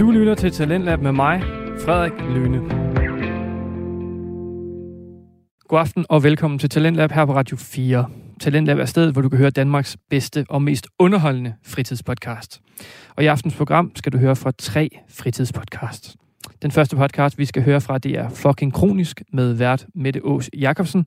Du 0.00 0.10
lytter 0.10 0.34
til 0.34 0.50
Talentlab 0.50 1.00
med 1.00 1.12
mig, 1.12 1.42
Frederik 1.84 2.12
Lyne. 2.34 2.58
God 5.68 5.78
aften 5.78 6.06
og 6.08 6.22
velkommen 6.22 6.58
til 6.58 6.70
Talentlab 6.70 7.12
her 7.12 7.24
på 7.24 7.34
Radio 7.34 7.56
4. 7.56 8.06
Talentlab 8.40 8.78
er 8.78 8.84
stedet, 8.84 9.12
hvor 9.12 9.22
du 9.22 9.28
kan 9.28 9.38
høre 9.38 9.50
Danmarks 9.50 9.96
bedste 10.10 10.44
og 10.48 10.62
mest 10.62 10.86
underholdende 10.98 11.54
fritidspodcast. 11.66 12.60
Og 13.16 13.24
i 13.24 13.26
aftens 13.26 13.54
program 13.54 13.92
skal 13.96 14.12
du 14.12 14.18
høre 14.18 14.36
fra 14.36 14.52
tre 14.58 14.90
fritidspodcasts. 15.08 16.16
Den 16.62 16.70
første 16.70 16.96
podcast, 16.96 17.38
vi 17.38 17.44
skal 17.44 17.62
høre 17.62 17.80
fra, 17.80 17.98
det 17.98 18.18
er 18.18 18.28
Fucking 18.28 18.72
Kronisk 18.72 19.22
med 19.32 19.52
vært 19.52 19.86
Mette 19.94 20.24
Ås 20.24 20.50
Jacobsen. 20.58 21.06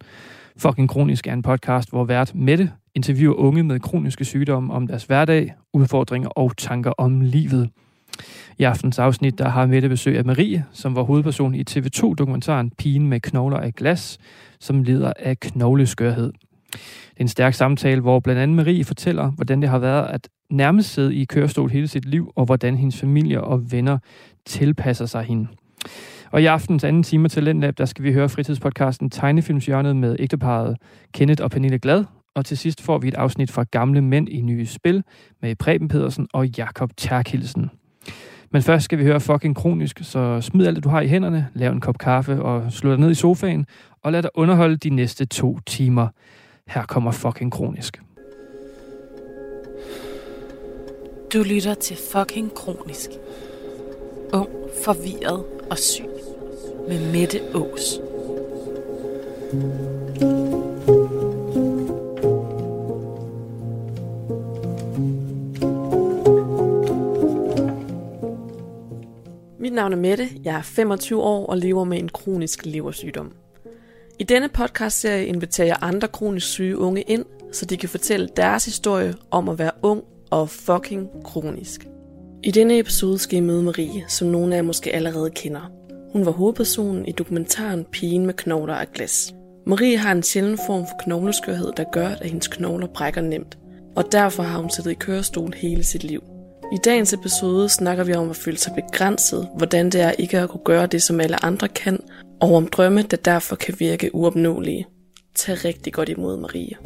Fucking 0.58 0.90
Kronisk 0.90 1.28
er 1.28 1.34
en 1.34 1.42
podcast, 1.42 1.90
hvor 1.90 2.04
vært 2.04 2.36
Mette 2.36 2.72
interviewer 2.96 3.36
unge 3.36 3.64
med 3.64 3.80
kroniske 3.80 4.26
sygdomme 4.26 4.74
om 4.74 4.88
deres 4.88 5.06
hverdag, 5.06 5.54
udfordringer 5.74 6.30
og 6.30 6.58
tanker 6.58 6.92
om 6.98 7.22
livet. 7.22 7.70
I 8.60 8.64
aftens 8.64 9.00
afsnit 9.00 9.38
der 9.38 9.50
har 9.50 9.66
Mette 9.66 9.90
besøg 9.90 10.18
af 10.18 10.26
Marie, 10.26 10.66
som 10.72 10.96
var 10.96 11.02
hovedperson 11.02 11.56
i 11.56 11.64
TV2-dokumentaren 11.70 12.72
Pigen 12.78 13.08
med 13.08 13.20
knogler 13.20 13.58
af 13.58 13.74
glas, 13.74 14.18
som 14.60 14.84
lider 14.84 15.14
af 15.20 15.40
knogleskørhed. 15.40 16.32
Det 16.74 17.18
er 17.18 17.22
en 17.22 17.28
stærk 17.28 17.54
samtale, 17.54 18.02
hvor 18.02 18.20
blandt 18.20 18.42
andet 18.42 18.56
Marie 18.58 18.84
fortæller, 18.84 19.32
hvordan 19.32 19.62
det 19.62 19.70
har 19.70 19.80
været 19.80 20.08
at 20.08 20.30
nærmest 20.50 20.94
sidde 20.94 21.16
i 21.16 21.26
kørestol 21.26 21.70
hele 21.70 21.88
sit 21.88 22.06
liv, 22.06 22.32
og 22.36 22.46
hvordan 22.46 22.78
hendes 22.78 23.00
familie 23.00 23.42
og 23.42 23.72
venner 23.72 23.98
tilpasser 24.46 25.06
sig 25.06 25.24
hende. 25.24 25.48
Og 26.32 26.42
i 26.42 26.46
aftens 26.46 26.84
anden 26.84 27.04
time 27.04 27.30
til 27.30 27.36
Talentlab, 27.36 27.78
der 27.78 27.86
skal 27.86 28.04
vi 28.04 28.14
høre 28.14 28.30
fritidspodcasten 28.30 29.10
Tegnefilmsjørnet 29.10 29.96
med 29.96 30.16
ægteparet 30.20 30.78
Kenneth 31.14 31.44
og 31.44 31.52
Pernille 31.52 31.80
Glad. 31.80 32.06
Og 32.36 32.46
til 32.46 32.58
sidst 32.58 32.82
får 32.82 32.98
vi 32.98 33.08
et 33.08 33.14
afsnit 33.14 33.52
fra 33.52 33.66
Gamle 33.72 34.02
Mænd 34.02 34.30
i 34.30 34.42
Nye 34.42 34.66
Spil 34.66 35.04
med 35.42 35.56
Preben 35.56 35.88
Pedersen 35.88 36.28
og 36.34 36.48
Jakob 36.48 36.92
Terkilsen. 36.98 37.70
Men 38.54 38.62
først 38.62 38.86
skal 38.86 38.98
vi 38.98 39.04
høre 39.04 39.20
fucking 39.20 39.56
kronisk, 39.56 40.00
så 40.04 40.42
smid 40.42 40.68
alt 40.68 40.76
det, 40.76 40.84
du 40.84 40.90
har 40.90 41.02
i 41.02 41.08
hænderne, 41.08 41.48
lav 41.54 41.72
en 41.72 41.82
kop 41.82 41.98
kaffe 41.98 42.42
og 42.42 42.72
slå 42.72 42.92
dig 42.92 43.00
ned 43.00 43.12
i 43.12 43.16
sofaen, 43.16 43.66
og 44.04 44.12
lad 44.12 44.24
dig 44.24 44.32
underholde 44.34 44.78
de 44.78 44.90
næste 44.90 45.26
to 45.26 45.60
timer. 45.66 46.08
Her 46.68 46.86
kommer 46.86 47.12
fucking 47.12 47.52
kronisk. 47.52 48.02
Du 51.34 51.44
lytter 51.44 51.74
til 51.74 51.98
fucking 52.12 52.54
kronisk. 52.54 53.10
Ung, 54.34 54.50
forvirret 54.86 55.44
og 55.72 55.78
syg. 55.78 56.06
Med 56.90 57.12
Mette 57.12 57.40
Ås. 57.56 58.00
Mit 69.64 69.74
navn 69.74 69.94
er 69.94 69.98
Mette, 69.98 70.30
jeg 70.44 70.58
er 70.58 70.62
25 70.62 71.22
år 71.22 71.46
og 71.46 71.58
lever 71.58 71.84
med 71.84 72.00
en 72.00 72.10
kronisk 72.10 72.66
leversygdom. 72.66 73.32
I 74.20 74.24
denne 74.24 74.50
podcastserie 74.50 75.26
inviterer 75.26 75.68
jeg 75.68 75.78
andre 75.82 76.08
kronisk 76.08 76.48
syge 76.48 76.78
unge 76.78 77.02
ind, 77.02 77.26
så 77.52 77.66
de 77.66 77.78
kan 77.78 77.90
fortælle 77.90 78.30
deres 78.38 78.66
historie 78.66 79.14
om 79.32 79.50
at 79.50 79.60
være 79.60 79.72
ung 79.82 80.04
og 80.32 80.50
fucking 80.50 81.10
kronisk. 81.24 81.88
I 82.44 82.52
denne 82.52 82.80
episode 82.80 83.20
skal 83.20 83.38
I 83.38 83.42
møde 83.42 83.64
Marie, 83.64 84.06
som 84.08 84.28
nogle 84.28 84.54
af 84.54 84.58
jer 84.58 84.64
måske 84.64 84.96
allerede 84.96 85.30
kender. 85.30 85.72
Hun 86.14 86.26
var 86.26 86.32
hovedpersonen 86.32 87.06
i 87.06 87.12
dokumentaren 87.12 87.86
Pigen 87.92 88.26
med 88.26 88.34
knogler 88.34 88.76
af 88.76 88.92
glas. 88.94 89.34
Marie 89.68 89.98
har 89.98 90.12
en 90.12 90.24
sjælden 90.24 90.60
form 90.68 90.82
for 90.82 91.04
knogleskørhed, 91.04 91.72
der 91.78 91.84
gør, 91.92 92.08
at 92.08 92.30
hendes 92.30 92.48
knogler 92.48 92.88
brækker 92.88 93.22
nemt. 93.22 93.58
Og 93.96 94.12
derfor 94.12 94.44
har 94.44 94.60
hun 94.60 94.70
siddet 94.70 94.92
i 94.92 94.94
kørestol 95.00 95.54
hele 95.54 95.84
sit 95.84 96.04
liv. 96.04 96.24
I 96.72 96.78
dagens 96.86 97.14
episode 97.14 97.70
snakker 97.70 98.04
vi 98.04 98.14
om 98.14 98.30
at 98.30 98.36
føle 98.36 98.58
sig 98.58 98.74
begrænset, 98.76 99.50
hvordan 99.58 99.90
det 99.90 100.02
er 100.02 100.12
ikke 100.12 100.40
at 100.40 100.50
kunne 100.50 100.64
gøre 100.66 100.88
det, 100.88 101.04
som 101.04 101.20
alle 101.20 101.46
andre 101.46 101.68
kan, 101.68 102.00
og 102.42 102.56
om 102.56 102.68
drømme, 102.68 103.02
der 103.02 103.18
derfor 103.18 103.56
kan 103.56 103.76
virke 103.80 104.16
uopnåelige. 104.16 104.88
Tag 105.36 105.66
rigtig 105.66 105.94
godt 105.94 106.10
imod 106.10 106.38
Marie. 106.38 106.78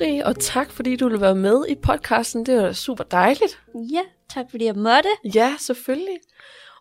Marie, 0.00 0.26
og 0.26 0.38
tak 0.40 0.70
fordi 0.70 0.96
du 0.96 1.08
vil 1.08 1.20
være 1.20 1.34
med 1.34 1.64
i 1.68 1.74
podcasten. 1.74 2.46
Det 2.46 2.62
var 2.62 2.72
super 2.72 3.04
dejligt. 3.04 3.58
Ja, 3.74 4.02
tak 4.34 4.46
fordi 4.50 4.64
jeg 4.64 4.74
måtte. 4.74 5.08
Ja, 5.34 5.54
selvfølgelig. 5.58 6.18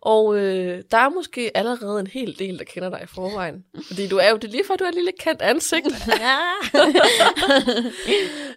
Og 0.01 0.37
øh, 0.37 0.83
der 0.91 0.97
er 0.97 1.09
måske 1.09 1.57
allerede 1.57 1.99
en 1.99 2.07
hel 2.07 2.39
del, 2.39 2.57
der 2.57 2.63
kender 2.63 2.89
dig 2.89 3.01
i 3.03 3.07
forvejen. 3.07 3.65
Fordi 3.87 4.07
du 4.07 4.17
er 4.17 4.29
jo 4.29 4.37
det 4.37 4.49
lige 4.49 4.63
at 4.73 4.79
du 4.79 4.83
er 4.83 4.89
et 4.89 4.95
lille 4.95 5.11
kendt 5.19 5.41
ansigt. 5.41 5.87
Ja. 6.07 6.37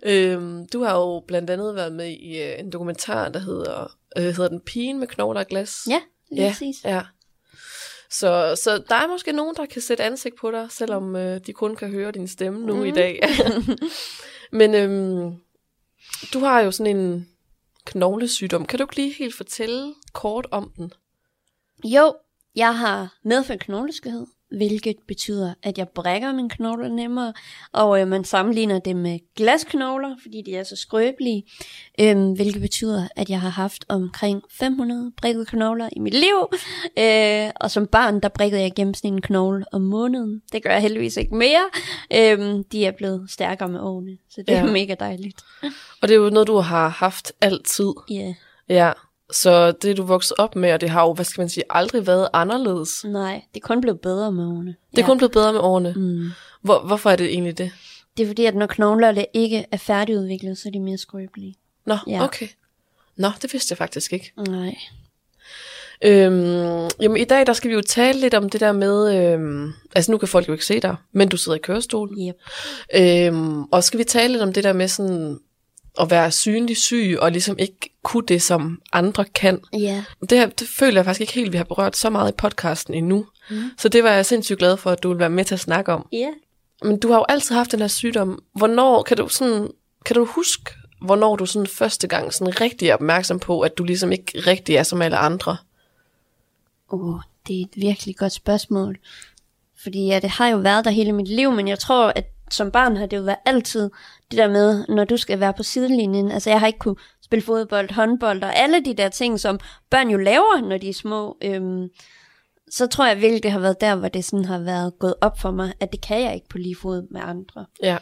øhm, 0.12 0.66
du 0.72 0.82
har 0.82 0.98
jo 0.98 1.22
blandt 1.28 1.50
andet 1.50 1.75
været 1.75 1.92
med 1.92 2.08
i 2.08 2.42
øh, 2.42 2.58
en 2.58 2.72
dokumentar, 2.72 3.28
der 3.28 3.41
hedder, 3.41 3.97
øh, 4.16 4.25
hedder 4.25 4.48
Den 4.48 4.60
pigen 4.60 4.98
med 4.98 5.06
knogler 5.06 5.41
og 5.41 5.47
glas. 5.47 5.78
ja, 5.88 6.00
lige 6.31 6.44
ja, 6.44 6.50
præcis. 6.50 6.84
ja. 6.84 7.02
Så, 8.10 8.60
så 8.62 8.82
der 8.88 8.94
er 8.94 9.08
måske 9.08 9.32
nogen, 9.32 9.56
der 9.56 9.66
kan 9.66 9.82
sætte 9.82 10.04
ansigt 10.04 10.36
på 10.36 10.50
dig, 10.50 10.66
selvom 10.70 11.16
øh, 11.16 11.41
de 11.47 11.52
kun 11.52 11.76
kan 11.76 11.91
høre 11.91 12.12
din 12.12 12.28
stemme 12.28 12.66
nu 12.66 12.75
mm. 12.75 12.84
i 12.84 12.91
dag. 12.91 13.20
Men 14.52 14.75
øhm, 14.75 15.36
du 16.32 16.38
har 16.38 16.60
jo 16.60 16.70
sådan 16.70 16.97
en 16.97 17.28
knoglesygdom. 17.86 18.66
Kan 18.66 18.78
du 18.78 18.84
ikke 18.84 18.97
lige 18.97 19.12
helt 19.12 19.34
fortælle 19.34 19.94
kort 20.12 20.47
om 20.50 20.72
den? 20.76 20.92
Jo, 21.84 22.15
jeg 22.56 22.78
har 22.78 23.15
medfødt 23.25 23.60
knogleskørhed, 23.60 24.26
hvilket 24.56 24.97
betyder, 25.09 25.54
at 25.62 25.78
jeg 25.78 25.88
brækker 25.88 26.32
mine 26.32 26.50
knogler 26.50 26.88
nemmere, 26.88 27.32
og 27.72 28.00
øh, 28.00 28.09
man 28.09 28.25
sammenligner 28.25 28.78
det 28.78 28.97
med 28.97 29.19
glasknogler, 29.37 30.16
fordi 30.22 30.43
de 30.47 30.56
er 30.56 30.62
så 30.65 30.76
skrøbelige, 30.76 31.44
øh, 32.00 32.31
hvilket 32.32 32.62
betyder, 32.62 33.09
at 33.16 33.31
jeg 33.31 33.41
har 33.41 33.48
haft 33.48 33.84
omkring 33.88 34.43
500 34.50 35.12
brækkede 35.16 35.47
knogler 35.47 35.88
i 35.93 35.98
mit 35.98 36.15
liv, 36.15 36.48
øh, 36.98 37.50
og 37.60 37.70
som 37.70 37.87
barn, 37.87 38.20
der 38.20 38.28
brækkede 38.28 38.62
jeg 38.62 38.72
gennemsnit 38.76 39.12
en 39.12 39.20
knogle 39.22 39.64
om 39.72 39.81
måneden. 39.81 40.43
Det 40.53 40.62
gør 40.62 40.70
jeg 40.70 40.81
heldigvis 40.82 41.16
ikke 41.16 41.34
mere. 41.34 41.64
Øh, 42.14 42.64
de 42.72 42.87
er 42.87 42.91
blevet 42.93 43.31
stærkere 43.31 43.69
med 43.69 43.81
årene, 43.81 44.19
så 44.31 44.43
det 44.49 44.54
er 44.56 44.64
Ja. 44.64 44.72
mega 44.72 44.94
dejligt. 45.00 45.41
Og 46.03 46.09
det 46.09 46.10
er 46.10 46.19
jo 46.19 46.31
noget, 46.31 46.49
du 46.49 46.56
har 46.56 46.88
haft 46.88 47.32
altid. 47.41 47.93
Ja, 48.10 48.14
yeah. 48.14 48.34
Ja, 48.69 48.93
så 49.32 49.72
det 49.72 49.97
du 49.97 50.03
vokset 50.03 50.34
op 50.38 50.56
med, 50.56 50.72
og 50.72 50.81
det 50.81 50.91
har 50.91 51.03
jo, 51.03 51.12
hvad 51.12 51.25
skal 51.25 51.41
man 51.43 51.48
sige, 51.48 51.65
aldrig 51.70 52.06
været 52.06 52.28
anderledes. 52.32 53.04
nej, 53.04 53.43
det 53.54 53.62
er 53.62 53.66
kun 53.66 53.81
blevet 53.81 54.00
bedre 54.00 54.32
med 54.32 54.44
årene. 54.47 54.75
Det 54.97 55.03
er 55.03 55.06
kun 55.06 55.19
blevet 55.19 55.32
bedre 55.32 55.53
med 55.53 55.60
årene. 55.60 55.93
Mm. 55.97 56.31
Hvor, 56.62 56.81
hvorfor 56.87 57.10
er 57.10 57.16
det 57.16 57.26
egentlig 57.26 57.59
det? 57.59 57.70
Det 58.16 58.22
er 58.22 58.26
fordi, 58.26 58.44
at 58.44 58.54
når 58.54 58.66
knoglerne 58.66 59.26
ikke 59.34 59.66
er 59.72 59.76
færdigudviklet, 59.76 60.59
så 60.59 60.69
er 60.69 60.70
de 60.72 60.81
mere 60.81 60.98
skrøbelige. 60.98 61.54
Nå, 61.87 61.97
Ja. 62.06 62.25
okay. 62.25 62.48
Nå, 63.16 63.28
det 63.43 63.53
vidste 63.53 63.72
jeg 63.72 63.78
faktisk 63.78 64.12
ikke. 64.12 64.32
Nej. 64.48 64.76
Øhm, 66.04 66.88
jamen, 67.00 67.16
i 67.16 67.25
dag 67.25 67.47
der 67.47 67.53
skal 67.53 67.70
vi 67.70 67.75
jo 67.75 67.81
tale 67.81 68.20
lidt 68.20 68.34
om 68.34 68.50
det 68.50 68.60
der 68.60 68.72
med, 68.72 69.16
øhm, 69.16 69.72
altså 69.94 70.12
nu 70.12 70.19
kan 70.19 70.28
folk 70.28 70.49
jo 70.49 70.53
ikke 70.53 70.66
se 70.66 70.81
dig, 70.81 70.97
men 71.12 71.28
du 71.28 71.37
sidder 71.37 71.56
i 71.59 71.60
kørestol. 71.60 72.16
Yep. 72.28 72.34
Øhm, 72.94 73.62
og 73.62 73.84
skal 73.84 73.99
vi 73.99 74.04
tale 74.04 74.32
lidt 74.32 74.43
om 74.43 74.53
det 74.53 74.64
der 74.64 74.72
med 74.72 74.88
sådan 74.88 75.38
at 76.00 76.10
være 76.10 76.30
synlig 76.30 76.76
syg, 76.76 77.16
og 77.20 77.32
ligesom 77.32 77.58
ikke 77.58 77.94
kunne 78.03 78.26
det, 78.26 78.42
som 78.42 78.80
andre 78.92 79.25
kan. 79.25 79.60
Ja. 79.72 80.04
Det, 80.20 80.38
her, 80.38 80.47
det 80.47 80.69
føler 80.69 80.98
jeg 80.98 81.04
faktisk 81.04 81.20
ikke 81.20 81.32
helt, 81.32 81.53
vi 81.53 81.56
har 81.56 81.64
berørt 81.64 81.97
så 81.97 82.10
meget 82.10 82.32
i 82.32 82.34
podcasten 82.34 82.94
endnu. 82.94 83.26
Mm. 83.50 83.62
Så 83.78 83.88
det 83.88 84.04
var 84.04 84.10
jeg 84.10 84.26
sindssygt 84.26 84.58
glad 84.58 84.76
for, 84.76 84.91
at 84.91 85.02
du 85.02 85.08
vil 85.08 85.19
være 85.19 85.31
med 85.31 85.44
til 85.44 85.54
at 85.54 85.60
snakke 85.60 85.92
om. 85.92 86.06
Ja. 86.12 86.28
Men 86.82 86.98
du 86.98 87.08
har 87.08 87.19
jo 87.19 87.25
altid 87.28 87.54
haft 87.54 87.72
den 87.72 87.81
her 87.81 87.88
sygdom. 87.88 88.42
Hvornår, 88.52 89.02
kan 89.02 89.16
du 89.16 89.28
sådan, 89.28 89.69
kan 90.04 90.16
du 90.16 90.25
huske, 90.25 90.70
hvornår 91.02 91.36
du 91.36 91.47
sådan 91.47 91.66
første 91.66 92.08
gang 92.08 92.34
sådan 92.34 92.60
rigtig 92.60 92.88
er 92.88 92.94
opmærksom 92.94 93.38
på, 93.38 93.60
at 93.60 93.78
du 93.78 93.84
ligesom 93.84 94.12
ikke 94.12 94.41
rigtig 94.47 94.76
er 94.76 94.82
som 94.82 95.02
alle 95.02 95.16
andre? 95.16 95.56
Oh, 96.88 97.20
det 97.47 97.60
er 97.60 97.62
et 97.62 97.76
virkelig 97.76 98.16
godt 98.16 98.32
spørgsmål. 98.32 98.98
Fordi 99.82 100.06
ja, 100.06 100.19
det 100.19 100.31
har 100.31 100.49
jo 100.49 100.56
været 100.56 100.84
der 100.84 100.90
hele 100.90 101.12
mit 101.12 101.28
liv, 101.28 101.52
men 101.52 101.69
jeg 101.69 101.78
tror, 101.78 102.12
at 102.16 102.26
som 102.50 102.70
barn 102.70 102.96
har 102.96 103.06
det 103.06 103.16
jo 103.16 103.22
været 103.22 103.38
altid 103.44 103.90
det 104.32 104.38
der 104.38 104.49
med, 104.52 104.84
når 104.88 105.05
du 105.05 105.17
skal 105.17 105.40
være 105.40 105.52
på 105.52 105.62
sidelinjen. 105.62 106.31
Altså 106.31 106.50
jeg 106.50 106.61
har 106.61 106.67
ikke 106.67 106.79
kunne 106.79 106.96
spille 107.23 107.43
fodbold, 107.43 107.93
håndbold 107.93 108.43
og 108.43 108.56
alle 108.56 108.84
de 108.84 108.94
der 108.94 109.08
ting, 109.08 109.40
som 109.40 109.58
børn 109.90 110.11
jo 110.11 110.19
laver, 110.19 110.69
når 110.69 110.79
de 110.79 110.88
er 110.88 110.93
små. 110.94 111.37
Øhm, 111.44 111.88
så 112.70 112.87
tror 112.87 113.06
jeg 113.06 113.20
virkelig, 113.20 113.43
det 113.43 113.52
har 113.52 113.58
været 113.58 113.81
der, 113.81 113.94
hvor 113.94 114.08
det 114.08 114.25
sådan 114.25 114.44
har 114.44 114.58
været 114.58 114.99
gået 114.99 115.14
op 115.20 115.38
for 115.40 115.50
mig, 115.50 115.73
at 115.81 115.93
det 115.93 116.00
kan 116.00 116.23
jeg 116.23 116.34
ikke 116.34 116.49
på 116.49 116.58
lige 116.58 116.76
fod 116.82 117.06
med 117.11 117.20
andre. 117.25 117.67
Ja. 117.82 117.99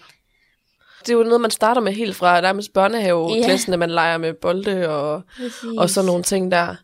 Det 1.01 1.09
er 1.13 1.17
jo 1.17 1.23
noget, 1.23 1.41
man 1.41 1.51
starter 1.51 1.81
med 1.81 1.93
helt 1.93 2.17
fra 2.17 2.41
nærmest 2.41 2.73
børnehaveklassen, 2.73 3.71
Ja. 3.71 3.75
at 3.75 3.79
man 3.79 3.91
leger 3.91 4.19
med 4.19 4.35
bolde 4.35 4.89
og, 4.89 5.23
Præcis. 5.37 5.65
og 5.79 5.91
sådan 5.91 6.07
nogle 6.07 6.23
ting 6.23 6.51
der. 6.51 6.77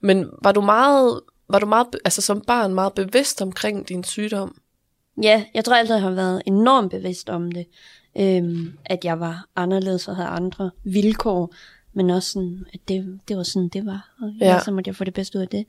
Men 0.00 0.30
var 0.42 0.52
du 0.52 0.60
meget, 0.60 1.20
var 1.48 1.58
du 1.58 1.66
meget, 1.66 1.86
altså 2.04 2.22
som 2.22 2.40
barn 2.46 2.74
meget 2.74 2.92
bevidst 2.94 3.42
omkring 3.42 3.88
din 3.88 4.04
sygdom? 4.04 4.56
Ja, 5.22 5.44
jeg 5.54 5.64
tror 5.64 5.74
altid, 5.74 5.94
jeg 5.94 6.02
har 6.02 6.10
været 6.10 6.42
enormt 6.46 6.90
bevidst 6.90 7.28
om 7.30 7.52
det. 7.52 7.66
Øhm, 8.20 8.72
at 8.84 9.04
jeg 9.04 9.20
var 9.20 9.46
anderledes 9.56 10.08
og 10.08 10.16
havde 10.16 10.28
andre 10.28 10.70
vilkår. 10.84 11.54
Men 11.92 12.10
også 12.10 12.30
sådan, 12.32 12.64
at 12.74 12.80
det, 12.88 13.20
det 13.28 13.36
var 13.36 13.42
sådan, 13.42 13.68
det 13.68 13.86
var. 13.86 14.14
Og 14.22 14.30
Ja. 14.40 14.46
ja. 14.52 14.60
så 14.64 14.70
måtte 14.70 14.88
jeg 14.88 14.96
få 14.96 15.04
det 15.04 15.14
bedste 15.14 15.38
ud 15.38 15.42
af 15.42 15.48
det. 15.48 15.64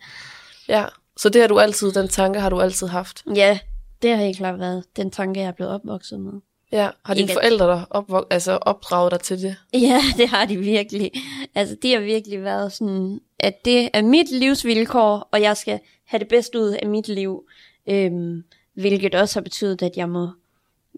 Ja, 0.67 0.85
så 1.17 1.29
det 1.29 1.41
har 1.41 1.47
du 1.47 1.59
altid, 1.59 1.91
den 1.91 2.07
tanke 2.07 2.39
har 2.39 2.49
du 2.49 2.59
altid 2.61 2.88
haft. 2.88 3.23
Ja, 3.35 3.59
Det 4.01 4.09
har 4.09 4.17
helt 4.25 4.38
klart 4.38 4.59
været 4.59 4.83
den 4.95 5.11
tanke, 5.11 5.39
jeg 5.39 5.47
er 5.47 5.51
blevet 5.51 5.73
opvokset 5.73 6.19
med. 6.19 6.31
Ja, 6.71 6.89
har 7.05 7.13
dine 7.13 7.23
Ikke 7.23 7.33
forældre 7.33 7.65
der 7.67 7.85
opvok- 7.95 8.27
altså 8.29 8.51
opdraget 8.51 9.11
dig 9.11 9.19
til 9.19 9.41
det? 9.41 9.55
Ja, 9.73 10.01
det 10.17 10.27
har 10.27 10.45
de 10.45 10.57
virkelig. 10.57 11.11
Altså, 11.55 11.75
de 11.83 11.94
har 11.94 11.99
virkelig 11.99 12.44
været 12.44 12.73
sådan, 12.73 13.19
at 13.39 13.65
det 13.65 13.89
er 13.94 14.01
mit 14.01 14.31
livsvilkår, 14.31 15.29
og 15.31 15.41
jeg 15.41 15.57
skal 15.57 15.79
have 16.05 16.19
det 16.19 16.27
bedste 16.27 16.59
ud 16.59 16.69
af 16.83 16.88
mit 16.88 17.07
liv. 17.07 17.44
Øhm, 17.89 18.44
hvilket 18.73 19.15
også 19.15 19.39
har 19.39 19.44
betydet, 19.44 19.81
at 19.81 19.91
jeg 19.95 20.09
må 20.09 20.29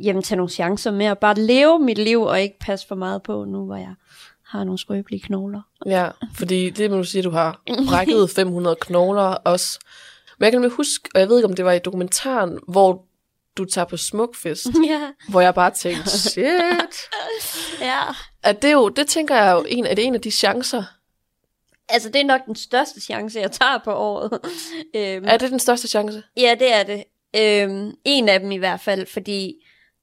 jamen, 0.04 0.24
tage 0.24 0.36
nogle 0.38 0.50
chancer 0.52 0.92
med 0.92 1.06
at 1.06 1.18
bare 1.20 1.36
leve 1.36 1.80
mit 1.80 1.98
liv, 1.98 2.22
og 2.22 2.42
ikke 2.42 2.60
passe 2.60 2.88
for 2.88 2.96
meget 2.96 3.24
på 3.24 3.46
nu, 3.46 3.66
hvor 3.66 3.76
jeg 3.76 3.94
har 4.46 4.64
nogle 4.64 4.80
skrøbelige 4.80 5.22
knogler. 5.22 5.62
Ja, 5.86 6.10
fordi 6.36 6.70
det 6.70 6.92
må 6.92 6.98
du 6.98 7.04
sige, 7.04 7.22
du 7.24 7.30
har 7.32 7.62
brækket 7.88 8.30
500 8.36 8.76
knogler 8.82 9.22
også. 9.24 9.80
Men 10.38 10.44
jeg 10.44 10.52
kan 10.52 10.62
nemlig 10.62 10.76
huske, 10.76 11.10
og 11.16 11.20
jeg 11.20 11.30
ved 11.30 11.38
ikke, 11.38 11.48
om 11.48 11.54
det 11.56 11.66
var 11.66 11.72
i 11.72 11.80
dokumentaren, 11.80 12.60
hvor 12.68 13.06
du 13.58 13.66
tager 13.66 13.86
på 13.86 13.98
smukfest, 13.98 14.68
ja, 14.90 15.02
hvor 15.30 15.42
jeg 15.42 15.54
bare 15.56 15.72
tænkte, 15.72 16.10
shit. 16.20 16.46
ja. 17.82 18.02
At 18.44 18.62
det, 18.62 18.68
er 18.68 18.72
jo, 18.74 18.90
det 18.90 19.08
tænker 19.08 19.36
jeg 19.36 19.52
jo, 19.56 19.66
en, 19.68 19.86
er 19.86 19.96
det 19.96 20.06
en 20.06 20.16
af 20.16 20.22
de 20.22 20.32
chancer? 20.32 20.84
Altså, 21.90 22.10
det 22.10 22.22
er 22.22 22.26
nok 22.26 22.42
den 22.46 22.56
største 22.56 23.02
chance, 23.02 23.40
jeg 23.40 23.52
tager 23.52 23.78
på 23.84 23.94
året. 23.94 24.40
øhm, 24.96 25.26
Er 25.28 25.38
det 25.38 25.52
den 25.52 25.60
største 25.60 25.88
chance? 25.88 26.24
Ja, 26.38 26.56
det 26.60 26.74
er 26.74 26.84
det. 26.84 27.04
Øhm, 27.36 27.92
en 28.06 28.30
af 28.30 28.40
dem 28.40 28.52
i 28.52 28.58
hvert 28.58 28.80
fald, 28.82 29.06
fordi 29.14 29.54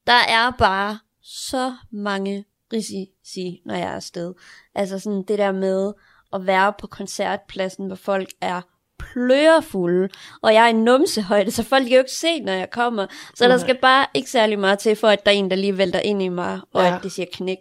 der 0.07 0.13
er 0.27 0.51
bare 0.51 0.99
så 1.21 1.75
mange 1.91 2.45
risici, 2.73 3.61
når 3.65 3.75
jeg 3.75 3.87
er 3.87 3.95
afsted. 3.95 4.33
Altså 4.75 4.99
sådan 4.99 5.23
det 5.23 5.37
der 5.37 5.51
med 5.51 5.93
at 6.33 6.47
være 6.47 6.73
på 6.79 6.87
koncertpladsen, 6.87 7.87
hvor 7.87 7.95
folk 7.95 8.29
er 8.41 8.61
plørefulde, 8.99 10.09
og 10.41 10.53
jeg 10.53 10.63
er 10.63 10.67
i 10.69 10.73
numsehøjde, 10.73 11.51
så 11.51 11.63
folk 11.63 11.83
kan 11.83 11.93
jo 11.93 11.99
ikke 11.99 12.11
se, 12.11 12.39
når 12.39 12.53
jeg 12.53 12.69
kommer. 12.69 13.07
Så 13.35 13.43
der 13.43 13.49
Nej. 13.49 13.57
skal 13.57 13.77
bare 13.81 14.05
ikke 14.13 14.29
særlig 14.29 14.59
meget 14.59 14.79
til, 14.79 14.95
for 14.95 15.07
at 15.07 15.25
der 15.25 15.31
er 15.31 15.35
en, 15.35 15.49
der 15.49 15.55
lige 15.55 15.77
vælter 15.77 15.99
ind 15.99 16.23
i 16.23 16.27
mig, 16.27 16.59
og 16.73 16.83
Ja. 16.83 16.95
at 16.95 17.03
det 17.03 17.11
siger 17.11 17.25
knæk. 17.33 17.57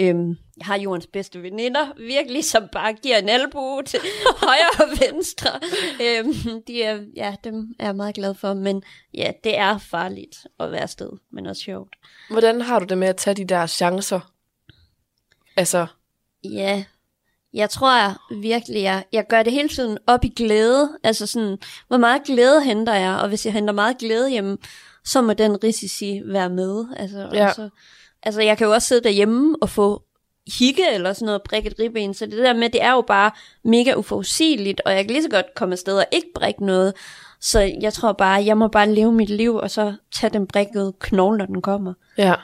Øhm, 0.00 0.28
jeg 0.56 0.66
har 0.66 0.76
jordens 0.78 1.06
bedste 1.06 1.42
veninder, 1.42 1.86
virkelig, 1.96 2.44
som 2.44 2.68
bare 2.72 2.92
giver 2.92 3.16
en 3.18 3.28
albu 3.28 3.80
til 3.86 4.00
højre 4.42 4.84
og 4.84 4.88
venstre. 5.12 5.50
Øhm, 6.02 6.62
de 6.66 6.82
er, 6.82 6.98
ja, 7.16 7.34
dem 7.44 7.74
er 7.78 7.84
jeg 7.86 7.96
meget 7.96 8.14
glad 8.14 8.34
for, 8.34 8.54
men 8.54 8.82
ja, 9.14 9.32
det 9.44 9.58
er 9.58 9.78
farligt 9.78 10.36
at 10.60 10.72
være 10.72 10.80
afsted, 10.80 11.10
men 11.32 11.46
også 11.46 11.62
sjovt. 11.62 11.96
Hvordan 12.30 12.60
har 12.60 12.78
du 12.78 12.84
det 12.84 12.98
med 12.98 13.08
at 13.08 13.16
tage 13.16 13.34
de 13.34 13.44
der 13.44 13.66
chancer? 13.66 14.20
Altså, 15.56 15.86
Ja, 16.44 16.84
jeg 17.54 17.70
tror 17.70 17.96
jeg 17.96 18.14
virkelig, 18.40 18.82
jeg, 18.82 19.04
jeg 19.12 19.24
gør 19.28 19.42
det 19.42 19.52
hele 19.52 19.68
tiden 19.68 19.98
op 20.06 20.24
i 20.24 20.28
glæde. 20.36 20.98
Altså 21.04 21.26
sådan, 21.26 21.58
hvor 21.88 21.96
meget 21.96 22.22
glæde 22.26 22.62
henter 22.62 22.94
jeg, 22.94 23.14
og 23.14 23.28
hvis 23.28 23.46
jeg 23.46 23.52
henter 23.52 23.74
meget 23.74 23.98
glæde 23.98 24.30
hjemme, 24.30 24.58
så 25.04 25.22
må 25.22 25.32
den 25.32 25.64
risici 25.64 26.22
være 26.24 26.50
med. 26.50 26.84
Altså, 26.96 27.28
Ja. 27.32 27.48
og 27.48 27.54
så, 27.54 27.68
altså 28.22 28.40
jeg 28.42 28.58
kan 28.58 28.66
jo 28.66 28.72
også 28.72 28.88
sidde 28.88 29.04
derhjemme 29.04 29.56
og 29.62 29.68
få 29.70 30.02
hikke 30.58 30.82
eller 30.92 31.12
sådan 31.12 31.26
noget, 31.26 31.42
brække 31.42 31.70
et 31.70 31.74
ribben. 31.78 32.14
Så 32.14 32.26
det 32.26 32.38
der 32.38 32.52
med, 32.54 32.70
det 32.70 32.82
er 32.82 32.92
jo 32.92 33.00
bare 33.00 33.30
mega 33.64 33.94
uforudsigeligt, 33.94 34.80
og 34.84 34.92
jeg 34.92 35.04
kan 35.04 35.10
lige 35.10 35.22
så 35.22 35.28
godt 35.28 35.46
komme 35.56 35.72
afsted 35.72 35.98
og 35.98 36.04
ikke 36.12 36.28
brække 36.34 36.66
noget. 36.66 36.94
Så 37.40 37.60
jeg 37.80 37.92
tror 37.92 38.12
bare, 38.12 38.44
jeg 38.44 38.58
må 38.58 38.68
bare 38.68 38.94
leve 38.94 39.12
mit 39.12 39.30
liv, 39.30 39.54
og 39.54 39.70
så 39.70 39.94
tage 40.14 40.30
den 40.32 40.46
brækkede 40.46 40.92
knogle, 41.00 41.38
når 41.38 41.46
den 41.46 41.62
kommer. 41.62 41.94
ja. 42.18 42.34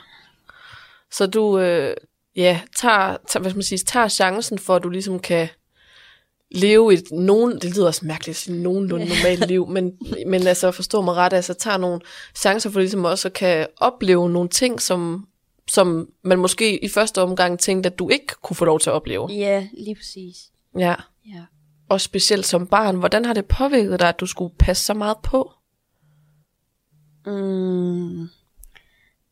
Så 1.11 1.27
du, 1.27 1.59
øh, 1.59 1.95
ja, 2.39 2.61
tager, 2.75 3.17
tager, 3.27 3.41
hvad 3.41 3.51
skal 3.51 3.57
man 3.57 3.63
sige, 3.63 3.79
tager 3.79 4.07
chancen 4.07 4.59
for, 4.59 4.75
at 4.75 4.83
du 4.83 4.89
ligesom 4.89 5.19
kan 5.19 5.49
leve 6.51 6.93
et 6.93 7.03
nogen, 7.11 7.59
det 7.59 7.75
lyder 7.75 7.87
også 7.87 8.05
mærkeligt 8.05 8.35
at 8.35 8.39
sige 8.41 8.63
nogenlunde 8.63 9.05
normalt 9.05 9.47
liv, 9.47 9.67
men, 9.67 9.97
men 10.27 10.47
altså 10.47 10.71
forstå 10.71 11.01
mig 11.01 11.13
ret, 11.13 11.33
altså 11.33 11.53
tager 11.53 11.77
nogle 11.77 12.01
chancer 12.35 12.69
for 12.69 12.79
ligesom 12.79 13.05
også 13.05 13.27
at 13.27 13.33
kan 13.33 13.67
opleve 13.77 14.29
nogle 14.29 14.49
ting, 14.49 14.81
som, 14.81 15.27
som 15.71 16.09
man 16.23 16.39
måske 16.39 16.83
i 16.83 16.87
første 16.87 17.21
omgang 17.21 17.59
tænkte, 17.59 17.89
at 17.89 17.99
du 17.99 18.09
ikke 18.09 18.33
kunne 18.41 18.57
få 18.57 18.65
lov 18.65 18.79
til 18.79 18.89
at 18.89 18.93
opleve. 18.93 19.27
Ja, 19.31 19.67
lige 19.77 19.95
præcis. 19.95 20.37
Ja. 20.77 20.95
Ja. 21.25 21.43
Og 21.89 22.01
specielt 22.01 22.45
som 22.45 22.67
barn, 22.67 22.95
hvordan 22.95 23.25
har 23.25 23.33
det 23.33 23.45
påvirket 23.45 23.99
dig, 23.99 24.09
at 24.09 24.19
du 24.19 24.25
skulle 24.25 24.53
passe 24.59 24.85
så 24.85 24.93
meget 24.93 25.17
på? 25.23 25.51
Mm. 27.25 28.29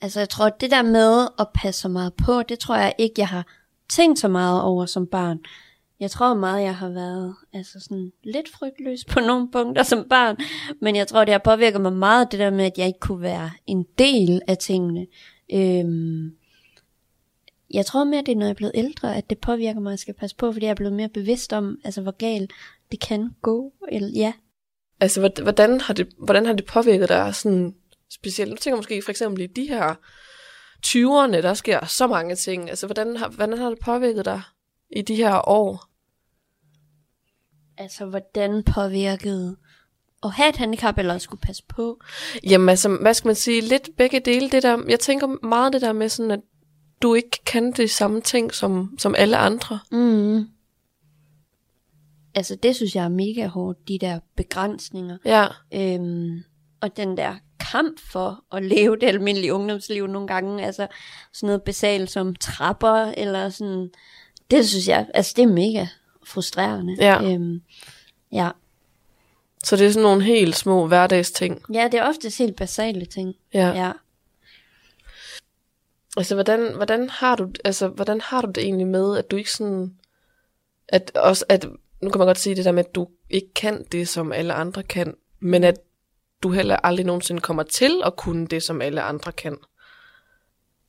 Altså, 0.01 0.19
jeg 0.19 0.29
tror, 0.29 0.49
det 0.49 0.71
der 0.71 0.81
med 0.81 1.27
at 1.39 1.47
passe 1.55 1.81
så 1.81 1.88
meget 1.88 2.13
på, 2.13 2.44
det 2.44 2.59
tror 2.59 2.75
jeg 2.75 2.94
ikke, 2.97 3.13
jeg 3.17 3.27
har 3.27 3.45
tænkt 3.89 4.19
så 4.19 4.27
meget 4.27 4.61
over 4.61 4.85
som 4.85 5.07
barn. 5.07 5.39
Jeg 5.99 6.11
tror 6.11 6.33
meget, 6.33 6.63
jeg 6.63 6.75
har 6.75 6.89
været 6.89 7.35
altså 7.53 7.79
sådan 7.79 8.11
lidt 8.23 8.49
frygtløs 8.49 9.05
på 9.05 9.19
nogle 9.19 9.51
punkter 9.51 9.83
som 9.83 10.05
barn, 10.09 10.38
men 10.81 10.95
jeg 10.95 11.07
tror, 11.07 11.25
det 11.25 11.31
har 11.31 11.41
påvirket 11.44 11.81
mig 11.81 11.94
meget, 11.94 12.31
det 12.31 12.39
der 12.39 12.49
med, 12.49 12.65
at 12.65 12.77
jeg 12.77 12.88
ikke 12.88 12.99
kunne 12.99 13.21
være 13.21 13.51
en 13.67 13.85
del 13.97 14.41
af 14.47 14.57
tingene. 14.57 15.07
Øhm, 15.53 16.31
jeg 17.73 17.85
tror 17.85 18.03
mere, 18.03 18.21
det 18.21 18.31
er, 18.31 18.35
når 18.35 18.45
jeg 18.45 18.49
er 18.49 18.55
blevet 18.55 18.71
ældre, 18.75 19.15
at 19.15 19.29
det 19.29 19.38
påvirker 19.38 19.79
mig, 19.79 19.89
at 19.89 19.94
jeg 19.94 19.99
skal 19.99 20.13
passe 20.13 20.35
på, 20.35 20.51
fordi 20.51 20.65
jeg 20.65 20.71
er 20.71 20.75
blevet 20.75 20.94
mere 20.94 21.09
bevidst 21.09 21.53
om, 21.53 21.77
altså 21.83 22.01
hvor 22.01 22.11
galt 22.11 22.51
det 22.91 22.99
kan 22.99 23.29
gå. 23.41 23.73
Eller, 23.91 24.09
ja, 24.15 24.33
Altså, 24.99 25.31
hvordan 25.44 25.81
har 25.81 25.94
det, 25.94 26.07
hvordan 26.17 26.45
har 26.45 26.53
det 26.53 26.65
påvirket 26.65 27.09
dig 27.09 27.35
sådan 27.35 27.75
specielt? 28.12 28.50
Nu 28.50 28.56
tænker 28.56 28.75
jeg 28.75 28.80
måske 28.80 29.01
for 29.01 29.12
eksempel 29.12 29.44
i 29.44 29.48
de 29.48 29.68
her 29.68 29.95
20'erne, 30.86 31.42
der 31.42 31.54
sker 31.54 31.86
så 31.86 32.07
mange 32.07 32.36
ting. 32.36 32.69
Altså, 32.69 32.86
hvordan 32.88 33.18
har, 33.18 33.30
hvordan 33.30 33.57
har 33.57 33.69
det 33.69 33.80
påvirket 33.80 34.25
dig 34.25 34.42
i 34.95 35.01
de 35.01 35.15
her 35.15 35.50
år? 35.50 35.86
Altså, 37.77 38.06
hvordan 38.06 38.63
påvirkede 38.63 39.57
at 40.24 40.31
have 40.31 40.50
et 40.50 40.57
handicap, 40.57 40.98
eller 40.98 41.13
at 41.13 41.21
skulle 41.21 41.42
passe 41.42 41.63
på? 41.69 42.01
Jamen, 42.44 42.69
altså, 42.69 42.89
hvad 43.01 43.13
skal 43.13 43.27
man 43.27 43.36
sige? 43.36 43.62
Lidt 43.62 43.89
begge 43.98 44.19
dele. 44.19 44.50
Det 44.50 44.63
der, 44.63 44.83
jeg 44.88 45.00
tænker 45.00 45.48
meget 45.48 45.74
det 45.74 45.81
der 45.81 45.94
med 45.94 46.09
sådan, 46.09 46.31
at 46.31 46.39
du 47.01 47.13
ikke 47.13 47.44
kan 47.45 47.71
de 47.71 47.88
samme 47.88 48.21
ting 48.21 48.54
som, 48.54 48.95
som 49.00 49.15
alle 49.18 49.38
andre. 49.38 49.80
Mm. 49.92 50.45
Altså, 52.36 52.56
det 52.56 52.75
synes 52.75 52.95
jeg 52.95 53.04
er 53.04 53.09
mega 53.09 53.48
hårdt, 53.48 53.88
de 53.88 54.00
der 54.00 54.19
begrænsninger. 54.36 55.18
Ja, 55.25 55.48
Øhm, 55.74 56.44
og 56.81 56.98
den 56.98 57.18
der 57.18 57.36
kamp 57.72 58.00
for 58.12 58.44
at 58.52 58.64
leve 58.64 58.96
det 58.96 59.08
almindelige 59.08 59.54
ungdomsliv 59.54 60.08
nogle 60.08 60.28
gange, 60.28 60.66
altså 60.66 60.88
sådan 61.34 61.48
noget 61.48 61.64
basalt 61.64 62.12
som 62.12 62.36
trapper, 62.36 63.14
eller 63.18 63.50
sådan, 63.50 63.90
det 64.52 64.69
synes 64.69 64.88
jeg, 64.88 65.08
altså 65.14 65.34
det 65.36 65.44
er 65.44 65.48
mega 65.48 65.88
frustrerende. 66.24 66.96
Ja. 67.00 67.24
Øhm, 67.24 67.62
ja. 68.31 68.50
så 69.64 69.75
det 69.75 69.88
er 69.88 69.92
sådan 69.92 70.04
nogle 70.04 70.24
helt 70.24 70.56
små 70.56 70.88
hverdagsting. 70.88 71.62
ja, 71.74 71.88
det 71.92 72.00
er 72.00 72.08
oftest 72.08 72.38
helt 72.38 72.56
basale 72.56 73.06
ting. 73.06 73.36
Ja. 73.54 73.68
ja. 73.68 73.92
Altså, 76.18 76.36
hvordan, 76.36 76.76
hvordan, 76.76 77.09
har 77.09 77.36
du, 77.36 77.50
altså, 77.66 77.88
hvordan 77.88 78.21
har 78.21 78.42
du 78.42 78.52
det 78.52 78.64
egentlig 78.64 78.88
med, 78.88 79.18
at 79.18 79.31
du 79.31 79.36
ikke 79.36 79.52
sådan... 79.52 79.94
At 80.90 81.12
også, 81.16 81.45
at, 81.50 81.66
nu 82.02 82.09
kan 82.09 82.19
man 82.19 82.28
godt 82.28 82.40
sige 82.40 82.56
det 82.56 82.66
der 82.66 82.71
med, 82.71 82.86
at 82.86 82.95
du 82.95 83.07
ikke 83.30 83.54
kan 83.54 83.86
det, 83.92 84.07
som 84.07 84.31
alle 84.31 84.54
andre 84.54 84.83
kan, 84.83 85.14
men 85.40 85.64
at 85.64 85.80
du 86.44 86.51
heller 86.51 86.75
aldrig 86.83 87.06
nogensinde 87.06 87.41
kommer 87.41 87.63
til 87.63 88.01
at 88.06 88.15
kunne 88.15 88.47
det, 88.47 88.63
som 88.63 88.81
alle 88.81 89.01
andre 89.01 89.31
kan. 89.31 89.57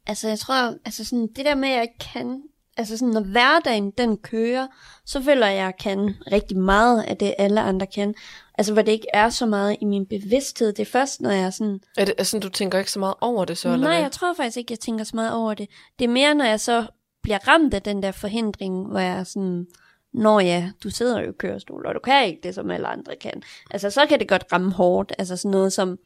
Altså, 0.06 0.28
jeg 0.28 0.38
tror, 0.38 0.54
altså 0.84 1.04
sådan, 1.04 1.28
det 1.36 1.44
der 1.44 1.54
med, 1.54 1.68
at 1.68 1.74
jeg 1.74 1.82
ikke 1.82 2.12
kan, 2.12 2.42
altså 2.76 2.96
sådan, 2.96 3.14
når 3.14 3.20
hverdagen 3.20 3.90
den 3.98 4.16
kører, 4.16 4.66
så 5.06 5.22
føler 5.22 5.46
jeg, 5.46 5.56
at 5.56 5.64
jeg 5.64 5.74
kan 5.80 6.14
rigtig 6.32 6.56
meget 6.56 7.02
af 7.02 7.16
det, 7.16 7.34
alle 7.38 7.60
andre 7.60 7.86
kan. 7.86 8.14
Altså, 8.58 8.72
hvor 8.72 8.82
det 8.82 8.92
ikke 8.92 9.06
er 9.14 9.28
så 9.28 9.46
meget 9.46 9.76
i 9.80 9.84
min 9.84 10.06
bevidsthed. 10.06 10.72
Det 10.72 10.80
er 10.82 10.90
først, 10.90 11.20
når 11.20 11.30
jeg 11.30 11.42
er 11.42 11.50
sådan, 11.50 11.80
Er 11.96 12.04
det, 12.04 12.14
altså, 12.18 12.38
du 12.38 12.48
tænker 12.48 12.78
ikke 12.78 12.92
så 12.92 12.98
meget 12.98 13.14
over 13.20 13.44
det 13.44 13.58
så, 13.58 13.68
eller 13.68 13.86
nej, 13.86 13.94
hvad? 13.94 14.02
jeg 14.02 14.12
tror 14.12 14.34
faktisk 14.34 14.56
ikke, 14.56 14.72
jeg 14.72 14.80
tænker 14.80 15.04
så 15.04 15.16
meget 15.16 15.32
over 15.32 15.54
det. 15.54 15.68
Det 15.98 16.04
er 16.04 16.08
mere, 16.08 16.34
når 16.34 16.44
jeg 16.44 16.60
så 16.60 16.86
bliver 17.22 17.48
ramt 17.48 17.74
af 17.74 17.82
den 17.82 18.02
der 18.02 18.12
forhindring, 18.12 18.86
hvor 18.86 19.00
jeg 19.00 19.18
er 19.18 19.24
sådan, 19.24 19.66
Nå 20.14 20.40
ja, 20.40 20.70
du 20.84 20.90
sidder 20.90 21.20
jo 21.20 21.30
i 21.30 21.34
kørestol, 21.38 21.86
og 21.86 21.94
du 21.94 22.00
kan 22.04 22.26
ikke 22.26 22.40
det, 22.42 22.54
som 22.54 22.70
alle 22.70 22.86
andre 22.86 23.16
kan. 23.20 23.42
Altså, 23.70 23.90
så 23.90 24.06
kan 24.06 24.18
det 24.18 24.28
godt 24.28 24.44
ramme 24.52 24.72
hårdt. 24.72 25.12
Altså 25.18 25.36
sådan 25.36 25.50
noget 25.50 25.72
som, 25.72 25.98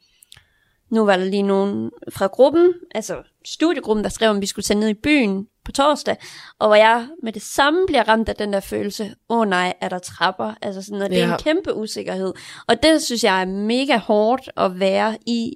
nu 0.89 1.05
var 1.05 1.17
der 1.17 1.25
lige 1.25 1.41
nogen 1.43 1.91
fra 2.13 2.27
gruppen, 2.27 2.73
altså 2.95 3.23
studiegruppen, 3.45 4.03
der 4.03 4.09
skrev, 4.09 4.29
om 4.29 4.41
vi 4.41 4.45
skulle 4.45 4.63
tage 4.63 4.79
ned 4.79 4.89
i 4.89 4.93
byen 4.93 5.47
på 5.65 5.71
torsdag, 5.71 6.17
og 6.59 6.67
hvor 6.67 6.75
jeg 6.75 7.07
med 7.23 7.33
det 7.33 7.41
samme 7.41 7.85
bliver 7.87 8.03
ramt 8.07 8.29
af 8.29 8.35
den 8.35 8.53
der 8.53 8.59
følelse, 8.59 9.15
åh 9.29 9.37
oh, 9.39 9.47
nej, 9.47 9.73
er 9.81 9.89
der 9.89 9.99
trapper? 9.99 10.53
Altså 10.61 10.81
sådan 10.81 10.97
noget, 10.97 11.11
det 11.11 11.21
er 11.21 11.27
Ja. 11.27 11.33
en 11.33 11.39
kæmpe 11.39 11.73
usikkerhed. 11.73 12.33
Og 12.67 12.83
det 12.83 13.01
synes 13.01 13.23
jeg 13.23 13.41
er 13.41 13.45
mega 13.45 13.97
hårdt 13.97 14.49
at 14.57 14.79
være 14.79 15.17
i, 15.25 15.53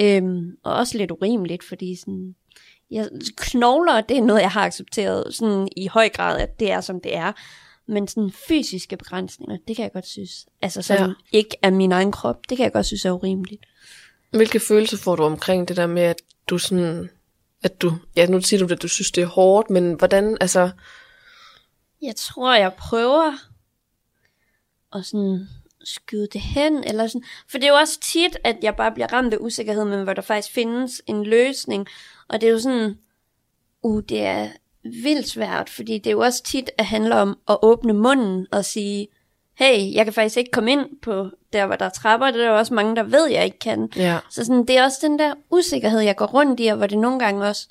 øhm, 0.00 0.56
og 0.64 0.74
også 0.74 0.98
lidt 0.98 1.10
urimeligt, 1.10 1.64
fordi 1.64 1.96
sådan, 1.96 2.34
jeg, 2.90 3.08
knogler, 3.36 4.00
det 4.00 4.16
er 4.18 4.22
noget, 4.22 4.40
jeg 4.40 4.50
har 4.50 4.64
accepteret 4.64 5.34
sådan 5.34 5.68
i 5.76 5.86
høj 5.86 6.08
grad, 6.08 6.38
at 6.40 6.60
det 6.60 6.72
er, 6.72 6.80
som 6.80 7.00
det 7.00 7.16
er. 7.16 7.32
Men 7.90 8.08
sådan 8.08 8.32
fysiske 8.48 8.96
begrænsninger, 8.96 9.56
det 9.68 9.76
kan 9.76 9.82
jeg 9.82 9.92
godt 9.92 10.06
synes, 10.06 10.46
altså 10.62 10.82
sådan 10.82 11.08
Ja. 11.08 11.38
ikke 11.38 11.56
af 11.62 11.72
min 11.72 11.92
egen 11.92 12.12
krop, 12.12 12.36
det 12.48 12.56
kan 12.56 12.64
jeg 12.64 12.72
godt 12.72 12.86
synes 12.86 13.04
er 13.04 13.10
urimeligt. 13.10 13.66
Hvilke 14.30 14.60
følelser 14.60 14.96
får 14.96 15.16
du 15.16 15.22
omkring 15.22 15.68
det 15.68 15.76
der 15.76 15.86
med, 15.86 16.02
at 16.02 16.22
du 16.46 16.58
sådan... 16.58 17.10
At 17.62 17.82
du, 17.82 17.92
ja, 18.16 18.26
nu 18.26 18.40
siger 18.40 18.66
du, 18.66 18.74
at 18.74 18.82
du 18.82 18.88
synes, 18.88 19.10
det 19.10 19.22
er 19.22 19.26
hårdt, 19.26 19.70
men 19.70 19.92
hvordan, 19.94 20.38
altså... 20.40 20.70
Jeg 22.02 22.16
tror, 22.16 22.54
jeg 22.54 22.72
prøver 22.78 23.32
at 24.94 25.06
sådan 25.06 25.48
skyde 25.84 26.28
det 26.32 26.40
hen, 26.40 26.84
eller 26.84 27.06
sådan. 27.06 27.24
For 27.50 27.58
det 27.58 27.64
er 27.64 27.70
jo 27.70 27.74
også 27.74 28.00
tit, 28.00 28.36
at 28.44 28.56
jeg 28.62 28.76
bare 28.76 28.92
bliver 28.92 29.12
ramt 29.12 29.34
af 29.34 29.38
usikkerhed, 29.40 29.84
men 29.84 30.04
hvor 30.04 30.14
der 30.14 30.22
faktisk 30.22 30.54
findes 30.54 31.02
en 31.06 31.24
løsning. 31.24 31.86
Og 32.28 32.40
det 32.40 32.46
er 32.46 32.50
jo 32.50 32.58
sådan, 32.58 32.98
uh, 33.82 34.02
det 34.08 34.20
er 34.20 34.48
vildt 34.82 35.28
svært, 35.28 35.70
fordi 35.70 35.98
det 35.98 36.06
er 36.06 36.10
jo 36.10 36.20
også 36.20 36.42
tit 36.42 36.70
at 36.78 36.86
handle 36.86 37.14
om 37.14 37.38
at 37.48 37.58
åbne 37.62 37.92
munden 37.92 38.46
og 38.52 38.64
sige, 38.64 39.08
hey, 39.54 39.94
jeg 39.94 40.04
kan 40.04 40.14
faktisk 40.14 40.36
ikke 40.36 40.50
komme 40.50 40.72
ind 40.72 40.86
på 41.02 41.30
der, 41.52 41.66
hvor 41.66 41.76
der 41.76 41.84
er 41.84 41.90
trapper, 41.90 42.30
det 42.30 42.40
er 42.40 42.44
der 42.44 42.50
også 42.50 42.74
mange, 42.74 42.96
der 42.96 43.02
ved, 43.02 43.26
jeg 43.26 43.44
ikke 43.44 43.58
kan. 43.58 43.92
Ja. 43.96 44.18
Så 44.30 44.44
sådan, 44.44 44.66
det 44.66 44.78
er 44.78 44.84
også 44.84 44.98
den 45.02 45.18
der 45.18 45.34
usikkerhed, 45.50 46.00
jeg 46.00 46.16
går 46.16 46.26
rundt 46.26 46.60
i, 46.60 46.66
og 46.66 46.76
hvor 46.76 46.86
det 46.86 46.98
nogle 46.98 47.18
gange 47.18 47.46
også 47.46 47.68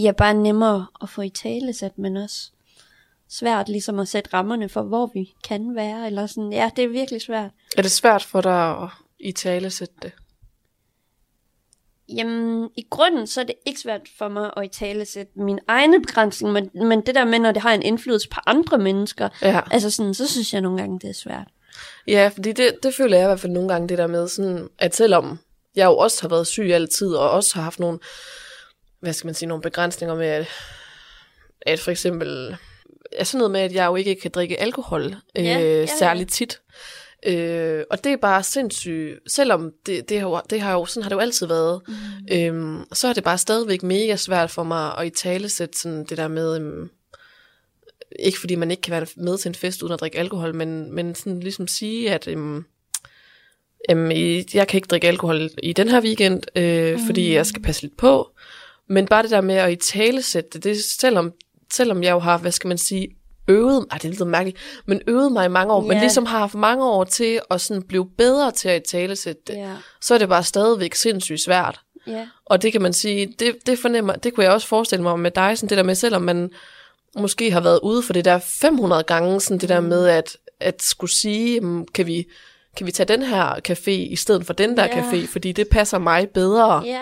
ja, 0.00 0.12
bare 0.12 0.34
nemmere 0.34 0.86
at 1.02 1.08
få 1.08 1.22
i 1.22 1.28
tale 1.28 1.72
sat, 1.72 1.98
men 1.98 2.16
også 2.16 2.50
svært 3.28 3.68
ligesom 3.68 3.98
at 3.98 4.08
sætte 4.08 4.30
rammerne 4.34 4.68
for, 4.68 4.82
hvor 4.82 5.10
vi 5.14 5.34
kan 5.44 5.74
være, 5.74 6.06
eller 6.06 6.26
sådan, 6.26 6.52
ja, 6.52 6.70
det 6.76 6.84
er 6.84 6.88
virkelig 6.88 7.22
svært. 7.22 7.50
Er 7.76 7.82
det 7.82 7.90
svært 7.90 8.22
for 8.22 8.40
dig 8.40 8.82
at 8.82 8.88
i 9.20 9.32
tale 9.32 9.70
sætte 9.70 9.94
det? 10.02 10.12
Jamen, 12.08 12.68
i 12.76 12.86
grunden 12.90 13.26
så 13.26 13.40
er 13.40 13.44
det 13.44 13.54
ikke 13.66 13.80
svært 13.80 14.00
for 14.18 14.28
mig 14.28 14.50
at 14.56 14.64
i 14.64 14.68
tale 14.68 15.04
sætte 15.04 15.32
min 15.36 15.58
egne 15.68 16.00
begrænsning, 16.02 16.52
men, 16.52 16.70
men 16.74 17.00
det 17.06 17.14
der 17.14 17.24
med, 17.24 17.38
når 17.38 17.52
det 17.52 17.62
har 17.62 17.72
en 17.74 17.82
indflydelse 17.82 18.28
på 18.28 18.40
andre 18.46 18.78
mennesker, 18.78 19.28
Ja. 19.42 19.60
altså 19.70 19.90
sådan, 19.90 20.14
så 20.14 20.28
synes 20.28 20.52
jeg 20.52 20.60
nogle 20.60 20.78
gange, 20.78 20.98
det 21.00 21.10
er 21.10 21.14
svært. 21.14 21.48
Ja, 22.06 22.30
fordi 22.34 22.52
det, 22.52 22.74
det 22.82 22.94
føler 22.94 23.16
jeg 23.16 23.24
i 23.24 23.28
hvert 23.28 23.40
fald 23.40 23.52
nogle 23.52 23.68
gange, 23.68 23.88
det 23.88 23.98
der 23.98 24.06
med 24.06 24.28
sådan, 24.28 24.68
at 24.78 24.96
selvom 24.96 25.38
jeg 25.76 25.84
jo 25.84 25.96
også 25.96 26.22
har 26.22 26.28
været 26.28 26.46
syg 26.46 26.70
altid, 26.72 27.08
og 27.14 27.30
også 27.30 27.54
har 27.54 27.62
haft 27.62 27.80
nogle, 27.80 27.98
hvad 29.00 29.12
skal 29.12 29.26
man 29.28 29.34
sige, 29.34 29.48
nogle 29.48 29.62
begrænsninger 29.62 30.14
med, 30.14 30.26
at, 30.26 30.48
at 31.62 31.80
for 31.80 31.90
eksempel, 31.90 32.56
er 33.12 33.24
sådan 33.24 33.38
noget 33.38 33.50
med, 33.50 33.60
at 33.60 33.72
jeg 33.74 33.86
jo 33.86 33.96
ikke 33.96 34.14
kan 34.14 34.30
drikke 34.30 34.60
alkohol 34.60 35.04
øh, 35.04 35.44
Ja, 35.44 35.58
ja, 35.58 35.60
ja. 35.80 35.86
særligt 35.98 36.30
tit. 36.32 36.60
Øh, 37.26 37.84
og 37.90 38.04
det 38.04 38.12
er 38.12 38.16
bare 38.16 38.42
sindssygt, 38.42 39.18
selvom 39.26 39.72
det, 39.86 40.08
det, 40.08 40.20
har, 40.20 40.28
jo, 40.28 40.40
det 40.50 40.60
har 40.60 40.72
jo, 40.72 40.86
sådan 40.86 41.02
har 41.02 41.08
det 41.08 41.16
jo 41.16 41.20
altid 41.20 41.46
været, 41.46 41.80
mm. 41.88 41.94
øhm, 42.32 42.84
så 42.92 43.08
er 43.08 43.12
det 43.12 43.24
bare 43.24 43.38
stadigvæk 43.38 43.82
mega 43.82 44.16
svært 44.16 44.50
for 44.50 44.62
mig 44.62 44.98
at 44.98 45.06
i 45.06 45.10
tale 45.10 45.48
sætte 45.48 45.78
sådan 45.78 46.04
det 46.04 46.18
der 46.18 46.28
med, 46.28 46.56
øhm, 46.56 46.90
ikke 48.18 48.40
fordi 48.40 48.54
man 48.54 48.70
ikke 48.70 48.80
kan 48.80 48.92
være 48.92 49.06
med 49.16 49.38
til 49.38 49.48
en 49.48 49.54
fest 49.54 49.82
uden 49.82 49.92
at 49.92 50.00
drikke 50.00 50.18
alkohol, 50.18 50.54
men, 50.54 50.94
men 50.94 51.14
sådan 51.14 51.40
ligesom 51.40 51.66
sige, 51.66 52.12
at 52.12 52.28
øhm, 52.28 52.64
øhm, 53.90 54.10
jeg 54.54 54.68
kan 54.68 54.78
ikke 54.78 54.88
drikke 54.88 55.08
alkohol 55.08 55.50
i 55.62 55.72
den 55.72 55.88
her 55.88 56.02
weekend, 56.02 56.42
øh, 56.56 56.94
mm. 56.94 57.06
fordi 57.06 57.34
jeg 57.34 57.46
skal 57.46 57.62
passe 57.62 57.82
lidt 57.82 57.96
på. 57.96 58.30
Men 58.88 59.06
bare 59.06 59.22
det 59.22 59.30
der 59.30 59.40
med 59.40 59.54
at 59.54 59.72
i 59.72 59.76
tale 59.76 60.22
sætte 60.22 60.50
det, 60.52 60.64
det 60.64 60.84
selvom, 60.84 61.32
selvom 61.72 62.02
jeg 62.02 62.10
jo 62.10 62.18
har, 62.18 62.38
hvad 62.38 62.52
skal 62.52 62.68
man 62.68 62.78
sige, 62.78 63.08
øvet, 63.48 63.86
ej 63.90 63.98
det 63.98 64.10
lyder 64.10 64.24
mærkeligt, 64.24 64.58
men 64.86 65.00
øvet 65.06 65.32
mig 65.32 65.44
i 65.44 65.48
mange 65.48 65.72
år, 65.74 65.80
yeah. 65.80 65.88
men 65.88 65.98
ligesom 65.98 66.26
har 66.26 66.38
haft 66.38 66.54
mange 66.54 66.84
år 66.84 67.04
til 67.04 67.40
at 67.50 67.60
sådan 67.60 67.82
blive 67.82 68.06
bedre 68.18 68.50
til 68.50 68.68
at 68.68 68.82
tale 68.84 69.16
sætte 69.16 69.42
det, 69.46 69.54
Ja, 69.54 69.70
så 70.00 70.14
er 70.14 70.18
det 70.18 70.28
bare 70.28 70.42
stadigvæk 70.42 70.94
sindssygt 70.94 71.40
svært. 71.40 71.80
ja, 72.06 72.26
Og 72.46 72.62
det 72.62 72.72
kan 72.72 72.82
man 72.82 72.92
sige, 72.92 73.34
det, 73.38 73.54
det 73.66 73.78
fornemmer, 73.78 74.12
det 74.12 74.34
kunne 74.34 74.44
jeg 74.44 74.52
også 74.52 74.66
forestille 74.66 75.02
mig 75.02 75.18
med 75.18 75.30
dig, 75.30 75.58
sådan 75.58 75.68
det 75.68 75.78
der 75.78 75.84
med, 75.84 75.94
selvom 75.94 76.22
man 76.22 76.50
måske 77.18 77.50
har 77.50 77.60
været 77.60 77.80
ude 77.82 78.02
for 78.02 78.12
det 78.12 78.24
der 78.24 78.38
500 78.38 79.02
gange, 79.02 79.40
sådan 79.40 79.58
det 79.58 79.68
der 79.68 79.80
med 79.80 80.06
at, 80.06 80.36
at 80.60 80.82
skulle 80.82 81.10
sige, 81.14 81.54
"Jamen, 81.54 81.86
kan 81.94 82.06
vi, 82.06 82.24
kan 82.76 82.86
vi 82.86 82.92
tage 82.92 83.06
den 83.08 83.22
her 83.22 83.54
café 83.68 83.90
i 83.90 84.16
stedet 84.16 84.46
for 84.46 84.52
den 84.52 84.76
der 84.76 84.84
Ja. 84.84 85.00
café, 85.10 85.26
fordi 85.32 85.52
det 85.52 85.68
passer 85.68 85.98
mig 85.98 86.28
bedre. 86.28 86.82
ja, 86.86 87.00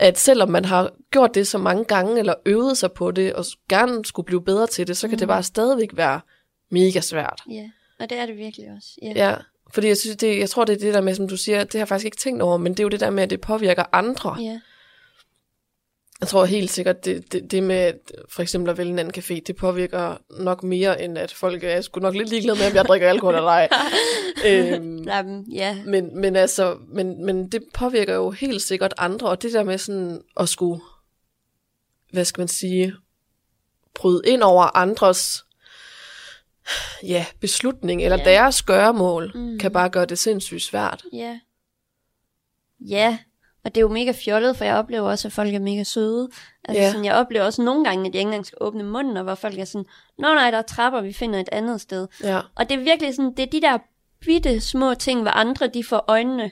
At 0.00 0.18
selvom 0.18 0.50
man 0.50 0.64
har 0.64 0.90
gjort 1.10 1.34
det 1.34 1.46
så 1.46 1.58
mange 1.58 1.84
gange, 1.84 2.18
eller 2.18 2.34
øvet 2.46 2.78
sig 2.78 2.92
på 2.92 3.10
det, 3.10 3.34
og 3.34 3.44
gerne 3.68 4.04
skulle 4.04 4.26
blive 4.26 4.44
bedre 4.44 4.66
til 4.66 4.86
det, 4.86 4.96
så 4.96 5.08
kan 5.08 5.18
det 5.18 5.28
bare 5.28 5.42
stadigvæk 5.42 5.96
være 5.96 6.20
mega 6.70 7.00
svært. 7.00 7.40
ja. 7.50 7.70
Og 8.00 8.10
det 8.10 8.18
er 8.18 8.26
det 8.26 8.36
virkelig 8.36 8.66
også. 8.76 8.88
Ja. 9.02 9.12
Ja, 9.16 9.34
fordi 9.74 9.86
jeg, 9.88 9.96
synes, 9.96 10.16
det, 10.16 10.38
jeg 10.38 10.50
tror, 10.50 10.64
det 10.64 10.72
er 10.74 10.78
det 10.78 10.94
der 10.94 11.00
med, 11.00 11.14
som 11.14 11.28
du 11.28 11.36
siger, 11.36 11.64
det 11.64 11.72
har 11.72 11.78
jeg 11.78 11.88
faktisk 11.88 12.04
ikke 12.04 12.16
tænkt 12.16 12.42
over, 12.42 12.56
men 12.56 12.72
det 12.72 12.80
er 12.80 12.84
jo 12.84 12.88
det 12.88 13.00
der 13.00 13.10
med, 13.10 13.22
at 13.22 13.30
det 13.30 13.40
påvirker 13.40 13.84
andre. 13.92 14.36
ja. 14.40 14.60
Jeg 16.20 16.28
tror 16.28 16.44
helt 16.44 16.70
sikkert, 16.70 17.04
det, 17.04 17.32
det, 17.32 17.50
det 17.50 17.62
med 17.62 17.92
for 18.28 18.42
eksempel 18.42 18.70
at 18.70 18.78
vælge 18.78 18.92
en 18.92 18.98
anden 18.98 19.14
café, 19.24 19.40
det 19.46 19.56
påvirker 19.56 20.16
nok 20.42 20.62
mere, 20.62 21.02
end 21.02 21.18
at 21.18 21.32
folk 21.32 21.64
er 21.64 21.80
sgu 21.80 22.00
nok 22.00 22.14
lidt 22.14 22.28
ligeglade 22.28 22.58
med, 22.58 22.66
om 22.66 22.74
jeg 22.74 22.84
drikker 22.84 23.08
alkohol 23.08 23.34
eller 23.34 23.48
ej. 23.48 23.68
øhm, 24.46 25.02
Jamen, 25.02 25.52
ja. 25.52 25.82
men, 25.86 26.20
men, 26.20 26.36
altså, 26.36 26.76
men, 26.88 27.24
men 27.24 27.48
det 27.52 27.64
påvirker 27.74 28.14
jo 28.14 28.30
helt 28.30 28.62
sikkert 28.62 28.94
andre, 28.98 29.28
og 29.28 29.42
det 29.42 29.52
der 29.52 29.62
med 29.64 29.78
sådan 29.78 30.22
at 30.40 30.48
skulle, 30.48 30.80
hvad 32.12 32.24
skal 32.24 32.40
man 32.40 32.48
sige, 32.48 32.94
bryde 33.94 34.22
ind 34.26 34.42
over 34.42 34.76
andres 34.76 35.44
ja, 37.02 37.26
beslutning, 37.40 38.02
eller 38.04 38.18
Ja. 38.18 38.24
deres 38.24 38.62
gøremål, 38.62 39.32
Mm. 39.34 39.58
kan 39.58 39.72
bare 39.72 39.90
gøre 39.90 40.06
det 40.06 40.18
sindssygt 40.18 40.62
svært. 40.62 41.02
Ja. 41.12 41.40
Ja, 42.80 43.18
og 43.68 43.74
det 43.74 43.80
er 43.80 43.82
jo 43.82 43.88
mega 43.88 44.12
fjollet, 44.12 44.56
for 44.56 44.64
jeg 44.64 44.74
oplever 44.76 45.10
også, 45.10 45.28
at 45.28 45.32
folk 45.32 45.54
er 45.54 45.58
mega 45.58 45.82
søde. 45.84 46.28
Altså, 46.64 46.82
Ja. 46.82 46.90
sådan, 46.90 47.04
jeg 47.04 47.14
oplever 47.14 47.44
også 47.44 47.62
nogle 47.62 47.84
gange, 47.84 48.00
at 48.08 48.14
jeg 48.14 48.20
ikke 48.20 48.28
engang 48.28 48.46
skal 48.46 48.58
åbne 48.60 48.84
munden, 48.84 49.16
og 49.16 49.22
hvor 49.22 49.34
folk 49.34 49.58
er 49.58 49.64
sådan, 49.64 49.84
Nå 50.18 50.34
nej, 50.34 50.50
der 50.50 50.58
er 50.58 50.62
trapper, 50.62 51.00
vi 51.00 51.12
finder 51.12 51.40
et 51.40 51.48
andet 51.52 51.80
sted. 51.80 52.06
Ja, 52.22 52.40
Og 52.54 52.68
det 52.68 52.78
er 52.78 52.84
virkelig 52.84 53.14
sådan, 53.14 53.34
det 53.36 53.42
er 53.42 53.46
de 53.46 53.60
der 53.60 53.78
bitte 54.20 54.60
små 54.60 54.94
ting, 54.94 55.22
hvor 55.22 55.30
andre 55.30 55.66
de 55.66 55.84
får 55.84 56.04
øjnene, 56.08 56.50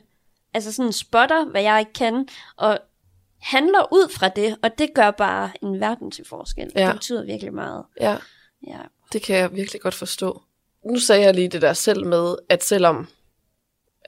altså 0.55 0.73
sådan 0.73 0.93
spotter, 0.93 1.45
hvad 1.45 1.63
jeg 1.63 1.81
ikke 1.81 1.93
kan, 1.93 2.29
og 2.57 2.79
handler 3.41 3.93
ud 3.93 4.09
fra 4.13 4.29
det, 4.29 4.57
og 4.63 4.79
det 4.79 4.95
gør 4.95 5.11
bare 5.11 5.51
en 5.63 5.81
verden 5.81 6.11
til 6.11 6.25
forskel. 6.29 6.71
Ja. 6.77 6.87
Det 6.87 6.95
betyder 6.95 7.25
virkelig 7.25 7.55
meget. 7.55 7.85
ja. 8.01 8.17
Ja. 8.67 8.79
Det 9.13 9.23
kan 9.23 9.37
jeg 9.37 9.55
virkelig 9.55 9.81
godt 9.81 9.95
forstå. 9.95 10.43
Nu 10.87 10.99
sagde 10.99 11.23
jeg 11.23 11.35
lige 11.35 11.49
det 11.49 11.63
der 11.63 11.73
selv 11.73 12.07
med, 12.07 12.37
at 12.49 12.65
selvom, 12.65 13.09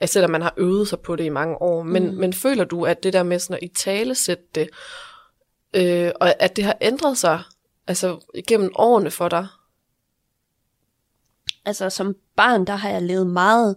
selvom 0.05 0.31
man 0.31 0.41
har 0.41 0.53
øvet 0.57 0.87
sig 0.87 0.99
på 0.99 1.15
det 1.15 1.23
i 1.23 1.29
mange 1.29 1.61
år, 1.61 1.83
men, 1.83 2.11
mm. 2.11 2.17
men 2.17 2.33
føler 2.33 2.63
du, 2.63 2.85
at 2.85 3.03
det 3.03 3.13
der 3.13 3.23
med 3.23 3.39
sådan 3.39 3.55
at 3.55 3.63
i 3.63 3.67
tale 3.67 4.15
sætte 4.15 4.43
det, 4.55 4.69
øh, 5.73 6.11
og 6.15 6.41
at 6.41 6.55
det 6.55 6.63
har 6.63 6.77
ændret 6.81 7.17
sig 7.17 7.41
altså 7.87 8.19
igennem 8.35 8.71
årene 8.75 9.11
for 9.11 9.29
dig? 9.29 9.47
altså 11.65 11.89
som 11.89 12.15
barn, 12.35 12.65
der 12.65 12.75
har 12.75 12.89
jeg 12.89 13.01
levet 13.01 13.27
meget 13.27 13.75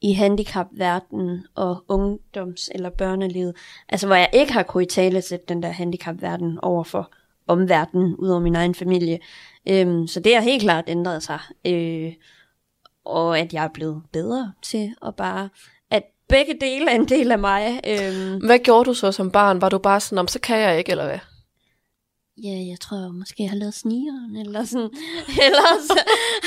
i 0.00 0.12
handicapverdenen 0.12 1.46
og 1.54 1.84
ungdoms- 1.88 2.68
eller 2.74 2.90
børnelivet. 2.90 3.56
Altså 3.88 4.06
hvor 4.06 4.16
jeg 4.16 4.30
ikke 4.32 4.52
har 4.52 4.62
kunnet 4.62 4.86
i 4.86 4.94
tale 4.94 5.22
sætte 5.22 5.46
den 5.48 5.62
der 5.62 5.68
handicapverden 5.68 6.58
over 6.62 6.84
for 6.84 7.12
omverdenen, 7.46 8.16
ud 8.16 8.28
over 8.28 8.40
min 8.40 8.56
egen 8.56 8.74
familie. 8.74 9.18
Øhm, 9.68 10.06
så 10.06 10.20
det 10.20 10.34
har 10.34 10.42
helt 10.42 10.62
klart 10.62 10.84
ændret 10.88 11.22
sig. 11.22 11.38
Øh, 11.66 12.12
og 13.04 13.38
at 13.38 13.52
jeg 13.52 13.64
er 13.64 13.68
blevet 13.74 14.02
bedre 14.12 14.52
til 14.62 14.94
at 15.06 15.16
bare, 15.16 15.48
at 15.90 16.02
begge 16.28 16.54
dele 16.60 16.90
er 16.90 16.94
en 16.94 17.08
del 17.08 17.32
af 17.32 17.38
mig. 17.38 17.80
Øhm, 17.86 18.46
Hvad 18.46 18.58
gjorde 18.58 18.84
du 18.84 18.94
så 18.94 19.12
som 19.12 19.30
barn? 19.30 19.60
Var 19.60 19.68
du 19.68 19.78
bare 19.78 20.00
sådan, 20.00 20.18
om 20.18 20.28
så 20.28 20.40
kan 20.40 20.58
jeg 20.58 20.78
ikke, 20.78 20.90
eller 20.90 21.04
hvad? 21.06 21.18
Ja, 22.36 22.48
jeg 22.70 22.80
tror 22.80 22.96
jeg 22.96 23.10
måske, 23.10 23.42
jeg 23.42 23.50
har 23.50 23.56
lavet 23.56 23.74
snigeren, 23.74 24.36
eller 24.36 24.64
sådan. 24.64 24.90
Eller 25.46 25.68
så, 25.88 26.00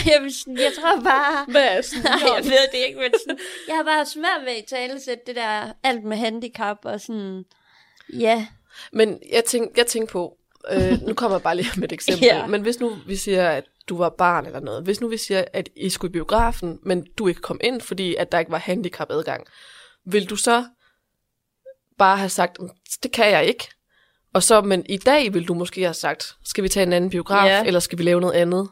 jeg, 0.06 0.32
jeg 0.64 0.72
tror 0.80 1.02
bare... 1.04 1.46
Hvad 1.52 1.62
er 1.62 1.82
Nej, 2.04 2.36
jeg 2.36 2.44
ved 2.44 2.68
det 2.72 2.78
ikke, 2.88 3.00
men 3.00 3.12
sådan, 3.24 3.38
jeg 3.68 3.76
har 3.76 3.84
bare 3.84 4.06
svært 4.06 4.42
ved 4.46 4.52
at 4.52 4.66
tale 4.70 4.94
det 5.28 5.36
der 5.36 5.72
alt 5.84 6.04
med 6.04 6.18
handicap 6.18 6.78
og 6.84 7.02
sådan, 7.02 7.44
ja, 8.14 8.48
Men 8.92 9.20
jeg 9.34 9.46
tænkte 9.46 9.74
jeg 9.80 9.88
tænk 9.88 10.10
på, 10.10 10.38
øh, 10.72 11.02
nu 11.02 11.14
kommer 11.14 11.38
jeg 11.38 11.44
bare 11.44 11.56
lige 11.56 11.70
med 11.78 11.84
et 11.84 11.92
eksempel, 12.00 12.26
Ja. 12.26 12.48
men 12.48 12.62
hvis 12.62 12.80
nu 12.80 12.92
vi 13.08 13.16
siger, 13.16 13.50
at 13.50 13.64
du 13.90 13.98
var 13.98 14.10
barn 14.10 14.46
eller 14.46 14.60
noget, 14.60 14.84
hvis 14.84 15.02
nu 15.02 15.08
vi 15.08 15.18
siger, 15.18 15.44
at 15.54 15.70
I 15.76 15.90
skulle 15.90 16.12
i 16.12 16.14
biografen, 16.14 16.80
men 16.84 17.08
du 17.18 17.28
ikke 17.28 17.42
kom 17.42 17.60
ind, 17.64 17.82
fordi 17.82 18.16
at 18.16 18.32
der 18.32 18.40
ikke 18.40 18.52
var 18.52 18.58
handicap-adgang, 18.58 19.48
vil 20.06 20.30
du 20.30 20.36
så 20.36 20.66
bare 21.98 22.18
have 22.18 22.30
sagt, 22.30 22.60
"Mm, 22.62 22.70
det 23.04 23.12
kan 23.12 23.32
jeg 23.32 23.46
ikke? 23.46 23.70
Og 24.34 24.44
så, 24.44 24.62
men 24.62 24.86
i 24.90 24.98
dag 24.98 25.34
vil 25.34 25.48
du 25.48 25.54
måske 25.54 25.82
have 25.82 25.94
sagt, 25.94 26.36
skal 26.44 26.64
vi 26.64 26.70
tage 26.70 26.86
en 26.86 26.94
anden 26.94 27.10
biograf, 27.10 27.48
Ja. 27.48 27.64
eller 27.64 27.80
skal 27.80 27.98
vi 27.98 28.04
lave 28.04 28.22
noget 28.22 28.34
andet? 28.34 28.70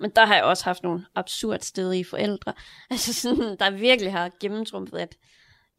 men 0.00 0.10
der 0.16 0.26
har 0.26 0.34
jeg 0.34 0.44
også 0.44 0.64
haft 0.64 0.82
nogle 0.82 1.04
absurd 1.14 1.60
stedige 1.60 2.04
forældre, 2.04 2.52
altså 2.90 3.14
sådan, 3.14 3.56
der 3.60 3.70
virkelig 3.70 4.12
har 4.12 4.30
gennemtrumpet, 4.40 4.98
at 4.98 5.16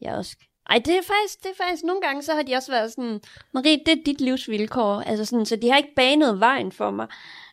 jeg 0.00 0.14
også 0.14 0.36
ej, 0.70 0.78
det 0.84 0.94
er 0.94 1.02
faktisk, 1.02 1.42
det 1.42 1.50
er 1.50 1.64
faktisk, 1.64 1.84
nogle 1.84 2.00
gange, 2.02 2.22
så 2.22 2.34
har 2.34 2.42
de 2.42 2.54
også 2.54 2.72
været 2.72 2.90
sådan, 2.92 3.20
Marie, 3.54 3.78
det 3.86 3.98
er 3.98 4.02
dit 4.06 4.20
livsvilkår, 4.20 5.00
altså 5.00 5.24
sådan, 5.24 5.46
så 5.46 5.56
de 5.56 5.70
har 5.70 5.76
ikke 5.76 5.94
banet 5.96 6.40
vejen 6.40 6.72
for 6.72 6.90
mig. 6.90 7.06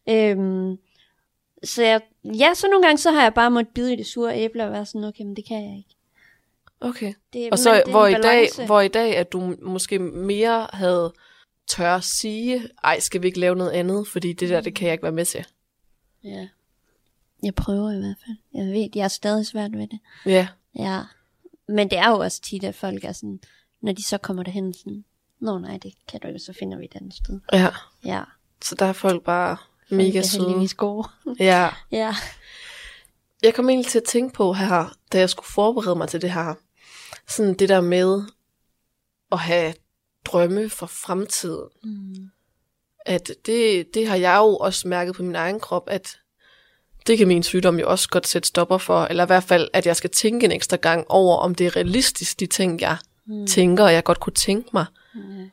Øhm, 0.10 0.78
så 1.64 1.84
jeg, 1.84 2.02
ja, 2.24 2.54
så 2.54 2.68
nogle 2.68 2.86
gange, 2.86 2.98
så 2.98 3.12
har 3.12 3.22
jeg 3.22 3.34
bare 3.34 3.52
måttet 3.52 3.74
bide 3.74 3.94
i 3.94 3.96
det 3.96 4.06
sure 4.06 4.38
æble 4.38 4.64
og 4.66 4.72
være 4.72 4.86
sådan, 4.86 5.04
okay, 5.04 5.24
men 5.24 5.36
det 5.36 5.46
kan 5.46 5.64
jeg 5.64 5.78
ikke. 5.78 5.96
Okay. 6.80 7.14
Det, 7.34 7.44
Og 7.44 7.50
men 7.52 7.58
så, 7.58 7.82
det 7.86 7.94
hvor 7.94 8.08
i, 8.08 8.14
dag, 8.14 8.50
hvor 8.66 8.82
i 8.82 8.88
dag, 8.88 9.18
at 9.18 9.32
du 9.32 9.56
måske 9.62 10.00
mere 10.00 10.68
havde 10.74 11.14
tør 11.68 11.96
at 11.96 12.04
sige, 12.04 12.70
ej, 12.84 13.00
skal 13.00 13.22
vi 13.22 13.28
ikke 13.28 13.40
lave 13.40 13.56
noget 13.56 13.72
andet, 13.72 14.08
fordi 14.08 14.34
det 14.34 14.50
der, 14.50 14.62
det 14.62 14.76
kan 14.76 14.86
jeg 14.86 14.94
ikke 14.94 15.04
være 15.04 15.12
med 15.12 15.26
til. 15.26 15.46
Ja. 16.24 16.48
Jeg 17.44 17.56
prøver 17.56 17.92
i 17.92 17.98
hvert 17.98 18.18
fald. 18.26 18.38
Jeg 18.54 18.66
ved, 18.66 18.90
jeg 18.96 19.04
er 19.04 19.08
stadig 19.08 19.46
svært 19.46 19.72
ved 19.78 19.88
det. 19.88 20.00
Ja, 20.26 20.48
Ja. 20.76 21.02
Men 21.68 21.90
det 21.90 21.98
er 21.98 22.10
jo 22.10 22.20
også 22.20 22.42
tit, 22.42 22.64
at 22.64 22.76
folk 22.76 23.04
er 23.04 23.12
sådan, 23.12 23.40
når 23.82 23.92
de 23.92 24.04
så 24.04 24.18
kommer 24.18 24.44
derhen, 24.44 24.74
sådan, 24.74 25.04
Nå 25.40 25.58
nej, 25.58 25.78
det 25.78 25.94
kan 26.08 26.20
du 26.20 26.28
ikke, 26.28 26.40
så 26.40 26.54
finder 26.54 26.78
vi 26.78 26.86
et 26.86 26.96
andet 26.96 27.14
sted. 27.14 27.40
ja. 27.54 27.70
Ja. 28.06 28.24
Så 28.64 28.76
der 28.76 28.86
er 28.86 28.94
folk 28.94 29.24
bare 29.24 29.58
mega 29.90 30.22
søde. 30.22 30.68
gode. 30.78 31.08
Ja, 31.40 31.70
ja. 31.92 32.16
jeg 33.44 33.54
kom 33.54 33.70
egentlig 33.70 33.92
til 33.92 34.00
at 34.00 34.04
tænke 34.04 34.34
på 34.34 34.54
her, 34.54 34.96
da 35.14 35.20
jeg 35.20 35.30
skulle 35.30 35.48
forberede 35.48 35.96
mig 35.96 36.10
til 36.10 36.22
det 36.22 36.32
her, 36.32 36.54
sådan 37.28 37.54
det 37.54 37.70
der 37.70 37.82
med 37.82 38.22
at 39.32 39.40
have 39.40 39.74
drømme 40.26 40.70
for 40.70 40.86
fremtiden. 40.86 41.70
Mm. 41.84 42.30
At 43.06 43.32
det, 43.46 43.94
det 43.94 44.08
har 44.08 44.16
jeg 44.16 44.38
jo 44.38 44.58
også 44.58 44.88
mærket 44.88 45.16
på 45.16 45.24
min 45.24 45.36
egen 45.36 45.60
krop, 45.60 45.84
at 45.88 46.20
det 47.08 47.18
kan 47.18 47.28
min 47.28 47.44
sygdom 47.44 47.80
jo 47.80 47.90
også 47.90 48.10
godt 48.10 48.28
sætte 48.28 48.48
stopper 48.48 48.78
for, 48.78 49.06
eller 49.06 49.24
i 49.24 49.28
hvert 49.28 49.44
fald, 49.44 49.70
at 49.74 49.86
jeg 49.86 49.96
skal 49.96 50.10
tænke 50.10 50.46
en 50.46 50.52
ekstra 50.52 50.78
gang 50.78 51.06
over, 51.10 51.38
om 51.38 51.56
det 51.56 51.68
er 51.68 51.76
realistisk, 51.76 52.40
de 52.40 52.46
ting, 52.46 52.82
jeg 52.82 52.98
mm. 53.26 53.48
tænker, 53.48 53.84
og 53.84 53.94
jeg 53.94 54.04
godt 54.04 54.20
kunne 54.20 54.34
tænke 54.34 54.70
mig. 54.74 54.86
Mm. 55.16 55.50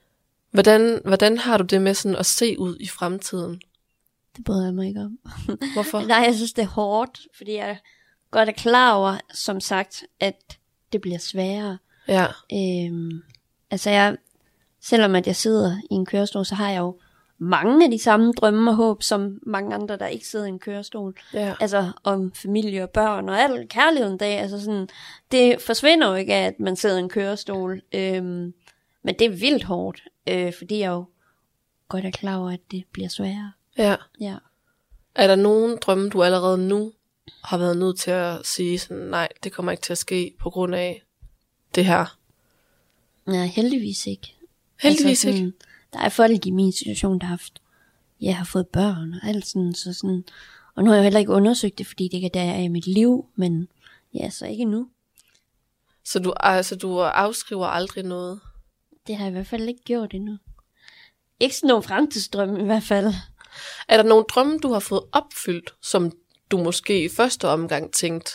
Hvordan, 0.51 1.01
hvordan 1.05 1.39
har 1.39 1.59
du 1.59 1.65
det 1.65 1.83
med 1.83 1.95
sådan 1.95 2.17
at 2.17 2.27
se 2.27 2.59
ud 2.59 2.77
i 2.81 2.89
fremtiden? 2.89 3.61
Det 4.37 4.45
bryder 4.45 4.65
jeg 4.65 4.75
mig 4.75 4.89
ikke 4.89 5.01
om. 5.01 5.19
Hvorfor? 5.75 6.01
Nej, 6.07 6.17
jeg 6.17 6.35
synes, 6.35 6.53
det 6.53 6.63
er 6.63 6.69
hårdt, 6.69 7.21
fordi 7.37 7.55
jeg 7.55 7.79
godt 8.31 8.49
er 8.49 8.53
klar 8.53 8.95
over, 8.95 9.17
som 9.35 9.61
sagt, 9.61 10.05
at 10.21 10.59
det 10.93 11.01
bliver 11.01 11.19
sværere. 11.19 11.79
Ja, 12.09 12.27
Øhm, 12.53 13.23
altså 13.71 13.91
jeg, 13.91 14.17
selvom 14.81 15.15
at 15.15 15.27
jeg 15.27 15.37
sidder 15.37 15.77
i 15.91 15.95
en 15.95 16.07
kørestol, 16.07 16.45
så 16.45 16.55
har 16.55 16.71
jeg 16.71 16.79
jo 16.79 16.99
mange 17.39 17.85
af 17.85 17.91
de 17.91 17.99
samme 17.99 18.33
drømme 18.33 18.71
og 18.71 18.77
håb, 18.77 19.03
som 19.03 19.39
mange 19.43 19.75
andre, 19.75 19.97
der 19.97 20.07
ikke 20.07 20.27
sidder 20.27 20.47
i 20.47 20.49
en 20.49 20.59
kørestol. 20.59 21.15
ja, 21.35 21.55
Altså 21.61 21.93
om 22.05 22.33
familie 22.33 22.83
og 22.83 22.91
børn 22.91 23.29
og 23.29 23.41
al 23.41 23.69
kærligheden 23.69 24.19
dag. 24.19 24.39
Altså 24.39 24.61
sådan, 24.61 24.89
det 25.33 25.61
forsvinder 25.61 26.09
jo 26.09 26.15
ikke 26.15 26.35
af, 26.35 26.47
at 26.47 26.61
man 26.61 26.77
sidder 26.77 26.97
i 26.97 27.01
en 27.01 27.09
kørestol. 27.09 27.83
Øhm, 27.95 28.55
men 29.03 29.15
det 29.19 29.23
er 29.23 29.31
vildt 29.37 29.65
hårdt, 29.65 30.03
øh, 30.29 30.53
fordi 30.59 30.79
jeg 30.79 30.89
jo 30.91 31.05
godt 31.89 32.05
er 32.05 32.11
klar 32.11 32.37
over, 32.39 32.51
at 32.51 32.61
det 32.71 32.85
bliver 32.93 33.09
sværere. 33.09 33.53
Ja. 33.79 33.97
Ja. 34.21 34.37
Er 35.15 35.27
der 35.27 35.37
nogen 35.37 35.79
drømme, 35.81 36.11
du 36.11 36.23
allerede 36.23 36.59
nu 36.59 36.93
har 37.45 37.59
været 37.59 37.77
nødt 37.77 37.99
til 37.99 38.11
at 38.11 38.47
sige 38.47 38.79
sådan, 38.79 39.03
nej, 39.03 39.29
det 39.45 39.53
kommer 39.53 39.73
ikke 39.73 39.83
til 39.83 39.93
at 39.93 39.99
ske 39.99 40.35
på 40.39 40.51
grund 40.51 40.75
af 40.75 41.03
det 41.75 41.85
her? 41.85 42.19
Nej, 43.27 43.47
heldigvis 43.47 44.07
ikke. 44.07 44.35
Heldigvis 44.83 45.25
altså 45.25 45.29
ikke. 45.29 45.39
sådan, 45.39 45.55
Der 45.93 45.99
er 45.99 46.09
folk 46.09 46.47
i 46.47 46.51
min 46.51 46.73
situation, 46.73 47.19
der 47.19 47.27
har 47.27 47.33
haft, 47.33 47.63
ja, 48.21 48.33
har 48.33 48.45
fået 48.45 48.69
børn 48.69 49.15
og 49.15 49.29
alt 49.29 49.47
sådan, 49.47 49.75
så 49.75 49.93
sådan, 49.93 50.25
og 50.75 50.85
nu 50.85 50.91
har 50.91 50.97
jeg 50.97 51.05
heller 51.05 51.21
ikke 51.21 51.33
undersøgt 51.33 51.79
det, 51.79 51.87
fordi 51.87 52.05
det 52.05 52.15
ikke 52.15 52.27
er 52.27 52.31
der, 52.31 52.43
jeg 52.43 52.57
er 52.57 52.63
i 52.63 52.69
mit 52.69 52.87
liv, 52.87 53.27
men 53.35 53.69
ja, 54.15 54.31
så 54.31 54.47
ikke 54.47 54.65
nu. 54.65 54.89
Så 56.05 56.19
du, 56.19 56.33
altså, 56.41 56.77
du 56.77 57.01
afskriver 57.01 57.67
aldrig 57.67 58.05
noget? 58.05 58.41
Det 59.07 59.17
har 59.17 59.25
jeg 59.25 59.31
i 59.31 59.33
hvert 59.33 59.47
fald 59.47 59.69
ikke 59.69 59.83
gjort 59.85 60.15
endnu. 60.15 60.39
Ikke 61.41 61.57
sådan 61.57 61.69
nogen 61.69 61.83
fremtidsdrømme 61.83 62.61
i 62.63 62.65
hvert 62.65 62.83
fald. 62.83 63.15
Er 63.89 63.97
der 63.97 64.05
nogle 64.09 64.25
drømme, 64.29 64.59
du 64.59 64.73
har 64.73 64.81
fået 64.81 65.03
opfyldt, 65.13 65.75
som 65.83 66.13
du 66.51 66.59
måske 66.59 67.05
i 67.05 67.09
første 67.09 67.49
omgang 67.49 67.93
tænkte, 67.93 68.33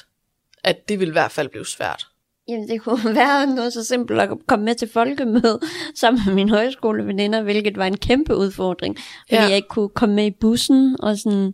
at 0.63 0.89
det 0.89 0.99
ville 0.99 1.11
i 1.11 1.17
hvert 1.19 1.31
fald 1.31 1.49
blive 1.49 1.65
svært? 1.65 2.07
Jamen, 2.47 2.67
det 2.69 2.81
kunne 2.81 3.15
være 3.15 3.47
noget 3.55 3.73
så 3.73 3.83
simpelt 3.83 4.19
at 4.21 4.29
komme 4.47 4.65
med 4.65 4.75
til 4.75 4.89
folkemøde 4.93 5.59
sammen 6.01 6.21
med 6.25 6.33
mine 6.33 6.49
højskoleveninder, 6.49 7.41
hvilket 7.41 7.77
var 7.77 7.85
en 7.85 7.97
kæmpe 7.97 8.35
udfordring, 8.35 8.97
fordi 8.97 9.35
Ja. 9.35 9.41
jeg 9.47 9.55
ikke 9.55 9.67
kunne 9.67 9.89
komme 9.89 10.15
med 10.15 10.25
i 10.25 10.31
bussen, 10.41 10.97
og 11.01 11.17
sådan, 11.17 11.53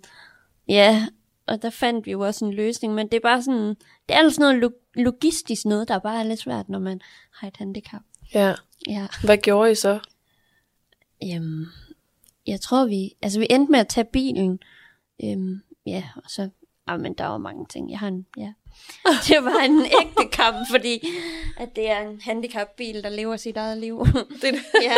ja, 0.67 1.07
og 1.48 1.62
der 1.62 1.69
fandt 1.69 2.05
vi 2.05 2.12
jo 2.12 2.19
også 2.19 2.45
en 2.45 2.53
løsning, 2.53 2.93
men 2.93 3.07
det 3.07 3.13
er 3.17 3.22
bare 3.22 3.43
sådan, 3.43 3.69
det 3.69 4.15
er 4.15 4.17
altså 4.17 4.41
noget 4.41 4.55
lo- 4.55 4.72
logistisk 5.03 5.65
noget, 5.65 5.88
der 5.88 6.00
bare 6.00 6.19
er 6.19 6.24
lidt 6.24 6.39
svært, 6.39 6.69
når 6.69 6.79
man 6.79 7.01
har 7.34 7.48
et 7.48 7.57
handicap. 7.57 8.01
Ja. 8.34 8.53
Ja, 8.89 9.07
Hvad 9.24 9.38
gjorde 9.38 9.72
I 9.72 9.75
så? 9.75 10.00
øhm, 11.24 11.65
jeg 12.47 12.61
tror 12.61 12.85
vi, 12.85 13.15
altså 13.21 13.39
vi 13.39 13.47
endte 13.49 13.71
med 13.71 13.79
at 13.79 13.87
tage 13.87 14.05
bilen, 14.13 14.59
øhm, 15.23 15.61
ja, 15.85 16.03
og 16.15 16.29
så, 16.29 16.49
ah, 16.87 16.99
men 16.99 17.13
der 17.13 17.25
var 17.25 17.37
mange 17.37 17.65
ting, 17.69 17.91
jeg 17.91 17.99
har 17.99 18.07
en, 18.07 18.25
ja. 18.37 18.53
Det 19.27 19.43
var 19.43 19.59
en 19.59 19.81
ægte 19.81 20.31
kamp, 20.31 20.57
fordi 20.71 21.07
at 21.57 21.75
det 21.75 21.89
er 21.89 21.99
en 22.09 22.21
handicapbil, 22.21 23.03
der 23.03 23.09
lever 23.09 23.37
sit 23.37 23.57
eget 23.57 23.77
liv. 23.77 24.05
Det, 24.41 24.55
ja. 24.81 24.95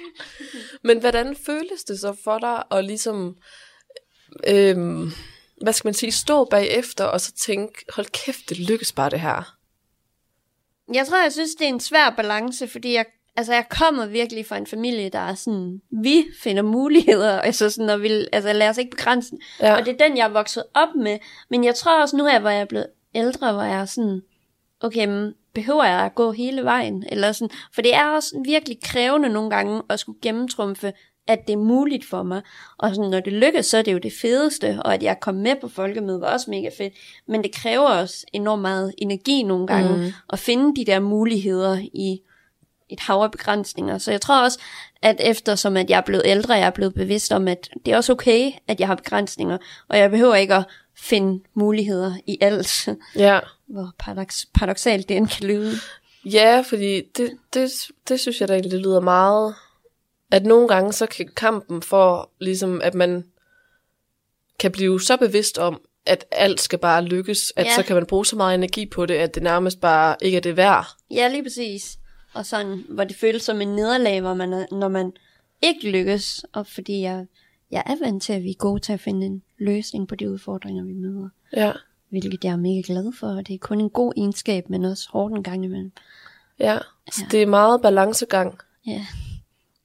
men 0.88 1.00
hvordan 1.00 1.36
føles 1.36 1.84
det 1.84 2.00
så 2.00 2.16
for 2.24 2.38
dig 2.38 2.62
at 2.70 2.84
ligesom, 2.84 3.36
øhm, 4.46 5.10
hvad 5.62 5.72
skal 5.72 5.86
man 5.86 5.94
sige, 5.94 6.12
stå 6.12 6.44
bagefter 6.44 7.04
og 7.04 7.20
så 7.20 7.32
tænke, 7.32 7.84
hold 7.94 8.06
kæft, 8.06 8.48
det 8.48 8.58
lykkes 8.58 8.92
bare 8.92 9.10
det 9.10 9.20
her. 9.20 9.56
Jeg 10.94 11.06
tror, 11.06 11.22
jeg 11.22 11.32
synes, 11.32 11.54
det 11.54 11.64
er 11.64 11.68
en 11.68 11.80
svær 11.80 12.10
balance, 12.10 12.68
fordi 12.68 12.92
jeg, 12.92 13.06
altså, 13.36 13.52
jeg 13.52 13.66
kommer 13.70 14.06
virkelig 14.06 14.46
fra 14.46 14.56
en 14.56 14.66
familie, 14.66 15.08
der 15.08 15.18
er 15.18 15.34
sådan, 15.34 15.80
vi 15.90 16.24
finder 16.42 16.62
muligheder, 16.62 17.40
altså 17.48 17.70
sådan, 17.70 17.90
og 17.90 18.02
vil, 18.02 18.28
altså 18.32 18.52
lad 18.52 18.68
os 18.68 18.78
ikke 18.78 18.90
begrænse. 18.90 19.36
Ja. 19.60 19.76
Og 19.76 19.86
det 19.86 20.00
er 20.00 20.08
den, 20.08 20.16
jeg 20.16 20.24
er 20.24 20.32
vokset 20.32 20.64
op 20.74 20.94
med. 20.96 21.18
Men 21.50 21.64
jeg 21.64 21.74
tror 21.74 22.00
også 22.00 22.16
nu 22.16 22.24
her, 22.24 22.40
hvor 22.40 22.50
jeg 22.50 22.60
er 22.60 22.64
blevet 22.64 22.86
ældre, 23.14 23.52
hvor 23.52 23.62
jeg 23.62 23.80
er 23.80 23.84
sådan, 23.84 24.22
okay, 24.80 25.06
men 25.06 25.34
behøver 25.54 25.84
jeg 25.84 26.00
at 26.00 26.14
gå 26.14 26.32
hele 26.32 26.64
vejen? 26.64 27.04
Eller 27.08 27.32
sådan, 27.32 27.56
for 27.74 27.82
det 27.82 27.94
er 27.94 28.08
også 28.08 28.42
virkelig 28.44 28.78
krævende 28.82 29.28
nogle 29.28 29.50
gange 29.50 29.82
at 29.88 30.00
skulle 30.00 30.18
gennemtrumfe, 30.22 30.92
at 31.26 31.46
det 31.46 31.52
er 31.52 31.56
muligt 31.56 32.04
for 32.04 32.22
mig. 32.22 32.42
Og 32.78 32.94
sådan, 32.94 33.10
når 33.10 33.20
det 33.20 33.32
lykkes, 33.32 33.66
så 33.66 33.78
er 33.78 33.82
det 33.82 33.92
jo 33.92 33.98
det 33.98 34.12
fedeste, 34.12 34.78
og 34.84 34.94
at 34.94 35.02
jeg 35.02 35.20
kom 35.20 35.34
med 35.34 35.56
på 35.60 35.68
folkemødet 35.68 36.20
var 36.20 36.32
også 36.32 36.50
mega 36.50 36.70
fedt. 36.78 36.94
Men 37.28 37.42
det 37.42 37.54
kræver 37.54 37.88
også 37.88 38.26
enormt 38.32 38.62
meget 38.62 38.94
energi 38.98 39.42
nogle 39.42 39.66
gange, 39.66 39.96
mm. 39.96 40.12
at 40.32 40.38
finde 40.38 40.76
de 40.76 40.84
der 40.84 41.00
muligheder 41.00 41.78
i 41.78 42.20
et 42.92 43.00
hav 43.00 43.16
af 43.22 43.30
begrænsninger. 43.30 43.98
Så 43.98 44.10
jeg 44.10 44.20
tror 44.20 44.42
også, 44.44 44.58
at 45.02 45.16
eftersom 45.20 45.76
at 45.76 45.90
jeg 45.90 45.96
er 45.96 46.00
blevet 46.02 46.22
ældre, 46.26 46.54
jeg 46.54 46.66
er 46.66 46.70
blevet 46.70 46.94
bevidst 46.94 47.32
om, 47.32 47.48
at 47.48 47.70
det 47.86 47.92
er 47.92 47.96
også 47.96 48.12
okay, 48.12 48.52
at 48.68 48.80
jeg 48.80 48.88
har 48.88 48.94
begrænsninger, 48.94 49.58
og 49.88 49.98
jeg 49.98 50.10
behøver 50.10 50.34
ikke 50.34 50.54
at 50.54 50.64
finde 50.96 51.42
muligheder 51.54 52.14
i 52.26 52.38
alt, 52.40 52.88
Ja. 53.16 53.40
hvor 53.72 53.92
paradox, 53.98 54.44
paradoxalt 54.54 55.08
det 55.08 55.16
end 55.16 55.28
kan 55.28 55.46
lyde. 55.46 55.72
Ja, 56.24 56.60
fordi 56.68 57.02
det, 57.16 57.30
det, 57.54 57.70
det 58.08 58.20
synes 58.20 58.40
jeg 58.40 58.48
da 58.48 58.52
egentlig 58.54 58.78
lyder 58.80 59.00
meget, 59.00 59.54
at 60.30 60.44
nogle 60.46 60.68
gange 60.68 60.92
så 60.92 61.06
kan 61.06 61.28
kampen 61.36 61.82
for, 61.82 62.30
ligesom 62.40 62.80
at 62.84 62.94
man 62.94 63.24
kan 64.58 64.72
blive 64.72 65.00
så 65.00 65.16
bevidst 65.16 65.58
om, 65.58 65.80
at 66.06 66.24
alt 66.32 66.60
skal 66.60 66.78
bare 66.78 67.04
lykkes, 67.04 67.52
at 67.56 67.66
Ja. 67.66 67.74
så 67.76 67.82
kan 67.82 67.96
man 67.96 68.06
bruge 68.06 68.26
så 68.26 68.36
meget 68.36 68.54
energi 68.54 68.86
på 68.86 69.06
det, 69.06 69.14
at 69.14 69.34
det 69.34 69.42
nærmest 69.42 69.80
bare 69.80 70.16
ikke 70.20 70.36
er 70.36 70.40
det 70.40 70.56
værd. 70.56 70.86
Ja, 71.10 71.28
lige 71.28 71.42
præcis. 71.42 71.96
Og 72.34 72.46
sådan, 72.46 72.84
hvor 72.88 73.04
det 73.04 73.16
føles 73.16 73.42
som 73.42 73.60
en 73.60 73.68
nederlag, 73.68 74.20
hvor 74.20 74.34
man 74.34 74.52
er, 74.52 74.66
når 74.72 74.88
man 74.88 75.12
ikke 75.62 75.90
lykkes, 75.90 76.44
og 76.52 76.66
fordi 76.66 77.00
jeg, 77.00 77.26
jeg 77.70 77.82
er 77.86 77.96
vant 78.04 78.22
til, 78.22 78.32
at 78.32 78.42
vi 78.42 78.50
er 78.50 78.54
gode 78.58 78.80
til 78.80 78.92
at 78.92 79.00
finde 79.00 79.26
en 79.26 79.42
løsning 79.58 80.08
på 80.08 80.14
de 80.14 80.30
udfordringer, 80.30 80.84
vi 80.84 80.92
møder. 80.92 81.28
Ja, 81.56 81.72
Hvilket 82.10 82.44
jeg 82.44 82.52
er 82.52 82.56
mega 82.56 82.82
glad 82.86 83.12
for, 83.18 83.26
og 83.26 83.46
det 83.46 83.54
er 83.54 83.58
kun 83.58 83.80
en 83.80 83.90
god 83.90 84.12
egenskab, 84.16 84.70
men 84.70 84.84
også 84.84 85.08
hårdt 85.10 85.34
en 85.34 85.42
gang 85.42 85.64
imellem. 85.64 85.92
ja. 86.60 86.78
Så 87.12 87.20
Ja. 87.22 87.28
det 87.30 87.42
er 87.42 87.46
meget 87.46 87.82
balancegang. 87.82 88.58
Ja, 88.86 89.06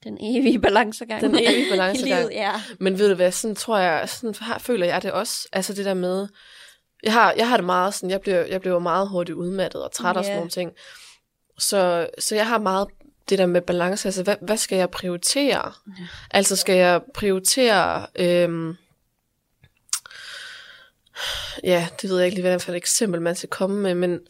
den 0.04 0.18
evige 0.20 0.58
balancegang. 0.58 1.20
Den 1.20 1.34
evige 1.34 1.70
balancegang. 1.72 2.20
livet, 2.20 2.32
ja. 2.32 2.52
Men 2.80 2.98
ved 2.98 3.08
du 3.08 3.14
hvad, 3.14 3.32
sådan 3.32 3.54
tror 3.56 3.78
jeg, 3.78 4.08
sådan 4.08 4.34
føler 4.60 4.86
jeg 4.86 5.02
det 5.02 5.12
også. 5.12 5.48
Altså 5.52 5.72
det 5.74 5.84
der 5.84 5.94
med, 5.94 6.28
jeg 7.02 7.12
har, 7.12 7.34
jeg 7.36 7.48
har 7.48 7.56
det 7.56 7.66
meget 7.66 7.94
sådan, 7.94 8.10
jeg 8.10 8.20
bliver, 8.20 8.44
jeg 8.46 8.60
bliver 8.60 8.78
meget 8.78 9.08
hurtigt 9.08 9.36
udmattet 9.36 9.84
og 9.84 9.92
træt 9.92 10.16
og 10.16 10.24
sådan 10.24 10.36
nogle 10.36 10.50
ting. 10.50 10.72
Så, 11.58 12.10
så 12.18 12.34
jeg 12.34 12.46
har 12.46 12.58
meget 12.58 12.88
det 13.28 13.38
der 13.38 13.46
med 13.46 13.60
balance, 13.60 14.08
altså 14.08 14.22
hvad, 14.22 14.36
hvad 14.40 14.56
skal 14.56 14.78
jeg 14.78 14.90
prioritere? 14.90 15.72
Ja. 15.98 16.06
Altså 16.30 16.56
skal 16.56 16.76
jeg 16.76 17.00
prioritere, 17.14 18.06
øhm, 18.16 18.76
ja, 21.64 21.88
det 22.02 22.10
ved 22.10 22.16
jeg 22.18 22.26
ikke 22.26 22.36
lige, 22.36 22.48
hvad 22.48 22.58
for 22.58 22.72
et 22.72 22.76
eksempel 22.76 23.22
man 23.22 23.36
skal 23.36 23.48
komme 23.48 23.80
med, 23.80 23.94
men 23.94 24.20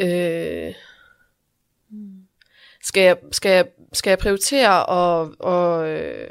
øh, 0.00 0.74
skal, 2.82 3.02
jeg, 3.02 3.16
skal, 3.32 3.50
jeg, 3.50 3.66
skal 3.92 4.10
jeg 4.10 4.18
prioritere 4.18 4.86
og, 4.86 5.34
og, 5.38 5.88
øh, 5.88 6.30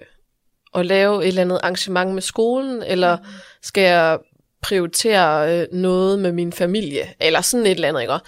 at 0.73 0.85
lave 0.85 1.23
et 1.23 1.27
eller 1.27 1.41
andet 1.41 1.59
arrangement 1.63 2.13
med 2.13 2.21
skolen, 2.21 2.83
eller 2.83 3.17
skal 3.61 3.83
jeg 3.83 4.19
prioritere 4.61 5.59
øh, 5.61 5.67
noget 5.71 6.19
med 6.19 6.31
min 6.31 6.53
familie, 6.53 7.13
eller 7.19 7.41
sådan 7.41 7.65
et 7.65 7.71
eller 7.71 7.87
andet, 7.87 8.01
ikke? 8.01 8.13
Jo. 8.13 8.19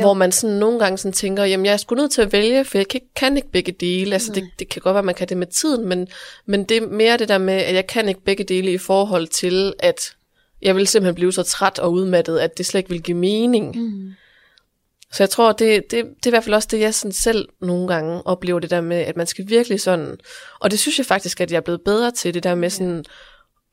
Hvor 0.00 0.14
man 0.14 0.32
sådan 0.32 0.56
nogle 0.56 0.78
gange 0.78 0.98
sådan 0.98 1.12
tænker, 1.12 1.44
jamen 1.44 1.66
jeg 1.66 1.72
er 1.72 1.76
sgu 1.76 1.94
nødt 1.94 2.12
til 2.12 2.22
at 2.22 2.32
vælge, 2.32 2.64
for 2.64 2.78
jeg 2.78 2.88
kan 2.88 2.98
ikke, 2.98 3.14
kan 3.14 3.36
ikke 3.36 3.50
begge 3.50 3.72
dele. 3.72 4.12
Altså 4.12 4.32
det, 4.32 4.44
det 4.58 4.68
kan 4.68 4.82
godt 4.82 4.94
være, 4.94 5.02
man 5.02 5.14
kan 5.14 5.28
det 5.28 5.36
med 5.36 5.46
tiden, 5.46 5.88
men, 5.88 6.08
men 6.46 6.64
det 6.64 6.76
er 6.76 6.86
mere 6.86 7.16
det 7.16 7.28
der 7.28 7.38
med, 7.38 7.54
at 7.54 7.74
jeg 7.74 7.86
kan 7.86 8.08
ikke 8.08 8.24
begge 8.24 8.44
dele 8.44 8.72
i 8.72 8.78
forhold 8.78 9.26
til, 9.26 9.74
at 9.78 10.14
jeg 10.62 10.76
vil 10.76 10.86
simpelthen 10.86 11.14
blive 11.14 11.32
så 11.32 11.42
træt 11.42 11.78
og 11.78 11.92
udmattet, 11.92 12.38
at 12.38 12.58
det 12.58 12.66
slet 12.66 12.78
ikke 12.78 12.90
vil 12.90 13.02
give 13.02 13.16
mening. 13.16 13.76
Mm. 13.76 14.12
Så 15.12 15.22
jeg 15.22 15.30
tror, 15.30 15.52
det, 15.52 15.90
det, 15.90 16.04
det 16.04 16.26
er 16.26 16.28
i 16.28 16.30
hvert 16.30 16.44
fald 16.44 16.54
også 16.54 16.68
det, 16.70 16.80
jeg 16.80 16.94
sådan 16.94 17.12
selv 17.12 17.48
nogle 17.60 17.88
gange 17.88 18.26
oplever 18.26 18.58
det 18.58 18.70
der 18.70 18.80
med, 18.80 18.96
at 18.96 19.16
man 19.16 19.26
skal 19.26 19.48
virkelig 19.48 19.80
sådan, 19.80 20.16
og 20.60 20.70
det 20.70 20.78
synes 20.78 20.98
jeg 20.98 21.06
faktisk, 21.06 21.40
at 21.40 21.50
jeg 21.50 21.56
er 21.56 21.60
blevet 21.60 21.80
bedre 21.84 22.10
til, 22.10 22.34
det 22.34 22.42
der 22.42 22.54
med 22.54 22.70
sådan, 22.70 23.04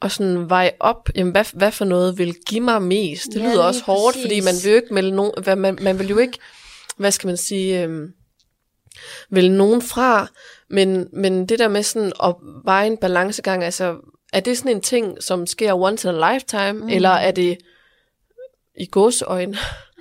og 0.04 0.12
sådan 0.12 0.50
veje 0.50 0.72
op, 0.80 1.10
jamen 1.16 1.32
hvad, 1.32 1.46
hvad 1.54 1.72
for 1.72 1.86
noget 1.86 2.18
vil 2.18 2.36
give 2.46 2.62
mig 2.62 2.82
mest. 2.82 3.26
Det 3.34 3.40
Ja, 3.40 3.50
lyder 3.50 3.64
også 3.64 3.84
hårdt, 3.84 4.18
fordi 4.22 4.40
man 4.40 4.44
præcis. 4.48 4.66
vil 4.66 4.72
jo 4.72 4.76
ikke 4.76 4.94
melde 4.94 5.16
nogen, 5.16 5.32
hvad, 5.44 5.56
man, 5.56 5.78
man 5.82 6.00
vil 6.00 6.08
jo 6.10 6.18
ikke, 6.18 6.38
hvad 6.98 7.12
skal 7.12 7.28
man 7.28 7.38
sige, 7.38 7.84
øhm, 7.84 8.14
vælge 9.30 9.58
nogen 9.58 9.82
fra, 9.82 10.28
men, 10.70 11.08
men 11.14 11.46
det 11.46 11.60
der 11.60 11.68
med 11.68 11.84
sådan 11.84 12.12
at 12.24 12.36
veje 12.66 12.88
en 12.88 12.98
balancegang, 12.98 13.64
altså 13.64 13.96
er 14.34 14.40
det 14.40 14.58
sådan 14.58 14.72
en 14.72 14.82
ting, 14.82 15.24
som 15.24 15.48
sker 15.48 15.74
once 15.74 16.10
in 16.10 16.16
a 16.16 16.34
lifetime, 16.34 16.74
mm. 16.74 16.90
eller 16.90 17.10
er 17.10 17.32
det 17.32 17.58
i 18.78 18.86
godsøjne 18.92 19.58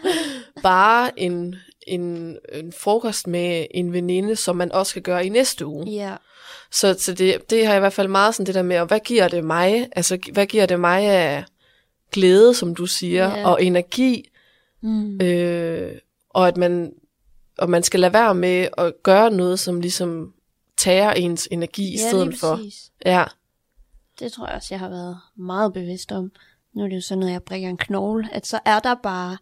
bare 0.62 1.20
en, 1.20 1.54
en, 1.86 2.36
en 2.52 2.72
frokost 2.72 3.26
med 3.26 3.66
en 3.70 3.92
veninde, 3.92 4.36
som 4.36 4.56
man 4.56 4.72
også 4.72 4.90
skal 4.90 5.02
gøre 5.02 5.26
i 5.26 5.28
næste 5.28 5.66
uge. 5.66 5.90
Ja. 5.90 6.16
Så, 6.72 6.96
så 6.98 7.14
det, 7.14 7.50
det 7.50 7.66
har 7.66 7.72
jeg 7.72 7.78
i 7.78 7.80
hvert 7.80 7.92
fald 7.92 8.08
meget 8.08 8.34
sådan 8.34 8.46
det 8.46 8.54
der 8.54 8.62
med, 8.62 8.78
og 8.78 8.86
hvad 8.86 9.00
giver 9.00 9.28
det 9.28 9.44
mig? 9.44 9.88
Altså, 9.96 10.18
hvad 10.32 10.46
giver 10.46 10.66
det 10.66 10.80
mig 10.80 11.02
af 11.04 11.44
glæde, 12.12 12.54
som 12.54 12.74
du 12.74 12.86
siger, 12.86 13.36
Ja. 13.38 13.48
og 13.48 13.64
energi, 13.64 14.28
Mm. 14.84 15.20
øh, 15.20 15.92
og 16.30 16.48
at 16.48 16.56
man, 16.56 16.92
og 17.58 17.70
man 17.70 17.82
skal 17.82 18.00
lade 18.00 18.12
være 18.12 18.34
med 18.34 18.68
at 18.78 18.92
gøre 19.02 19.30
noget, 19.30 19.58
som 19.58 19.80
ligesom 19.80 20.32
tager 20.76 21.12
ens 21.12 21.48
energi 21.50 21.88
i 21.88 21.96
ja, 21.98 22.08
stedet 22.08 22.26
lige 22.28 22.38
for. 22.40 22.60
Ja, 23.06 23.24
Det 24.18 24.32
tror 24.32 24.46
jeg 24.46 24.56
også, 24.56 24.68
jeg 24.70 24.78
har 24.80 24.88
været 24.88 25.16
meget 25.36 25.72
bevidst 25.72 26.12
om. 26.12 26.32
Nu 26.74 26.84
er 26.84 26.88
det 26.88 26.96
jo 26.96 27.00
sådan, 27.00 27.18
når 27.18 27.28
jeg 27.28 27.42
brækker 27.42 27.68
en 27.68 27.76
knogle, 27.76 28.28
at 28.32 28.46
så 28.46 28.58
er 28.64 28.78
der 28.78 28.94
bare 29.02 29.36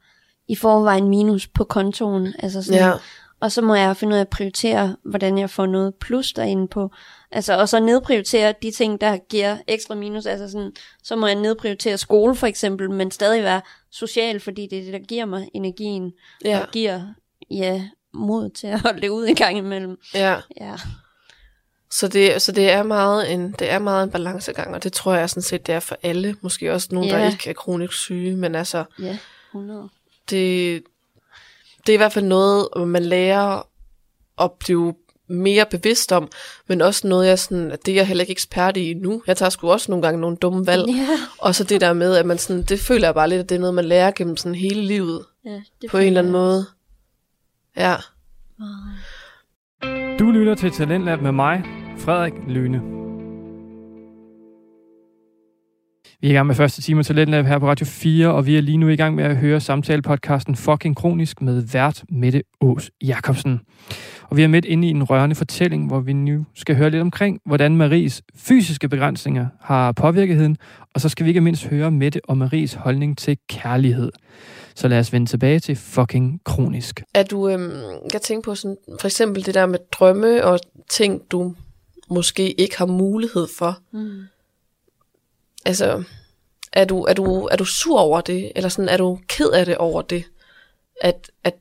i 0.49 0.57
forvejen 0.57 1.09
minus 1.09 1.47
på 1.49 1.65
kontoen. 1.65 2.35
Altså 2.39 2.63
sådan, 2.63 2.81
ja, 2.81 2.93
Og 3.41 3.53
så 3.53 3.63
må 3.63 3.75
jeg 3.75 3.97
finde 3.97 4.13
ud 4.13 4.17
af 4.17 4.21
at 4.21 4.29
prioritere, 4.29 4.97
hvordan 5.05 5.39
jeg 5.39 5.51
får 5.51 5.67
noget 5.67 5.95
plus 5.95 6.33
derinde 6.33 6.69
på. 6.69 6.91
Altså, 7.31 7.59
og 7.59 7.69
så 7.69 7.81
nedprioritere 7.81 8.55
de 8.63 8.71
ting, 8.71 9.01
der 9.01 9.17
giver 9.17 9.57
ekstra 9.67 9.95
minus. 9.95 10.27
Altså 10.27 10.51
sådan, 10.51 10.73
så 11.03 11.17
må 11.17 11.27
jeg 11.27 11.37
nedprioritere 11.37 11.99
skole 11.99 12.35
for 12.37 12.47
eksempel, 12.47 12.91
men 12.91 13.11
stadig 13.11 13.43
være 13.43 13.61
social, 13.91 14.41
fordi 14.41 14.67
det 14.71 14.79
er 14.79 14.83
det, 14.83 14.93
der 14.93 14.99
giver 14.99 15.25
mig 15.25 15.49
energien. 15.55 16.13
ja, 16.45 16.61
Og 16.61 16.69
giver, 16.73 17.03
ja, 17.51 17.83
mod 18.15 18.51
til 18.51 18.67
at 18.67 18.81
holde 18.81 19.01
det 19.01 19.09
ud 19.09 19.27
en 19.27 19.35
gang 19.35 19.59
imellem. 19.59 19.99
ja. 20.15 20.37
Ja, 20.61 20.75
Så 21.91 22.09
det, 22.09 22.43
så 22.43 22.53
det 22.53 22.71
er 22.71 22.83
meget 22.83 23.33
en, 23.33 23.53
det 23.59 23.71
er 23.71 23.79
meget 23.79 24.05
en 24.05 24.11
balancegang, 24.11 24.75
og 24.75 24.83
det 24.83 24.93
tror 24.93 25.15
jeg 25.15 25.31
sådan 25.31 25.43
set, 25.43 25.67
det 25.67 25.75
er 25.75 25.81
for 25.81 25.97
alle. 26.03 26.37
Måske 26.41 26.73
også 26.73 26.89
nogen, 26.93 27.11
der 27.11 27.19
Ja. 27.19 27.31
ikke 27.31 27.51
er 27.51 27.55
kronisk 27.55 27.93
syge, 27.93 28.37
men 28.37 28.55
altså, 28.55 28.85
ja, 28.99 29.19
100. 29.51 29.89
det, 30.31 30.83
det 31.87 31.93
er 31.93 31.95
i 31.95 31.97
hvert 31.97 32.13
fald 32.13 32.25
noget, 32.25 32.89
man 32.89 33.05
lærer 33.05 33.67
at 34.41 34.53
blive 34.53 34.95
mere 35.29 35.67
bevidst 35.71 36.13
om, 36.13 36.29
men 36.69 36.81
også 36.81 37.09
noget, 37.09 37.27
jeg 37.27 37.39
sådan, 37.39 37.71
at 37.71 37.87
det 37.87 37.93
er 37.93 37.97
jeg 37.97 38.07
heller 38.07 38.23
ikke 38.23 38.31
ekspert 38.31 38.77
i 38.77 38.95
nu. 38.95 39.23
Jeg 39.27 39.37
tager 39.37 39.51
sgu 39.51 39.71
også 39.71 39.91
nogle 39.93 40.03
gange 40.03 40.21
nogle 40.21 40.37
dumme 40.37 40.67
valg. 40.67 40.89
Ja, 40.89 41.09
Og 41.39 41.55
så 41.55 41.65
det 41.65 41.81
der 41.81 41.93
med, 41.93 42.17
at 42.17 42.27
man 42.27 42.39
sådan, 42.39 42.63
det 42.63 42.81
føler 42.81 43.07
jeg 43.07 43.15
bare 43.15 43.29
lidt, 43.29 43.41
at 43.41 43.49
det 43.49 43.55
er 43.55 43.61
noget, 43.61 43.75
man 43.75 43.85
lærer 43.85 44.11
gennem 44.11 44.37
sådan 44.37 44.55
hele 44.55 44.83
livet, 44.83 45.25
ja, 45.45 45.61
det 45.83 45.91
på 45.91 45.99
en 45.99 46.07
eller 46.07 46.21
anden 46.21 46.33
måde. 46.33 46.67
Ja. 47.77 47.97
Du 50.19 50.31
lytter 50.31 50.55
til 50.55 50.71
Talentlab 50.71 51.21
med 51.21 51.33
mig, 51.33 51.63
Frederik 51.99 52.35
Lyne. 52.49 53.00
Vi 56.23 56.27
er 56.29 56.31
i 56.31 56.35
gang 56.35 56.47
med 56.47 56.55
første 56.55 56.83
time 56.83 56.99
af 56.99 57.05
Talentlab 57.05 57.47
her 57.47 57.59
på 57.59 57.69
Radio 57.69 57.87
4, 57.87 58.29
og 58.29 58.47
vi 58.47 58.57
er 58.57 58.61
lige 58.61 58.77
nu 58.77 58.89
i 58.89 58.97
gang 58.97 59.15
med 59.15 59.25
at 59.25 59.37
høre 59.37 59.61
samtalepodcasten 59.61 60.57
Fucking 60.57 60.97
Kronisk 60.97 61.43
med 61.43 61.63
vært 61.63 62.05
Mette 62.09 62.43
Ås 62.61 62.91
Jacobsen. 63.03 63.61
Og 64.23 64.37
vi 64.37 64.43
er 64.43 64.49
midt 64.49 64.65
inde 64.65 64.89
i 64.89 64.91
en 64.91 65.03
rørende 65.03 65.37
fortælling, 65.37 65.87
hvor 65.87 66.01
vi 66.01 66.13
nu 66.13 66.47
skal 66.55 66.77
høre 66.77 66.91
lidt 66.91 67.01
omkring, 67.01 67.41
hvordan 67.47 67.77
Maries 67.77 68.23
fysiske 68.35 68.89
begrænsninger 68.89 69.47
har 69.61 69.93
påvirket 69.93 70.37
hende, 70.37 70.57
og 70.95 71.01
så 71.01 71.09
skal 71.09 71.25
vi 71.25 71.31
ikke 71.31 71.41
mindst 71.41 71.67
høre 71.67 71.91
Mette 71.91 72.21
og 72.25 72.39
Maries 72.39 72.75
holdning 72.75 73.19
til 73.19 73.39
kærlighed. 73.49 74.13
Så 74.75 74.89
lad 74.89 74.99
os 74.99 75.13
vende 75.13 75.27
tilbage 75.27 75.59
til 75.59 75.77
Fucking 75.77 76.41
Kronisk. 76.45 77.03
Er 77.15 77.23
du, 77.23 77.49
øhm, 77.49 77.71
jeg 78.13 78.23
tænker 78.23 78.51
på 78.51 78.55
sådan, 78.55 78.77
for 79.01 79.09
eksempel 79.09 79.47
det 79.47 79.55
der 79.55 79.67
med 79.67 79.79
drømme 79.93 80.45
og 80.45 80.61
ting, 80.91 81.23
du 81.31 81.55
måske 82.11 82.61
ikke 82.61 82.79
har 82.79 82.87
mulighed 82.87 83.47
for. 83.59 83.79
Mm. 83.93 84.23
Altså, 85.67 86.05
er 86.73 86.85
du, 86.85 87.03
er 87.03 87.15
du, 87.15 87.47
er 87.47 87.57
du 87.57 87.65
sur 87.65 88.01
over 88.01 88.21
det, 88.21 88.53
eller 88.57 88.69
sådan, 88.69 88.89
er 88.89 88.97
du 88.97 89.19
ked 89.29 89.51
af 89.51 89.67
det 89.67 89.77
over 89.77 90.03
det, 90.03 90.25
at, 91.01 91.31
at 91.45 91.55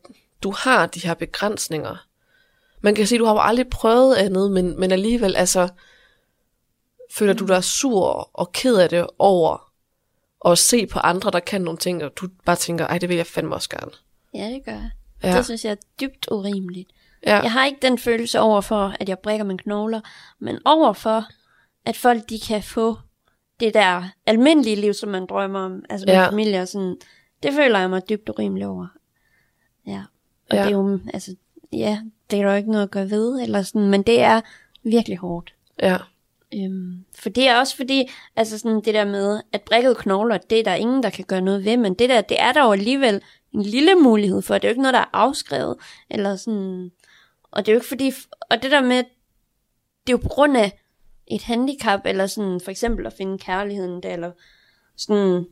du 0.44 0.52
har 0.52 0.86
de 0.86 1.00
her 1.00 1.14
begrænsninger? 1.14 2.06
Man 2.82 2.96
kan 2.96 3.08
sige, 3.08 3.20
du 3.20 3.26
har 3.26 3.34
jo 3.34 3.40
aldrig 3.40 3.70
prøvet 3.70 4.16
andet, 4.16 4.52
men, 4.52 4.80
men 4.80 4.92
alligevel, 4.92 5.36
altså, 5.36 5.70
føler 7.14 7.34
du 7.34 7.46
dig 7.46 7.64
sur 7.64 8.30
og 8.34 8.52
ked 8.52 8.76
af 8.76 8.90
det 8.90 9.08
over 9.20 9.72
at 10.46 10.58
se 10.58 10.88
på 10.88 11.00
andre, 11.00 11.32
der 11.32 11.40
kan 11.40 11.62
nogle 11.62 11.78
ting, 11.78 12.04
og 12.04 12.12
du 12.16 12.28
bare 12.46 12.56
tænker, 12.56 12.88
ej, 12.88 12.98
det 12.98 13.10
vil 13.10 13.18
jeg 13.18 13.28
fandme 13.28 13.56
også 13.56 13.70
gerne. 13.70 13.92
Ja, 14.34 14.46
det 14.50 14.66
gør 14.66 14.72
jeg. 14.72 14.90
Ja. 15.24 15.38
Det 15.38 15.46
synes 15.46 15.66
jeg 15.66 15.72
er 15.72 15.76
dybt 16.02 16.28
urimeligt. 16.32 16.90
Ja, 17.26 17.40
Jeg 17.40 17.52
har 17.52 17.66
ikke 17.66 17.80
den 17.82 17.98
følelse 17.98 18.40
over 18.40 18.62
for, 18.62 18.96
at 19.00 19.10
jeg 19.10 19.20
brækker 19.20 19.46
mine 19.46 19.60
knogler, 19.60 20.02
men 20.40 20.60
over 20.66 20.94
for, 20.94 21.26
at 21.86 21.98
folk 21.98 22.30
de 22.30 22.40
kan 22.40 22.64
få 22.64 22.98
det 23.60 23.74
der 23.74 24.04
almindelige 24.26 24.76
liv, 24.76 24.94
som 24.94 25.10
man 25.10 25.26
drømmer 25.26 25.60
om, 25.60 25.86
altså 25.90 26.06
med 26.06 26.14
Ja. 26.14 26.30
familie 26.30 26.62
og 26.62 26.68
sådan, 26.68 26.96
det 27.44 27.54
føler 27.54 27.80
jeg 27.80 27.90
mig 27.90 28.10
dybt 28.10 28.30
urimelig 28.30 28.68
over. 28.68 28.88
Ja. 29.88 30.02
Og 30.50 30.56
Ja. 30.56 30.62
det 30.64 30.68
er 30.68 30.72
jo, 30.78 31.00
altså, 31.14 31.36
ja, 31.74 32.00
det 32.32 32.40
er 32.40 32.44
der 32.44 32.52
jo 32.52 32.58
ikke 32.58 32.72
noget 32.72 32.84
at 32.84 32.92
gøre 32.92 33.10
ved, 33.10 33.42
eller 33.42 33.62
sådan, 33.62 33.90
men 33.90 34.04
det 34.04 34.22
er 34.22 34.42
virkelig 34.84 35.18
hårdt. 35.18 35.54
ja, 35.84 35.98
Øhm, 36.54 37.06
for 37.20 37.30
det 37.30 37.48
er 37.48 37.60
også 37.60 37.76
fordi, 37.76 38.10
altså 38.36 38.60
sådan 38.60 38.82
det 38.82 38.94
der 38.94 39.06
med, 39.06 39.42
at 39.54 39.62
brækket 39.62 39.98
knogler, 39.98 40.38
det 40.38 40.60
er 40.60 40.64
der 40.64 40.74
ingen, 40.74 41.04
der 41.04 41.10
kan 41.10 41.26
gøre 41.26 41.42
noget 41.42 41.66
ved, 41.66 41.78
men 41.78 41.94
det 41.94 42.10
der, 42.10 42.22
det 42.22 42.42
er 42.42 42.52
der 42.52 42.64
jo 42.66 42.72
alligevel 42.72 43.22
en 43.54 43.62
lille 43.62 43.96
mulighed 43.96 44.42
for. 44.42 44.54
Det 44.54 44.64
er 44.64 44.68
jo 44.68 44.72
ikke 44.72 44.82
noget, 44.82 44.94
der 44.94 45.00
er 45.00 45.10
afskrevet, 45.14 45.76
eller 46.10 46.36
sådan, 46.36 46.92
og 47.52 47.66
det 47.66 47.72
er 47.72 47.74
jo 47.74 47.78
ikke 47.78 47.88
fordi, 47.88 48.12
og 48.52 48.64
det 48.64 48.72
der 48.72 48.82
med, 48.82 48.98
det 48.98 49.04
er 50.08 50.12
jo 50.12 50.18
på 50.18 50.28
grund 50.28 50.58
af 50.58 50.80
et 51.30 51.42
handicap, 51.44 52.00
eller 52.06 52.28
sådan 52.28 52.60
for 52.64 52.72
eksempel 52.72 53.06
at 53.06 53.14
finde 53.14 53.38
kærligheden 53.38 54.04
der, 54.04 54.14
eller 54.14 54.32
sådan, 54.98 55.46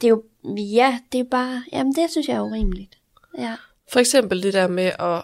det 0.00 0.06
er 0.06 0.08
jo, 0.08 0.24
ja, 0.56 0.98
det 1.12 1.20
er 1.20 1.24
bare, 1.30 1.62
jamen 1.72 1.94
det 1.94 2.10
synes 2.10 2.28
jeg 2.28 2.36
er 2.36 2.40
urimeligt. 2.40 2.98
Ja, 3.38 3.56
For 3.92 4.00
eksempel 4.00 4.42
det 4.42 4.52
der 4.54 4.68
med 4.68 4.92
at 4.98 5.22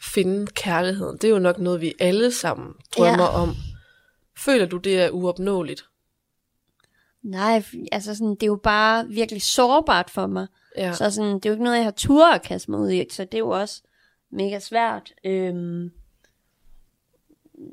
finde 0.00 0.46
kærligheden, 0.46 1.16
det 1.16 1.24
er 1.24 1.28
jo 1.32 1.38
nok 1.38 1.58
noget, 1.58 1.80
vi 1.80 1.92
alle 2.00 2.32
sammen 2.32 2.72
drømmer 2.96 3.22
Ja. 3.22 3.42
om. 3.42 3.54
Føler 4.38 4.66
du, 4.66 4.76
det 4.76 5.00
er 5.00 5.10
uopnåeligt? 5.10 5.84
nej, 7.22 7.62
altså 7.92 8.14
sådan, 8.14 8.30
det 8.34 8.42
er 8.42 8.46
jo 8.46 8.60
bare 8.62 9.06
virkelig 9.08 9.42
sårbart 9.42 10.10
for 10.10 10.26
mig. 10.26 10.46
Ja, 10.76 10.92
Så 10.92 11.10
sådan, 11.10 11.34
det 11.34 11.46
er 11.46 11.50
jo 11.50 11.54
ikke 11.54 11.64
noget, 11.64 11.76
jeg 11.76 11.84
har 11.84 11.90
tur 11.90 12.26
at 12.32 12.42
kaste 12.42 12.70
mig 12.70 12.80
ud 12.80 12.90
i, 12.90 13.04
så 13.10 13.24
det 13.24 13.34
er 13.34 13.38
jo 13.38 13.48
også 13.50 13.82
mega 14.30 14.58
svært. 14.58 15.12
Øhm, 15.24 15.90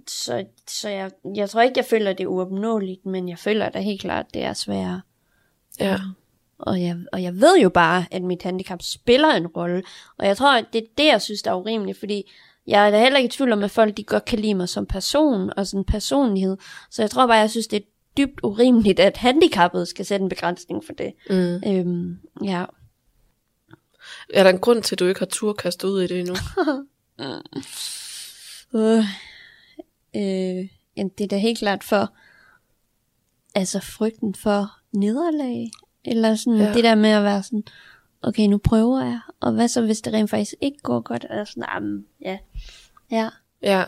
så 0.07 0.45
så 0.67 0.89
jeg, 0.89 1.11
jeg 1.35 1.49
tror 1.49 1.61
ikke, 1.61 1.77
jeg 1.77 1.85
føler, 1.85 2.13
det 2.13 2.23
er 2.23 2.27
uopnåeligt, 2.27 3.05
men 3.05 3.29
jeg 3.29 3.39
føler 3.39 3.69
da 3.69 3.79
helt 3.79 4.01
klart, 4.01 4.25
det 4.33 4.43
er 4.43 4.53
sværere. 4.53 5.01
ja, 5.79 5.99
Og 6.59 6.81
jeg, 6.81 6.97
og 7.11 7.23
jeg 7.23 7.33
ved 7.41 7.59
jo 7.59 7.69
bare, 7.69 8.05
at 8.11 8.21
mit 8.21 8.43
handicap 8.43 8.81
spiller 8.81 9.29
en 9.33 9.47
rolle. 9.47 9.83
Og 10.17 10.27
jeg 10.27 10.37
tror, 10.37 10.57
at 10.57 10.65
det 10.73 10.81
er 10.81 10.87
det, 10.97 11.05
jeg 11.05 11.21
synes, 11.21 11.41
der 11.41 11.51
er 11.51 11.55
urimeligt, 11.55 11.99
fordi 11.99 12.31
jeg 12.67 12.87
er 12.87 12.91
da 12.91 13.01
heller 13.01 13.17
ikke 13.19 13.27
i 13.27 13.31
tvivl 13.31 13.51
om, 13.51 13.63
at 13.63 13.71
folk 13.71 13.97
de 13.97 14.03
godt 14.03 14.25
kan 14.25 14.39
lide 14.39 14.53
mig 14.53 14.69
som 14.69 14.85
person 14.85 15.51
og 15.57 15.67
sådan 15.67 15.83
personlighed. 15.83 16.57
Så 16.91 17.01
jeg 17.01 17.11
tror 17.11 17.27
bare, 17.27 17.37
jeg 17.37 17.49
synes, 17.49 17.67
det 17.67 17.77
er 17.77 17.85
dybt 18.17 18.39
urimeligt, 18.43 18.99
at 18.99 19.17
handicappet 19.17 19.87
skal 19.87 20.05
sætte 20.05 20.23
en 20.23 20.29
begrænsning 20.29 20.83
for 20.85 20.93
det. 20.93 21.13
mm. 21.29 21.61
Øhm, 21.67 22.17
ja. 22.43 22.65
Er 24.33 24.43
der 24.43 24.49
en 24.49 24.59
grund 24.59 24.83
til, 24.83 24.95
at 24.95 24.99
du 24.99 25.05
ikke 25.05 25.19
har 25.19 25.25
tur 25.25 25.53
kastet 25.53 25.87
ud 25.87 26.01
i 26.01 26.07
det 26.07 26.19
endnu? 26.19 26.35
Øh, 28.73 29.03
øh, 30.15 30.69
jamen, 30.97 31.11
det 31.17 31.23
er 31.23 31.27
da 31.27 31.37
helt 31.37 31.59
klart 31.59 31.83
for, 31.83 32.13
altså 33.55 33.79
frygten 33.79 34.35
for 34.35 34.71
nederlag, 34.91 35.71
eller 36.05 36.35
sådan 36.35 36.59
Ja. 36.59 36.65
ja. 36.65 36.73
det 36.73 36.83
der 36.83 36.95
med 36.95 37.09
at 37.09 37.23
være 37.23 37.43
sådan, 37.43 37.63
okay, 38.21 38.47
nu 38.47 38.57
prøver 38.57 39.03
jeg, 39.03 39.19
og 39.39 39.51
hvad 39.51 39.67
så, 39.67 39.81
hvis 39.81 40.01
det 40.01 40.13
rent 40.13 40.29
faktisk 40.29 40.53
ikke 40.61 40.77
går 40.79 40.99
godt, 41.01 41.25
eller 41.29 41.45
sådan, 41.45 41.65
jamen, 41.73 42.05
ja, 42.21 42.37
ja, 43.11 43.29
Ja, 43.61 43.83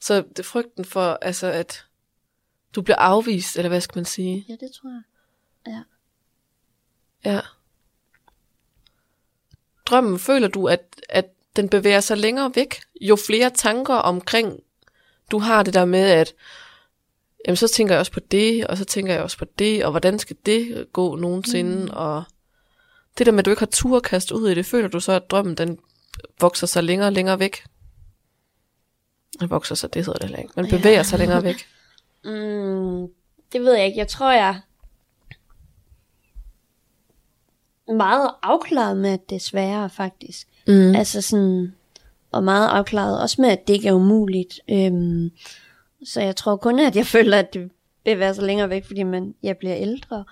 så 0.00 0.14
det 0.14 0.38
er 0.38 0.42
frygten 0.42 0.84
for, 0.84 1.18
altså 1.22 1.46
at 1.46 1.86
du 2.74 2.82
bliver 2.82 2.96
afvist, 2.96 3.56
eller 3.56 3.68
hvad 3.68 3.80
skal 3.80 3.98
man 3.98 4.04
sige? 4.04 4.44
ja, 4.48 4.52
det 4.60 4.70
tror 4.72 4.90
jeg. 4.90 5.02
Ja. 7.24 7.40
Drømmen, 9.86 10.18
føler 10.18 10.48
du, 10.48 10.68
at, 10.68 11.00
at 11.08 11.26
den 11.56 11.68
bevæger 11.68 12.00
sig 12.00 12.16
længere 12.16 12.52
væk? 12.54 12.74
Jo 13.00 13.16
flere 13.26 13.50
tanker 13.50 13.94
omkring, 13.94 14.60
du 15.30 15.38
har 15.38 15.62
det 15.62 15.74
der 15.74 15.84
med, 15.84 16.10
at 16.10 16.34
jamen, 17.46 17.56
så 17.56 17.68
tænker 17.68 17.94
jeg 17.94 18.00
også 18.00 18.12
på 18.12 18.20
det, 18.20 18.66
og 18.66 18.76
så 18.76 18.84
tænker 18.84 19.12
jeg 19.14 19.22
også 19.22 19.38
på 19.38 19.44
det, 19.58 19.84
og 19.84 19.90
hvordan 19.90 20.18
skal 20.18 20.36
det 20.46 20.86
gå 20.92 21.16
nogensinde, 21.16 21.84
mm. 21.84 21.90
og 21.92 22.24
det 23.18 23.26
der 23.26 23.32
med, 23.32 23.38
at 23.38 23.44
du 23.44 23.50
ikke 23.50 23.60
har 23.60 23.66
tur 23.66 24.00
kaste 24.00 24.34
ud 24.34 24.48
i 24.48 24.54
det, 24.54 24.66
føler 24.66 24.88
du 24.88 25.00
så, 25.00 25.12
at 25.12 25.30
drømmen, 25.30 25.54
den 25.54 25.78
vokser 26.40 26.66
sig 26.66 26.84
længere 26.84 27.08
og 27.08 27.12
længere 27.12 27.38
væk? 27.38 27.64
Den 29.40 29.50
vokser 29.50 29.74
sig, 29.74 29.94
det 29.94 30.04
hedder 30.06 30.18
det 30.18 30.22
heller 30.28 30.38
ikke, 30.38 30.52
men 30.56 30.64
Ja. 30.66 30.76
bevæger 30.76 31.02
sig 31.02 31.18
længere 31.18 31.42
væk. 31.42 31.66
Mm, 32.24 33.08
det 33.52 33.60
ved 33.60 33.74
jeg 33.74 33.86
ikke, 33.86 33.98
jeg 33.98 34.08
tror, 34.08 34.32
jeg 34.32 34.60
meget 37.88 38.30
afklaret 38.42 38.96
med, 38.96 39.10
at 39.10 39.30
det 39.30 39.36
er 39.36 39.40
sværere, 39.40 39.90
faktisk. 39.90 40.48
Mm. 40.66 40.94
Altså 40.94 41.20
sådan, 41.22 41.74
og 42.32 42.44
meget 42.44 42.68
afklaret, 42.68 43.20
også 43.20 43.42
med, 43.42 43.50
at 43.50 43.68
det 43.68 43.74
ikke 43.74 43.88
er 43.88 43.92
umuligt. 43.92 44.60
Øhm, 44.70 45.30
så 46.04 46.20
jeg 46.20 46.36
tror 46.36 46.56
kun, 46.56 46.78
at 46.78 46.96
jeg 46.96 47.06
føler, 47.16 47.38
at 47.38 47.54
det 47.54 47.70
bevæger 48.04 48.32
sig 48.32 48.44
længere 48.44 48.70
væk, 48.70 48.84
fordi 48.84 49.02
man, 49.02 49.34
jeg 49.42 49.56
bliver 49.56 49.76
ældre. 49.76 50.24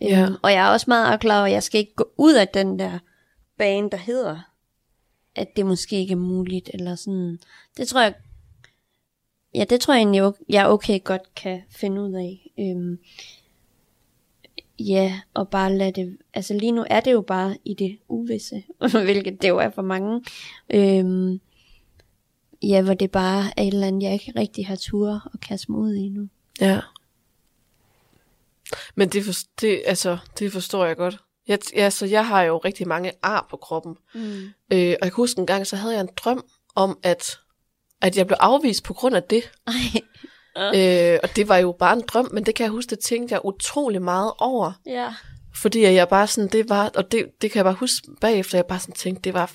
Ja. 0.00 0.22
Øhm, 0.22 0.36
og 0.42 0.52
jeg 0.52 0.66
er 0.66 0.72
også 0.72 0.84
meget 0.88 1.20
klar 1.20 1.38
over, 1.38 1.46
at 1.46 1.52
jeg 1.52 1.62
skal 1.62 1.78
ikke 1.78 1.94
gå 1.94 2.10
ud 2.16 2.34
af 2.34 2.48
den 2.48 2.78
der 2.78 2.98
bane, 3.58 3.90
der 3.90 3.96
hedder, 3.96 4.38
at 5.36 5.56
det 5.56 5.66
måske 5.66 5.96
ikke 5.96 6.12
er 6.12 6.16
muligt, 6.16 6.70
eller 6.74 6.94
sådan. 6.94 7.38
Det 7.76 7.88
tror 7.88 8.00
jeg, 8.00 8.14
ja, 9.54 9.64
det 9.70 9.80
tror 9.80 9.94
jeg 9.94 10.00
egentlig, 10.00 10.32
jeg 10.48 10.68
okay 10.68 11.04
godt 11.04 11.34
kan 11.34 11.62
finde 11.70 12.02
ud 12.02 12.12
af. 12.12 12.50
Øhm, 12.58 12.98
ja, 14.78 15.20
og 15.34 15.48
bare 15.48 15.76
lade 15.76 15.92
det, 15.92 16.16
altså 16.34 16.54
lige 16.54 16.72
nu 16.72 16.84
er 16.90 17.00
det 17.00 17.12
jo 17.12 17.20
bare 17.20 17.56
i 17.64 17.74
det 17.74 17.98
uvisse, 18.08 18.62
hvilket 19.04 19.42
det 19.42 19.48
jo 19.48 19.58
er 19.58 19.70
for 19.70 19.82
mange. 19.82 20.22
Øhm, 20.70 21.40
ja, 22.62 22.82
hvor 22.82 22.94
det 22.94 23.10
bare 23.10 23.44
er 23.56 23.62
et 23.62 23.74
eller 23.74 23.86
andet, 23.86 24.02
jeg 24.02 24.12
ikke 24.12 24.32
rigtig 24.36 24.66
har 24.66 24.76
tur 24.76 25.30
at 25.34 25.40
kaste 25.40 25.72
mig 25.72 25.80
ud 25.80 25.94
i 25.94 26.08
nu. 26.08 26.28
Ja. 26.60 26.80
Men 28.94 29.08
det, 29.08 29.24
for, 29.24 29.32
det, 29.60 29.82
altså, 29.86 30.18
det 30.38 30.52
forstår 30.52 30.84
jeg 30.84 30.96
godt. 30.96 31.18
Jeg, 31.48 31.58
altså, 31.74 32.06
jeg 32.06 32.26
har 32.26 32.42
jo 32.42 32.58
rigtig 32.58 32.88
mange 32.88 33.12
ar 33.22 33.46
på 33.50 33.56
kroppen. 33.56 33.96
Mm. 34.14 34.20
Øh, 34.44 34.50
og 34.70 34.78
jeg 34.80 34.98
kan 35.00 35.12
huske 35.12 35.40
en 35.40 35.46
gang, 35.46 35.66
så 35.66 35.76
havde 35.76 35.94
jeg 35.94 36.00
en 36.00 36.08
drøm 36.16 36.44
om, 36.74 36.98
at, 37.02 37.38
at 38.00 38.16
jeg 38.16 38.26
blev 38.26 38.36
afvist 38.40 38.84
på 38.84 38.94
grund 38.94 39.16
af 39.16 39.22
det. 39.22 39.52
Ej. 39.66 39.72
Øh, 40.56 41.18
og 41.22 41.36
det 41.36 41.48
var 41.48 41.56
jo 41.56 41.72
bare 41.78 41.92
en 41.92 42.02
drøm, 42.08 42.28
men 42.32 42.46
det 42.46 42.54
kan 42.54 42.64
jeg 42.64 42.70
huske, 42.70 42.90
det 42.90 42.98
tænkte 42.98 43.32
jeg 43.32 43.44
utrolig 43.44 44.02
meget 44.02 44.32
over. 44.38 44.72
Ja. 44.86 45.14
Fordi 45.54 45.82
jeg 45.82 46.08
bare 46.08 46.26
sådan, 46.26 46.50
det 46.50 46.68
var, 46.68 46.90
og 46.96 47.12
det, 47.12 47.26
det 47.42 47.50
kan 47.50 47.56
jeg 47.56 47.64
bare 47.64 47.74
huske 47.74 48.08
bagefter, 48.20 48.58
jeg 48.58 48.66
bare 48.66 48.80
sådan 48.80 48.94
tænkte, 48.94 49.22
det 49.22 49.34
var 49.34 49.52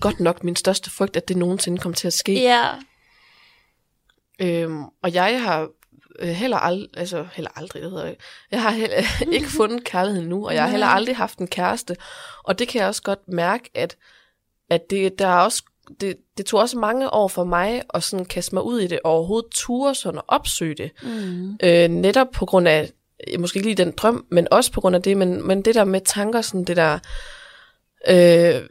godt 0.00 0.20
nok 0.20 0.44
min 0.44 0.56
største 0.56 0.90
frygt, 0.90 1.16
at 1.16 1.28
det 1.28 1.36
nogensinde 1.36 1.78
kom 1.78 1.94
til 1.94 2.06
at 2.06 2.12
ske. 2.12 2.42
Ja. 2.42 2.64
Øhm, 4.40 4.84
og 5.02 5.14
jeg 5.14 5.42
har 5.42 5.68
øh, 6.18 6.28
heller 6.28 6.56
aldrig, 6.56 6.88
altså 6.96 7.26
heller 7.32 7.50
aldrig, 7.56 7.82
det 7.82 7.90
hedder 7.90 8.04
jeg. 8.04 8.16
Jeg 8.50 8.62
har 8.62 8.70
heller 8.70 8.96
ikke 9.36 9.48
fundet 9.48 9.84
kærligheden 9.84 10.28
nu, 10.28 10.46
og 10.46 10.54
jeg 10.54 10.62
har 10.62 10.70
heller 10.70 10.86
aldrig 10.86 11.16
haft 11.16 11.38
en 11.38 11.46
kæreste. 11.46 11.96
Og 12.44 12.58
det 12.58 12.68
kan 12.68 12.80
jeg 12.80 12.88
også 12.88 13.02
godt 13.02 13.28
mærke, 13.28 13.70
at, 13.74 13.96
at 14.70 14.90
det, 14.90 15.18
der 15.18 15.26
er 15.26 15.40
også, 15.40 15.62
det, 16.00 16.16
det 16.38 16.46
tog 16.46 16.60
også 16.60 16.78
mange 16.78 17.12
år 17.12 17.28
for 17.28 17.44
mig 17.44 17.82
at 17.94 18.02
sådan 18.02 18.24
kaste 18.24 18.54
mig 18.54 18.64
ud 18.64 18.80
i 18.80 18.86
det, 18.86 19.00
og 19.04 19.12
overhovedet 19.12 19.50
ture 19.50 19.94
sådan 19.94 20.18
at 20.18 20.24
opsøge 20.28 20.74
det. 20.74 20.90
Mm. 21.02 21.58
Øh, 21.62 21.88
netop 21.88 22.26
på 22.34 22.46
grund 22.46 22.68
af, 22.68 22.90
måske 23.38 23.56
ikke 23.56 23.68
lige 23.68 23.84
den 23.84 23.90
drøm, 23.96 24.26
men 24.30 24.48
også 24.50 24.72
på 24.72 24.80
grund 24.80 24.96
af 24.96 25.02
det, 25.02 25.16
men, 25.16 25.46
men 25.46 25.62
det 25.62 25.74
der 25.74 25.84
med 25.84 26.00
tanker, 26.00 26.40
sådan 26.40 26.64
det 26.64 26.76
der, 26.76 26.98
øh, 28.08 28.62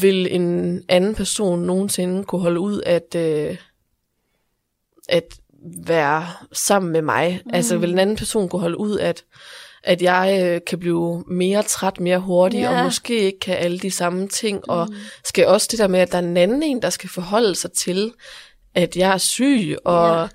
vil 0.00 0.34
en 0.34 0.82
anden 0.88 1.14
person 1.14 1.58
nogensinde 1.58 2.24
kunne 2.24 2.40
holde 2.42 2.60
ud 2.60 2.82
at, 2.86 3.14
øh, 3.16 3.56
at 5.08 5.38
være 5.86 6.26
sammen 6.52 6.92
med 6.92 7.02
mig? 7.02 7.42
Mm. 7.44 7.50
Altså 7.54 7.78
vil 7.78 7.92
en 7.92 7.98
anden 7.98 8.16
person 8.16 8.48
kunne 8.48 8.60
holde 8.60 8.78
ud 8.78 8.98
at, 8.98 9.24
at 9.84 10.02
jeg 10.02 10.40
øh, 10.44 10.60
kan 10.66 10.78
blive 10.78 11.24
mere 11.26 11.62
træt 11.62 12.00
mere 12.00 12.18
hurtigt, 12.18 12.62
Ja. 12.62 12.78
og 12.78 12.84
måske 12.84 13.18
ikke 13.20 13.40
kan 13.40 13.56
alle 13.56 13.78
de 13.78 13.90
samme 13.90 14.28
ting, 14.28 14.70
og 14.70 14.88
skal 15.24 15.46
også 15.46 15.68
det 15.70 15.78
der 15.78 15.88
med, 15.88 16.00
at 16.00 16.12
der 16.12 16.18
er 16.18 16.22
en 16.22 16.36
anden 16.36 16.62
en, 16.62 16.82
der 16.82 16.90
skal 16.90 17.08
forholde 17.08 17.54
sig 17.54 17.72
til, 17.72 18.12
at 18.74 18.96
jeg 18.96 19.10
er 19.12 19.18
syg, 19.18 19.76
og 19.84 20.28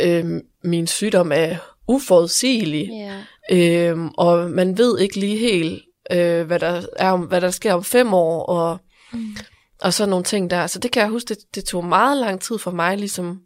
øh, 0.00 0.24
min 0.64 0.86
sygdom 0.86 1.32
er 1.34 1.56
uforudsigelig, 1.88 2.88
Ja. 2.92 3.12
Øhm, 3.50 4.08
og 4.08 4.50
man 4.50 4.78
ved 4.78 4.98
ikke 4.98 5.16
lige 5.20 5.38
helt, 5.38 5.82
øh, 6.12 6.46
hvad, 6.46 6.58
der 6.58 6.82
er 6.96 7.10
om, 7.10 7.20
hvad 7.20 7.40
der 7.40 7.50
sker 7.50 7.72
om 7.74 7.84
fem 7.84 8.14
år, 8.14 8.42
og, 8.46 8.78
Mm. 9.12 9.36
og 9.82 9.92
sådan 9.94 10.08
nogle 10.08 10.24
ting 10.24 10.50
der. 10.50 10.66
Så 10.66 10.78
det 10.78 10.90
kan 10.90 11.00
jeg 11.02 11.08
huske, 11.10 11.28
det, 11.28 11.38
det 11.54 11.64
tog 11.64 11.84
meget 11.84 12.16
lang 12.16 12.40
tid 12.40 12.58
for 12.58 12.70
mig 12.70 12.98
ligesom 12.98 13.40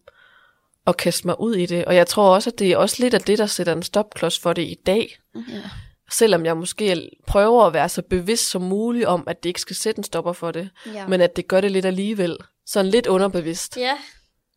at 0.88 0.96
kaste 0.96 1.26
mig 1.26 1.40
ud 1.40 1.54
i 1.54 1.66
det. 1.66 1.84
Og 1.84 1.96
jeg 1.96 2.06
tror 2.06 2.34
også, 2.34 2.50
at 2.50 2.58
det 2.58 2.72
er 2.72 2.76
også 2.76 2.96
lidt 2.98 3.14
af 3.14 3.20
det, 3.20 3.38
der 3.38 3.46
sætter 3.46 3.72
en 3.72 3.82
stopklods 3.82 4.38
for 4.38 4.52
det 4.52 4.62
i 4.62 4.76
dag. 4.86 5.18
Ja. 5.34 5.62
Selvom 6.10 6.44
jeg 6.44 6.56
måske 6.56 7.10
prøver 7.26 7.64
at 7.64 7.72
være 7.72 7.88
så 7.88 8.02
bevidst 8.02 8.50
som 8.50 8.62
muligt 8.62 9.06
om, 9.06 9.24
at 9.26 9.42
det 9.42 9.48
ikke 9.48 9.60
skal 9.60 9.76
sætte 9.76 9.98
en 9.98 10.04
stopper 10.04 10.32
for 10.32 10.50
det. 10.50 10.70
Ja. 10.94 11.06
Men 11.06 11.20
at 11.20 11.36
det 11.36 11.48
gør 11.48 11.60
det 11.60 11.70
lidt 11.70 11.84
alligevel. 11.84 12.36
Sådan 12.66 12.90
lidt 12.90 13.06
underbevidst. 13.06 13.76
Ja, 13.76 13.98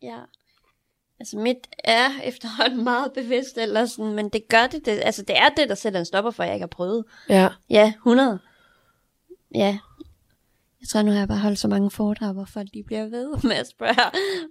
ja. 0.02 0.18
Altså 1.20 1.36
mit 1.36 1.68
er 1.84 2.08
efterhånden 2.24 2.84
meget 2.84 3.12
bevidst, 3.12 3.58
eller 3.58 3.86
sådan, 3.86 4.12
men 4.12 4.28
det 4.28 4.48
gør 4.48 4.66
det, 4.66 4.86
det. 4.86 5.00
Altså 5.04 5.22
det 5.22 5.36
er 5.38 5.48
det, 5.48 5.68
der 5.68 5.74
sætter 5.74 6.00
en 6.00 6.06
stopper 6.06 6.30
for, 6.30 6.42
at 6.42 6.46
jeg 6.46 6.56
ikke 6.56 6.62
har 6.62 6.66
prøvet. 6.66 7.04
Ja. 7.28 7.48
Ja, 7.70 7.92
100. 7.96 8.38
Ja. 9.54 9.78
Jeg 10.82 10.88
tror, 10.88 11.02
nu 11.02 11.10
har 11.10 11.18
jeg 11.18 11.28
bare 11.28 11.38
holdt 11.38 11.58
så 11.58 11.68
mange 11.68 11.90
foredrag, 11.90 12.32
hvor 12.32 12.44
folk 12.44 12.68
de 12.74 12.82
bliver 12.86 13.02
ved 13.06 13.28
med 13.48 13.56
at 13.56 13.68
spørge, 13.68 13.94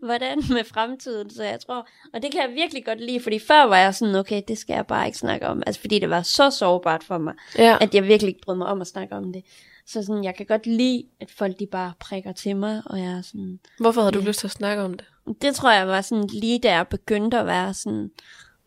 hvordan 0.06 0.38
med 0.50 0.64
fremtiden. 0.66 1.30
Så 1.30 1.44
jeg 1.44 1.60
tror, 1.60 1.88
og 2.14 2.22
det 2.22 2.32
kan 2.32 2.42
jeg 2.42 2.50
virkelig 2.56 2.86
godt 2.86 3.02
lide, 3.02 3.20
fordi 3.20 3.40
før 3.40 3.64
var 3.64 3.78
jeg 3.78 3.96
sådan, 3.96 4.16
okay, 4.16 4.42
det 4.48 4.58
skal 4.58 4.74
jeg 4.74 4.86
bare 4.88 5.06
ikke 5.06 5.18
snakke 5.18 5.48
om. 5.48 5.64
Altså 5.68 5.82
fordi 5.82 6.00
det 6.00 6.10
var 6.10 6.22
så 6.22 6.50
sårbart 6.50 7.04
for 7.04 7.18
mig, 7.18 7.34
Ja. 7.58 7.78
at 7.82 7.96
jeg 7.96 8.04
virkelig 8.04 8.28
ikke 8.30 8.42
brød 8.46 8.56
mig 8.56 8.68
om 8.68 8.82
at 8.82 8.88
snakke 8.88 9.16
om 9.16 9.34
det. 9.34 9.42
Så 9.88 10.04
sådan, 10.04 10.24
jeg 10.24 10.36
kan 10.36 10.46
godt 10.46 10.66
lide, 10.68 11.04
at 11.22 11.32
folk 11.32 11.60
de 11.60 11.66
bare 11.72 11.94
prikker 12.00 12.32
til 12.32 12.56
mig, 12.56 12.82
og 12.86 13.00
jeg 13.00 13.12
er 13.12 13.22
sådan, 13.22 13.60
Hvorfor 13.80 14.02
havde 14.02 14.12
du 14.14 14.20
Ja. 14.20 14.26
lyst 14.26 14.40
til 14.40 14.48
at 14.48 14.52
snakke 14.52 14.84
om 14.84 14.94
det? 14.94 15.06
det 15.42 15.56
tror 15.56 15.72
jeg 15.72 15.88
var 15.88 16.02
sådan 16.02 16.28
lige 16.28 16.60
da 16.60 16.72
jeg 16.76 16.88
begyndte 16.88 17.40
at 17.40 17.46
være 17.46 17.74
sådan, 17.74 18.10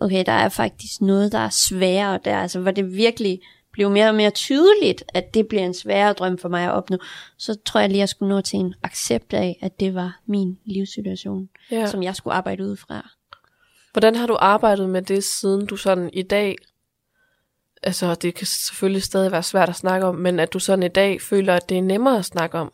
okay, 0.00 0.22
der 0.26 0.32
er 0.32 0.48
faktisk 0.48 1.00
noget, 1.00 1.32
der 1.32 1.38
er 1.38 1.48
sværere 1.68 2.18
der, 2.24 2.38
altså 2.38 2.60
hvor 2.60 2.70
det 2.70 2.92
virkelig 2.96 3.40
blev 3.74 3.90
mere 3.90 4.08
og 4.08 4.14
mere 4.14 4.30
tydeligt, 4.30 5.04
at 5.14 5.34
det 5.34 5.48
bliver 5.48 5.62
en 5.64 5.74
sværere 5.74 6.12
drøm 6.12 6.38
for 6.38 6.48
mig 6.48 6.64
at 6.64 6.70
opnå, 6.70 6.98
så 7.36 7.56
tror 7.66 7.80
jeg 7.80 7.88
lige, 7.88 7.98
at 7.98 8.00
jeg 8.00 8.08
skulle 8.08 8.34
nå 8.34 8.40
til 8.40 8.58
en 8.58 8.74
accept 8.82 9.32
af, 9.34 9.58
at 9.62 9.80
det 9.80 9.94
var 9.94 10.20
min 10.26 10.58
livssituation, 10.64 11.48
Ja. 11.70 11.86
som 11.86 12.02
jeg 12.02 12.16
skulle 12.16 12.34
arbejde 12.34 12.64
ud 12.64 12.76
fra. 12.76 13.10
Hvordan 13.92 14.14
har 14.14 14.26
du 14.26 14.36
arbejdet 14.40 14.90
med 14.90 15.02
det, 15.02 15.24
siden 15.24 15.66
du 15.66 15.76
sådan 15.76 16.10
i 16.12 16.22
dag, 16.22 16.56
altså 17.82 18.14
det 18.14 18.34
kan 18.34 18.46
selvfølgelig 18.46 19.02
stadig 19.02 19.32
være 19.32 19.42
svært 19.42 19.68
at 19.68 19.76
snakke 19.76 20.06
om, 20.06 20.14
men 20.14 20.40
at 20.40 20.52
du 20.52 20.58
sådan 20.58 20.82
i 20.82 20.88
dag 20.88 21.20
føler, 21.20 21.54
at 21.54 21.68
det 21.68 21.78
er 21.78 21.82
nemmere 21.82 22.18
at 22.18 22.24
snakke 22.24 22.58
om? 22.58 22.72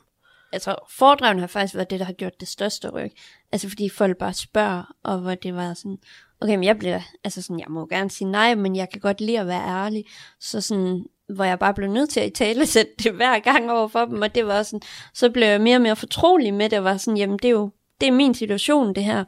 Tror, 0.61 0.87
foredragene 0.91 1.41
har 1.41 1.47
faktisk 1.47 1.75
været 1.75 1.91
det, 1.91 2.01
der 2.01 2.07
har 2.07 2.13
gjort 2.13 2.41
det 2.41 2.49
største 2.49 2.89
ryg. 2.89 3.11
Altså 3.53 3.69
fordi 3.69 3.89
folk 3.89 4.17
bare 4.19 4.35
spørger, 4.35 4.95
og 5.03 5.19
hvor 5.19 5.35
det 5.35 5.55
var 5.55 5.75
sådan, 5.75 5.99
okay, 6.41 6.55
men 6.55 6.65
jeg 6.65 6.79
bliver, 6.79 7.01
altså 7.25 7.43
sådan, 7.43 7.59
jeg 7.61 7.67
må 7.69 7.87
gerne 7.87 8.11
sige 8.11 8.31
nej, 8.31 8.55
men 8.55 8.77
jeg 8.77 8.89
kan 8.93 9.01
godt 9.01 9.21
lide 9.21 9.41
at 9.41 9.47
være 9.47 9.69
ærlig. 9.85 10.05
Så 10.41 10.61
sådan, 10.61 11.05
hvor 11.29 11.45
jeg 11.45 11.59
bare 11.59 11.75
blev 11.75 11.91
nødt 11.91 12.11
til 12.11 12.21
at 12.21 12.27
i 12.27 12.31
tale 12.31 12.67
sætte 12.77 12.93
det 13.03 13.13
hver 13.13 13.39
gang 13.39 13.71
over 13.71 13.89
for 13.89 14.05
dem, 14.05 14.23
og 14.23 14.35
det 14.35 14.47
var 14.47 14.63
sådan, 14.63 14.83
så 15.15 15.31
blev 15.31 15.47
jeg 15.47 15.61
mere 15.61 15.77
og 15.77 15.83
mere 15.83 15.97
fortrolig 15.97 16.55
med 16.55 16.69
det, 16.71 16.79
og 16.79 16.85
var 16.85 16.97
sådan, 16.97 17.17
jamen 17.19 17.37
det 17.39 17.45
er 17.45 17.53
jo, 17.53 17.71
det 18.01 18.09
er 18.09 18.13
min 18.13 18.35
situation, 18.35 18.95
det 18.95 19.05
her. 19.05 19.25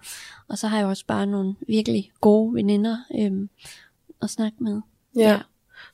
Og 0.48 0.58
så 0.58 0.66
har 0.68 0.78
jeg 0.78 0.86
også 0.86 1.04
bare 1.06 1.26
nogle 1.26 1.54
virkelig 1.68 2.10
gode 2.20 2.54
veninder 2.54 2.96
øhm, 3.20 3.48
at 4.22 4.30
snakke 4.30 4.56
med. 4.60 4.80
Ja. 5.16 5.40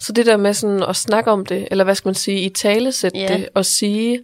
Så 0.00 0.12
det 0.12 0.26
der 0.26 0.36
med 0.36 0.54
sådan 0.54 0.82
at 0.82 0.96
snakke 0.96 1.30
om 1.30 1.46
det, 1.46 1.68
eller 1.70 1.84
hvad 1.84 1.94
skal 1.94 2.08
man 2.08 2.14
sige, 2.14 2.40
i 2.40 2.48
tale 2.48 2.92
sætte 2.92 3.18
Ja. 3.18 3.36
det, 3.36 3.48
og 3.54 3.64
sige, 3.64 4.20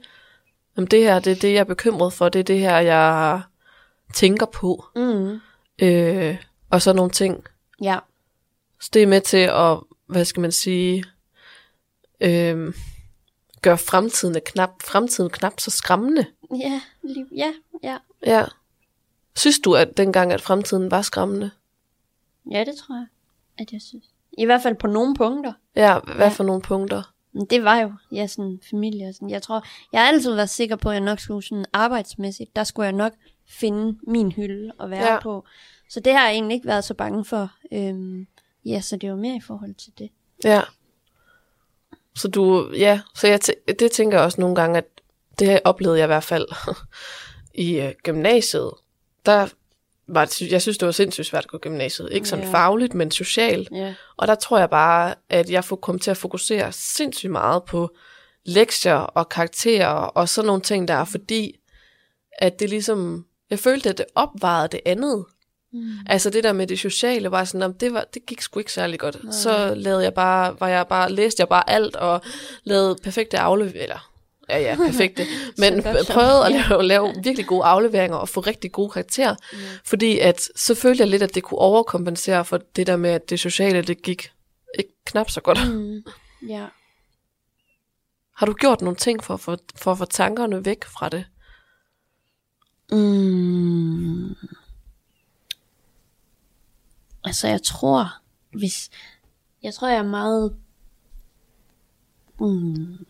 om 0.77 0.87
det 0.87 1.01
her, 1.03 1.19
det 1.19 1.31
er 1.31 1.37
det, 1.37 1.53
jeg 1.53 1.61
er 1.61 1.65
bekymret 1.65 2.13
for, 2.13 2.29
det 2.29 2.39
er 2.39 2.43
det 2.45 2.59
her, 2.59 2.79
jeg 2.79 3.41
tænker 4.15 4.47
på, 4.47 4.85
Mm. 4.97 5.41
øh, 5.83 6.37
og 6.75 6.83
så 6.83 6.93
nogle 6.93 7.11
ting. 7.11 7.45
Ja. 7.83 7.99
Så 8.81 8.91
det 8.93 9.03
er 9.03 9.07
med 9.07 9.21
til 9.21 9.37
at, 9.37 9.79
hvad 10.07 10.25
skal 10.25 10.41
man 10.41 10.53
sige, 10.53 11.05
øh, 12.21 12.75
gøre 13.63 13.79
fremtiden 13.79 14.41
knap, 14.47 14.71
fremtiden 14.83 15.31
knap 15.31 15.61
så 15.61 15.71
skræmmende. 15.71 16.27
Ja, 16.61 16.81
lige, 17.03 17.27
ja, 17.37 17.53
ja. 17.83 17.99
Ja. 18.27 18.45
Synes 19.37 19.59
du, 19.59 19.75
at 19.75 19.97
dengang, 19.97 20.33
at 20.33 20.41
fremtiden 20.41 20.91
var 20.91 21.03
skræmmende? 21.03 21.51
Ja, 22.51 22.65
det 22.65 22.75
tror 22.77 22.95
jeg, 22.95 23.07
at 23.59 23.73
jeg 23.73 23.83
synes. 23.83 24.05
I 24.39 24.45
hvert 24.45 24.63
fald 24.63 24.75
på 24.75 24.87
nogle 24.87 25.15
punkter. 25.15 25.53
Ja, 25.77 25.99
hvad 25.99 26.17
Ja. 26.17 26.29
for 26.29 26.45
nogle 26.45 26.63
punkter? 26.63 27.03
Det 27.51 27.65
var 27.65 27.77
jo, 27.79 27.93
ja, 28.13 28.27
sådan 28.27 28.61
familie 28.71 29.09
og 29.09 29.15
sådan. 29.15 29.31
Jeg 29.31 29.43
tror, 29.43 29.65
jeg 29.93 30.01
har 30.01 30.09
altid 30.09 30.35
været 30.35 30.51
sikker 30.51 30.77
på, 30.77 30.89
at 30.89 30.95
jeg 30.95 31.01
nok 31.01 31.21
skulle 31.21 31.43
sådan 31.43 31.65
arbejdsmæssigt, 31.73 32.57
der 32.57 32.65
skulle 32.65 32.85
jeg 32.87 32.93
nok 32.93 33.13
finde 33.49 33.99
min 34.07 34.33
hylde 34.33 34.73
og 34.79 34.91
være 34.91 35.13
ja. 35.13 35.21
på. 35.21 35.45
Så 35.91 36.01
det 36.01 36.13
har 36.13 36.25
jeg 36.27 36.33
egentlig 36.35 36.55
ikke 36.55 36.67
været 36.67 36.85
så 36.85 36.95
bange 36.95 37.25
for. 37.25 37.51
Øhm, 37.73 38.27
ja, 38.65 38.81
så 38.81 38.97
det 38.97 39.11
var 39.11 39.17
mere 39.17 39.37
i 39.37 39.41
forhold 39.47 39.75
til 39.75 39.93
det. 39.99 40.11
Ja. 40.45 40.63
Så 42.17 42.29
du, 42.29 42.71
ja, 42.77 43.01
så 43.15 43.27
jeg 43.27 43.41
tæ- 43.49 43.73
det 43.79 43.91
tænker 43.93 44.19
jeg 44.19 44.25
også 44.25 44.41
nogle 44.41 44.57
gange, 44.57 44.79
at 44.79 44.85
det 45.39 45.49
har 45.49 45.61
oplevede 45.65 45.99
jeg 45.99 46.05
i 46.05 46.07
hvert 46.07 46.25
fald 46.25 46.47
i 47.69 47.81
øh, 47.81 47.93
gymnasiet. 48.03 48.71
Der 49.27 49.49
var 50.07 50.25
det, 50.25 50.53
jeg 50.53 50.63
synes, 50.63 50.79
det 50.79 50.87
var 50.87 50.93
sindssygt 50.93 51.27
svært 51.27 51.45
at 51.45 51.51
gå 51.51 51.57
i 51.57 51.61
gymnasiet. 51.61 52.09
Ikke 52.13 52.29
sådan 52.29 52.45
Ja. 52.45 52.53
fagligt, 52.53 52.95
men 52.95 53.11
socialt. 53.11 53.69
Ja. 53.73 53.95
Og 54.17 54.27
der 54.27 54.35
tror 54.35 54.59
jeg 54.59 54.71
bare, 54.71 55.15
at 55.29 55.51
jeg 55.51 55.65
får 55.65 55.77
kommet 55.77 56.03
til 56.03 56.11
at 56.11 56.17
fokusere 56.17 56.73
sindssygt 56.73 57.33
meget 57.33 57.65
på 57.65 57.91
lektier 58.45 58.95
og 58.95 59.29
karakterer 59.29 59.89
og 59.89 60.29
sådan 60.29 60.47
nogle 60.47 60.63
ting 60.63 60.89
der, 60.89 61.05
fordi 61.05 61.57
at 62.39 62.59
det 62.59 62.71
ligesom, 62.71 63.27
jeg 63.51 63.59
følte, 63.59 63.89
at 63.89 63.99
det 63.99 64.07
opvejede 64.15 64.69
det 64.69 64.81
andet. 64.87 65.25
Mm. 65.75 65.99
Altså 66.07 66.31
det 66.31 66.45
der 66.45 66.53
med 66.53 66.67
det 66.67 66.79
sociale 66.79 67.31
var 67.31 67.45
sådan, 67.45 67.63
om 67.63 67.75
det, 67.75 67.93
var, 67.93 68.05
det 68.15 68.27
gik 68.27 68.41
sgu 68.41 68.59
ikke 68.59 68.73
særlig 68.73 68.99
godt. 68.99 69.25
Nej. 69.25 69.33
Så 69.33 69.75
lavede 69.77 70.05
jeg 70.05 70.15
bare, 70.15 70.57
var 70.61 70.69
jeg 70.69 70.87
bare, 70.87 71.13
læste 71.13 71.41
jeg 71.41 71.49
bare 71.49 71.71
alt 71.71 71.97
og 71.97 72.23
lavede 72.65 72.97
perfekte 73.03 73.39
afleveringer, 73.39 73.83
eller 73.83 74.11
ja 74.49 74.59
ja, 74.59 74.77
perfekte, 74.77 75.27
men 75.59 75.83
godt 75.83 76.07
prøvede 76.07 76.47
at 76.47 76.53
lave, 76.53 76.83
lave 76.83 77.15
virkelig 77.23 77.47
gode 77.47 77.65
afleveringer 77.65 78.17
og 78.17 78.29
få 78.29 78.41
rigtig 78.41 78.73
gode 78.73 78.91
karakterer. 78.91 79.35
Fordi 79.85 80.19
at 80.19 80.49
så 80.57 80.75
følte 80.75 81.01
jeg 81.01 81.09
lidt, 81.09 81.23
at 81.23 81.35
det 81.35 81.43
kunne 81.43 81.59
overkompensere 81.59 82.45
for 82.45 82.61
det 82.77 82.87
der 82.87 82.97
med, 82.97 83.11
at 83.11 83.31
det 83.31 83.41
sociale, 83.41 83.83
det 83.83 84.03
gik 84.03 84.31
ikke 84.79 84.93
knap 85.07 85.31
så 85.31 85.41
godt. 85.41 85.73
Mm. 85.73 86.03
Ja. 86.49 86.67
Har 88.37 88.47
du 88.47 88.53
gjort 88.53 88.81
nogle 88.81 88.97
ting 88.97 89.25
for, 89.25 89.37
for, 89.37 89.59
for 89.77 89.93
at 89.93 89.99
få 89.99 90.05
tankerne 90.05 90.65
væk 90.65 90.85
fra 90.85 91.09
det? 91.09 91.25
Mm. 92.93 94.35
Altså, 97.25 97.49
jeg 97.49 97.63
tror, 97.63 98.15
hvis... 98.53 98.91
Jeg 99.63 99.75
tror, 99.75 99.89
jeg 99.89 99.99
er 99.99 100.03
meget... 100.03 100.57
Mm. 102.41 103.07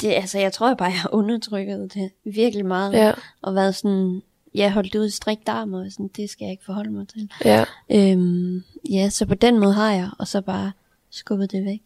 Det, 0.00 0.08
altså, 0.12 0.38
jeg 0.38 0.52
tror 0.52 0.68
jeg 0.68 0.76
bare, 0.76 0.88
jeg 0.88 1.00
har 1.00 1.14
undertrykket 1.14 1.94
det 1.94 2.10
virkelig 2.24 2.66
meget. 2.66 2.92
Ja, 2.92 3.12
Og 3.42 3.54
været 3.54 3.74
sådan... 3.74 4.22
Jeg 4.54 4.72
holdt 4.72 4.94
ud 4.94 5.06
i 5.06 5.10
strikt 5.10 5.48
arm, 5.48 5.74
og 5.74 5.86
sådan, 5.92 6.08
det 6.08 6.30
skal 6.30 6.44
jeg 6.44 6.50
ikke 6.52 6.64
forholde 6.64 6.90
mig 6.90 7.08
til. 7.08 7.30
ja. 7.44 7.64
Øhm, 7.90 8.62
ja, 8.90 9.10
så 9.10 9.26
på 9.26 9.34
den 9.34 9.58
måde 9.58 9.72
har 9.72 9.92
jeg, 9.92 10.10
og 10.18 10.28
så 10.28 10.40
bare 10.40 10.72
skubbet 11.10 11.52
det 11.52 11.64
væk. 11.64 11.82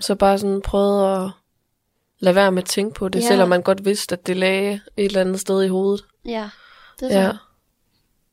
Så 0.00 0.14
bare 0.14 0.38
sådan 0.38 0.62
prøvet 0.62 1.24
at 1.24 1.30
lade 2.18 2.34
være 2.34 2.52
med 2.52 2.62
at 2.62 2.68
tænke 2.68 2.94
på 2.94 3.08
det, 3.08 3.18
Ja. 3.18 3.24
ja. 3.24 3.28
selvom 3.28 3.48
man 3.48 3.62
godt 3.62 3.84
vidste, 3.84 4.12
at 4.12 4.26
det 4.26 4.36
lagde 4.36 4.72
et 4.96 5.04
eller 5.04 5.20
andet 5.20 5.40
sted 5.40 5.62
i 5.62 5.68
hovedet. 5.68 6.04
Ja, 6.24 6.48
det 7.00 7.10
Ja. 7.10 7.20
ja. 7.24 7.32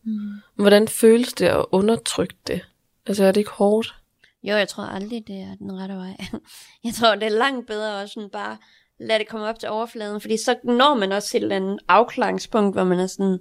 Mm. 0.04 0.32
Hvordan 0.56 0.88
føles 0.88 1.34
det 1.34 1.46
at 1.46 1.66
undertrykke 1.72 2.36
det? 2.48 2.62
Altså 3.06 3.24
er 3.24 3.32
det 3.32 3.42
ikke 3.42 3.52
hårdt? 3.52 3.96
Jo, 4.44 4.56
jeg 4.56 4.68
tror 4.68 4.84
aldrig, 4.84 5.28
det 5.28 5.36
er 5.36 5.56
den 5.56 5.80
rette 5.80 5.96
vej. 5.96 6.18
jeg 6.84 6.94
tror, 6.94 7.16
det 7.16 7.24
er 7.24 7.30
langt 7.38 7.68
bedre 7.68 8.02
at 8.04 8.10
sådan 8.10 8.30
bare 8.30 8.58
lade 9.00 9.20
det 9.20 9.28
komme 9.28 9.48
op 9.48 9.60
til 9.60 9.70
overfladen, 9.70 10.22
fordi 10.22 10.38
så 10.38 10.56
når 10.64 10.96
man 10.96 11.12
også 11.12 11.30
til 11.30 11.52
andet 11.52 11.80
afklaringspunkt, 11.88 12.76
hvor 12.76 12.84
man 12.84 13.00
er 13.00 13.08
sådan, 13.08 13.40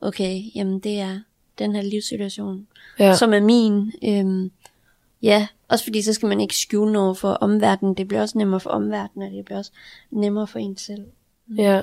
okay, 0.00 0.42
jamen 0.54 0.78
det 0.80 1.00
er 1.00 1.20
den 1.58 1.74
her 1.74 1.82
livssituation, 1.82 2.66
Ja, 2.98 3.14
som 3.16 3.34
er 3.34 3.40
min. 3.40 3.92
Øhm, 4.04 4.50
ja, 5.22 5.46
også 5.68 5.84
fordi 5.84 6.02
så 6.02 6.12
skal 6.12 6.28
man 6.28 6.40
ikke 6.40 6.56
skjule 6.56 6.92
noget 6.92 7.18
for 7.18 7.32
omverdenen. 7.32 7.94
Det 7.94 8.08
bliver 8.08 8.20
også 8.22 8.38
nemmere 8.38 8.60
for 8.60 8.70
omverdenen, 8.70 9.28
og 9.28 9.34
det 9.36 9.44
bliver 9.44 9.58
også 9.58 9.72
nemmere 10.10 10.46
for 10.46 10.58
en 10.58 10.76
selv. 10.76 11.04
ja. 11.56 11.82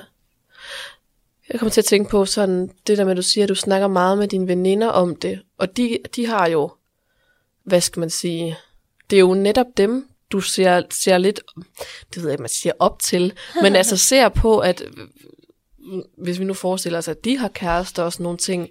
Jeg 1.52 1.60
kommer 1.60 1.70
til 1.70 1.80
at 1.80 1.84
tænke 1.84 2.10
på 2.10 2.24
sådan, 2.24 2.70
det 2.86 2.98
der 2.98 3.04
med, 3.04 3.10
at 3.10 3.16
du 3.16 3.22
siger, 3.22 3.44
at 3.44 3.48
du 3.48 3.54
snakker 3.54 3.88
meget 3.88 4.18
med 4.18 4.28
dine 4.28 4.48
veninder 4.48 4.88
om 4.88 5.16
det, 5.16 5.40
og 5.58 5.76
de, 5.76 5.98
de 6.16 6.26
har 6.26 6.48
jo, 6.48 6.70
hvad 7.64 7.80
skal 7.80 8.00
man 8.00 8.10
sige, 8.10 8.56
det 9.10 9.16
er 9.16 9.20
jo 9.20 9.34
netop 9.34 9.66
dem, 9.76 10.08
du 10.30 10.40
ser, 10.40 10.82
ser 10.90 11.18
lidt, 11.18 11.40
det 12.14 12.16
ved 12.16 12.24
jeg 12.24 12.32
ikke, 12.32 12.42
man 12.42 12.48
siger 12.48 12.72
op 12.78 12.98
til, 12.98 13.32
men 13.62 13.76
altså 13.80 13.96
ser 13.96 14.28
på, 14.28 14.58
at 14.58 14.82
hvis 16.18 16.38
vi 16.38 16.44
nu 16.44 16.54
forestiller 16.54 16.98
os, 16.98 17.08
at 17.08 17.24
de 17.24 17.38
har 17.38 17.48
kærester 17.48 18.02
og 18.02 18.12
sådan 18.12 18.24
nogle 18.24 18.38
ting, 18.38 18.68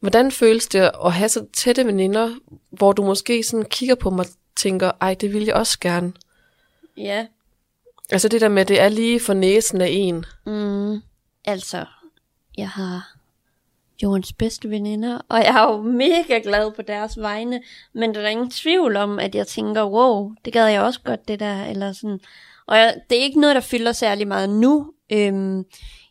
hvordan 0.00 0.32
føles 0.32 0.66
det 0.66 0.90
at 1.04 1.12
have 1.12 1.28
så 1.28 1.46
tætte 1.52 1.86
veninder, 1.86 2.34
hvor 2.70 2.92
du 2.92 3.04
måske 3.04 3.42
sådan 3.42 3.64
kigger 3.64 3.94
på 3.94 4.10
mig 4.10 4.20
og 4.20 4.32
tænker, 4.56 4.90
ej, 5.00 5.14
det 5.14 5.32
vil 5.32 5.44
jeg 5.44 5.54
også 5.54 5.78
gerne. 5.80 6.12
Ja, 6.96 7.26
Altså 8.10 8.28
det 8.28 8.40
der 8.40 8.48
med, 8.48 8.62
at 8.62 8.68
det 8.68 8.80
er 8.80 8.88
lige 8.88 9.20
for 9.20 9.34
næsen 9.34 9.80
af 9.80 9.88
en. 9.90 10.24
Mm, 10.46 11.00
altså, 11.46 11.84
jeg 12.58 12.68
har 12.68 13.16
jordens 14.02 14.32
bedste 14.32 14.70
veninder, 14.70 15.18
og 15.28 15.38
jeg 15.38 15.54
er 15.56 15.72
jo 15.72 15.82
mega 15.82 16.40
glad 16.42 16.72
på 16.72 16.82
deres 16.82 17.18
vegne, 17.18 17.62
men 17.92 18.14
der 18.14 18.20
er 18.20 18.28
ingen 18.28 18.50
tvivl 18.50 18.96
om, 18.96 19.18
at 19.18 19.34
jeg 19.34 19.46
tænker, 19.46 19.84
wow, 19.84 20.32
det 20.44 20.52
gad 20.52 20.66
jeg 20.66 20.82
også 20.82 21.00
godt, 21.04 21.28
det 21.28 21.40
der, 21.40 21.64
eller 21.64 21.92
sådan. 21.92 22.20
Og 22.66 22.76
jeg, 22.76 22.94
det 23.10 23.18
er 23.18 23.22
ikke 23.22 23.40
noget, 23.40 23.54
der 23.54 23.60
fylder 23.60 23.92
særlig 23.92 24.28
meget 24.28 24.50
nu. 24.50 24.92
Øhm, 25.12 25.64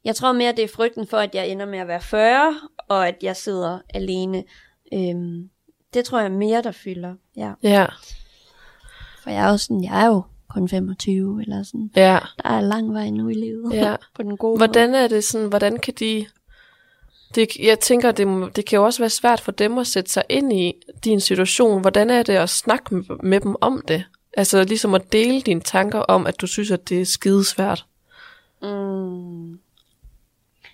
jeg 0.05 0.15
tror 0.15 0.31
mere, 0.31 0.51
det 0.51 0.63
er 0.63 0.75
frygten 0.75 1.07
for, 1.07 1.17
at 1.17 1.35
jeg 1.35 1.47
ender 1.47 1.65
med 1.65 1.79
at 1.79 1.87
være 1.87 2.01
40, 2.01 2.55
og 2.87 3.07
at 3.07 3.15
jeg 3.21 3.35
sidder 3.35 3.79
alene. 3.93 4.43
Øhm, 4.93 5.49
det 5.93 6.05
tror 6.05 6.19
jeg 6.19 6.31
mere, 6.31 6.61
der 6.61 6.71
fylder, 6.71 7.15
ja. 7.35 7.51
Ja, 7.63 7.85
For 9.23 9.29
jeg 9.29 9.45
er 9.45 9.51
jo 9.51 9.57
sådan, 9.57 9.83
jeg 9.83 10.01
er 10.03 10.07
jo 10.07 10.23
kun 10.49 10.69
25, 10.69 11.41
eller 11.41 11.63
sådan. 11.63 11.91
ja, 11.95 12.19
Der 12.43 12.49
er 12.49 12.61
lang 12.61 12.93
vej 12.93 13.09
nu 13.09 13.29
i 13.29 13.33
livet, 13.33 13.73
ja. 13.73 13.95
på 14.15 14.23
den 14.23 14.37
gode 14.37 14.51
måde. 14.51 14.57
Hvordan 14.57 14.95
er 14.95 15.07
det 15.07 15.23
sådan, 15.23 15.47
hvordan 15.47 15.79
kan 15.79 15.93
de... 15.99 16.25
Det, 17.35 17.47
jeg 17.55 17.79
tænker, 17.79 18.11
det, 18.11 18.55
det 18.55 18.65
kan 18.65 18.77
jo 18.77 18.85
også 18.85 19.01
være 19.01 19.09
svært 19.09 19.41
for 19.41 19.51
dem 19.51 19.77
at 19.77 19.87
sætte 19.87 20.11
sig 20.11 20.23
ind 20.29 20.53
i 20.53 20.73
din 21.03 21.19
situation. 21.19 21.81
Hvordan 21.81 22.09
er 22.09 22.23
det 22.23 22.33
at 22.33 22.49
snakke 22.49 22.95
med, 22.95 23.03
med 23.23 23.39
dem 23.39 23.55
om 23.61 23.81
det? 23.87 24.03
Altså 24.37 24.63
ligesom 24.63 24.93
at 24.93 25.11
dele 25.11 25.41
dine 25.41 25.61
tanker 25.61 25.99
om, 25.99 26.27
at 26.27 26.41
du 26.41 26.47
synes, 26.47 26.71
at 26.71 26.89
det 26.89 27.01
er 27.01 27.05
skidesvært. 27.05 27.85
Mm. 28.61 29.59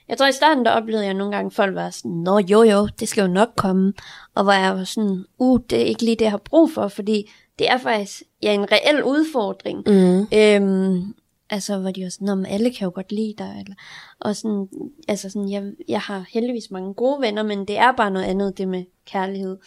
Jeg 0.07 0.17
tror 0.17 0.27
i 0.27 0.31
starten, 0.31 0.65
der 0.65 0.71
oplevede 0.71 1.05
jeg 1.05 1.13
nogle 1.13 1.35
gange, 1.35 1.47
at 1.47 1.53
folk 1.53 1.75
var 1.75 1.89
sådan, 1.89 2.11
Nå 2.11 2.37
jo 2.37 2.63
jo, 2.63 2.87
det 2.99 3.07
skal 3.07 3.21
jo 3.21 3.27
nok 3.27 3.49
komme. 3.55 3.93
Og 4.35 4.43
hvor 4.43 4.53
jeg 4.53 4.77
var 4.77 4.83
sådan, 4.83 5.25
uh, 5.37 5.59
det 5.69 5.81
er 5.81 5.85
ikke 5.85 6.03
lige 6.03 6.15
det, 6.15 6.21
jeg 6.21 6.31
har 6.31 6.37
brug 6.37 6.71
for, 6.71 6.87
fordi 6.87 7.31
det 7.59 7.69
er 7.69 7.77
faktisk 7.77 8.23
ja, 8.43 8.53
en 8.53 8.71
reel 8.71 9.03
udfordring. 9.03 9.83
Mm. 9.87 10.27
Øhm, 10.33 11.13
altså, 11.49 11.77
hvor 11.77 11.91
de 11.91 12.03
var 12.03 12.09
sådan, 12.09 12.37
men 12.37 12.45
alle 12.45 12.73
kan 12.73 12.85
jo 12.85 12.91
godt 12.95 13.11
lide 13.11 13.33
dig. 13.37 13.55
Eller, 13.59 13.75
og 14.19 14.35
sådan, 14.35 14.67
altså 15.07 15.29
sådan, 15.29 15.49
jeg, 15.49 15.71
jeg 15.87 15.99
har 15.99 16.25
heldigvis 16.29 16.71
mange 16.71 16.93
gode 16.93 17.21
venner, 17.21 17.43
men 17.43 17.65
det 17.65 17.77
er 17.77 17.91
bare 17.91 18.11
noget 18.11 18.25
andet, 18.25 18.57
det 18.57 18.67
med 18.67 18.83
kærlighed. 19.05 19.57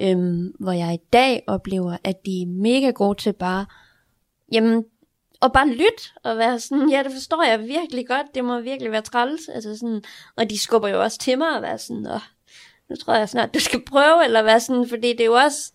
Øhm, 0.00 0.54
hvor 0.58 0.72
jeg 0.72 0.94
i 0.94 1.06
dag 1.12 1.44
oplever, 1.46 1.96
at 2.04 2.26
de 2.26 2.42
er 2.42 2.46
mega 2.46 2.90
gode 2.90 3.18
til 3.18 3.32
bare, 3.32 3.66
jamen, 4.52 4.84
og 5.40 5.52
bare 5.52 5.68
lytte 5.68 6.02
og 6.24 6.36
være 6.36 6.60
sådan, 6.60 6.90
ja, 6.90 7.02
det 7.02 7.12
forstår 7.12 7.42
jeg 7.42 7.60
virkelig 7.60 8.08
godt, 8.08 8.26
det 8.34 8.44
må 8.44 8.60
virkelig 8.60 8.92
være 8.92 9.02
træls, 9.02 9.48
altså 9.48 9.78
sådan, 9.78 10.02
og 10.36 10.50
de 10.50 10.58
skubber 10.58 10.88
jo 10.88 11.02
også 11.02 11.18
til 11.18 11.38
mig 11.38 11.56
og 11.56 11.62
være 11.62 11.78
sådan, 11.78 12.06
åh, 12.06 12.20
nu 12.90 12.96
tror 12.96 13.14
jeg 13.14 13.28
snart, 13.28 13.54
du 13.54 13.60
skal 13.60 13.84
prøve, 13.84 14.24
eller 14.24 14.42
være 14.42 14.60
sådan, 14.60 14.88
fordi 14.88 15.08
det 15.08 15.20
er 15.20 15.24
jo 15.24 15.34
også, 15.34 15.72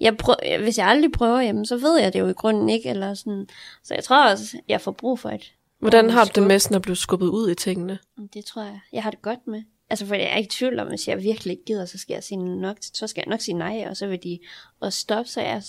jeg 0.00 0.16
prøver, 0.16 0.62
hvis 0.62 0.78
jeg 0.78 0.86
aldrig 0.86 1.12
prøver, 1.12 1.40
jamen, 1.40 1.66
så 1.66 1.76
ved 1.76 1.98
jeg 1.98 2.12
det 2.12 2.18
jo 2.20 2.28
i 2.28 2.32
grunden 2.32 2.68
ikke, 2.68 2.88
eller 2.88 3.14
sådan, 3.14 3.48
så 3.84 3.94
jeg 3.94 4.04
tror 4.04 4.30
også, 4.30 4.58
jeg 4.68 4.80
får 4.80 4.92
brug 4.92 5.18
for 5.18 5.30
et, 5.30 5.52
Hvordan 5.78 6.10
har 6.10 6.24
du 6.24 6.30
det 6.34 6.42
med 6.42 6.58
sådan 6.58 6.74
at 6.74 6.82
blive 6.82 6.96
skubbet 6.96 7.26
ud 7.28 7.50
i 7.50 7.54
tingene? 7.54 7.98
det 8.34 8.44
tror 8.44 8.62
jeg, 8.62 8.80
jeg 8.92 9.02
har 9.02 9.10
det 9.10 9.22
godt 9.22 9.46
med. 9.46 9.62
Altså, 9.90 10.06
for 10.06 10.14
jeg 10.14 10.32
er 10.32 10.36
ikke 10.36 10.48
i 10.48 10.50
tvivl 10.50 10.78
om, 10.78 10.88
hvis 10.88 11.08
jeg 11.08 11.22
virkelig 11.22 11.52
ikke 11.52 11.64
gider, 11.64 11.84
så 11.86 11.98
skal 11.98 12.14
jeg 12.14 12.24
sige 12.24 12.60
nok, 12.60 12.76
så 12.80 13.06
skal 13.06 13.22
jeg 13.26 13.30
nok 13.30 13.40
sige 13.40 13.54
nej, 13.54 13.86
og 13.90 13.96
så 13.96 14.06
vil 14.06 14.22
de 14.22 14.38
også 14.80 14.98
stoppe, 15.00 15.30
så 15.30 15.40
jeg, 15.40 15.62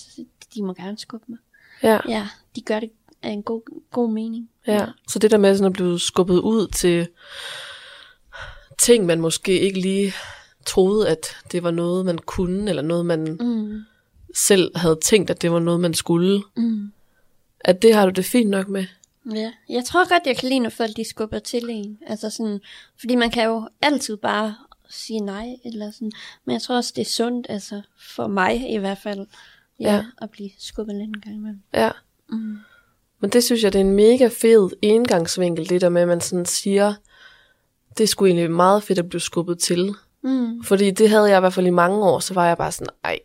de 0.56 0.64
må 0.64 0.74
gerne 0.74 0.98
skubbe 0.98 1.26
mig. 1.28 1.38
Ja, 1.84 2.00
Ja, 2.08 2.28
de 2.56 2.62
gør 2.62 2.80
det 2.80 2.92
af 3.24 3.30
en 3.30 3.44
god, 3.44 3.62
god 3.92 4.12
mening. 4.12 4.50
ja. 4.68 4.86
Så 5.08 5.20
det 5.20 5.32
der 5.32 5.38
med 5.38 5.56
sådan 5.56 5.66
at 5.66 5.74
blive 5.74 6.00
skubbet 6.00 6.40
ud 6.40 6.68
til 6.68 7.08
ting, 8.80 9.06
man 9.06 9.22
måske 9.22 9.60
ikke 9.60 9.80
lige 9.80 10.14
troede, 10.66 11.10
at 11.10 11.28
det 11.52 11.64
var 11.64 11.72
noget, 11.72 12.06
man 12.06 12.18
kunne, 12.18 12.70
eller 12.70 12.82
noget, 12.82 13.06
man 13.06 13.38
Mm, 13.40 13.82
selv 14.38 14.78
havde 14.78 15.00
tænkt, 15.04 15.30
at 15.30 15.42
det 15.42 15.52
var 15.52 15.60
noget, 15.60 15.80
man 15.80 15.94
skulle. 15.94 16.44
mm. 16.58 16.92
At 17.60 17.82
det 17.82 17.94
har 17.96 18.06
du 18.06 18.12
det 18.12 18.26
fint 18.26 18.50
nok 18.50 18.68
med. 18.68 18.86
Ja, 19.34 19.52
jeg 19.70 19.86
tror 19.86 20.10
godt, 20.10 20.24
jeg 20.26 20.38
kan 20.38 20.50
lide, 20.50 20.60
når 20.60 20.70
folk 20.70 20.96
de 20.98 21.10
skubber 21.10 21.40
til 21.40 21.70
en. 21.70 21.98
Altså 22.08 22.30
sådan, 22.30 22.60
fordi 23.00 23.16
man 23.16 23.32
kan 23.32 23.46
jo 23.46 23.70
altid 23.82 24.18
bare 24.18 24.56
sige 24.90 25.20
nej, 25.20 25.48
eller 25.66 25.92
sådan. 25.92 26.12
Men 26.46 26.54
jeg 26.54 26.62
tror 26.62 26.76
også, 26.76 26.94
det 26.96 27.02
er 27.02 27.06
sundt, 27.06 27.48
altså 27.50 27.82
for 28.16 28.28
mig 28.28 28.70
i 28.74 28.78
hvert 28.78 28.98
fald, 29.04 29.28
ja, 29.80 29.96
Ja. 29.96 30.06
at 30.22 30.30
blive 30.30 30.50
skubbet 30.60 30.96
lidt 30.96 31.08
en 31.08 31.22
gang 31.22 31.36
imellem. 31.36 31.62
Ja. 31.74 31.92
Mm. 32.30 32.58
Men 33.20 33.30
det 33.30 33.44
synes 33.44 33.64
jeg, 33.64 33.74
det 33.74 33.82
er 33.82 33.86
en 33.86 33.96
mega 33.96 34.28
fed 34.28 34.70
indgangsvinkel, 34.82 35.70
det 35.70 35.82
der 35.82 35.90
med, 35.90 36.02
at 36.02 36.08
man 36.08 36.22
sådan 36.22 36.46
siger, 36.46 36.94
det 37.98 38.10
sgu 38.10 38.26
egentlig 38.26 38.52
meget 38.52 38.84
fedt 38.84 39.00
at 39.00 39.10
blive 39.10 39.22
skubbet 39.22 39.60
til. 39.60 39.94
Mm. 40.22 40.64
Fordi 40.64 40.92
det 40.92 41.10
havde 41.10 41.26
jeg 41.30 41.38
i 41.38 41.40
hvert 41.40 41.54
fald 41.54 41.68
i 41.68 41.70
mange 41.70 41.98
år, 41.98 42.20
så 42.20 42.34
var 42.34 42.48
jeg 42.48 42.58
bare 42.58 42.72
sådan, 42.72 42.94
ej, 43.04 43.20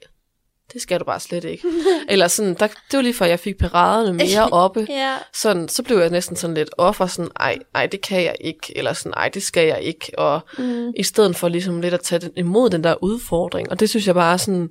det 0.72 0.82
skal 0.82 1.00
du 1.00 1.04
bare 1.04 1.20
slet 1.20 1.44
ikke. 1.44 1.68
Eller 2.08 2.28
sådan, 2.28 2.54
der, 2.54 2.66
det 2.66 2.76
var 2.96 3.00
lige 3.00 3.14
før, 3.14 3.26
jeg 3.26 3.40
fik 3.40 3.58
paraderne 3.58 4.12
mere 4.12 4.48
oppe. 4.64 4.86
Ja. 4.90 5.16
Sådan, 5.34 5.68
så 5.68 5.82
blev 5.82 5.98
jeg 5.98 6.10
næsten 6.10 6.36
sådan 6.36 6.54
lidt 6.54 6.70
offer, 6.78 7.06
sådan, 7.06 7.30
ej, 7.40 7.58
ej, 7.74 7.86
det 7.86 8.00
kan 8.00 8.22
jeg 8.24 8.36
ikke, 8.40 8.78
eller 8.78 8.92
sådan, 8.92 9.12
ej, 9.16 9.28
det 9.28 9.42
skal 9.42 9.66
jeg 9.66 9.80
ikke, 9.82 10.18
og 10.18 10.40
Mm. 10.58 10.92
i 10.96 11.02
stedet 11.02 11.36
for 11.36 11.48
ligesom 11.48 11.80
lidt 11.80 11.94
at 11.94 12.00
tage 12.00 12.18
den, 12.18 12.30
imod 12.36 12.70
den 12.70 12.84
der 12.84 13.02
udfordring, 13.04 13.70
og 13.70 13.80
det 13.80 13.90
synes 13.90 14.06
jeg 14.06 14.14
bare 14.14 14.38
sådan, 14.38 14.70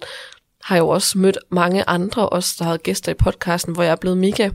har 0.63 0.75
jeg 0.75 0.81
jo 0.81 0.87
også 0.89 1.17
mødt 1.17 1.37
mange 1.49 1.89
andre, 1.89 2.29
også 2.29 2.55
der 2.59 2.65
havde 2.65 2.77
gæster 2.77 3.11
i 3.11 3.15
podcasten, 3.15 3.73
hvor 3.73 3.83
jeg 3.83 3.91
er 3.91 3.95
blevet 3.95 4.17
mega 4.17 4.49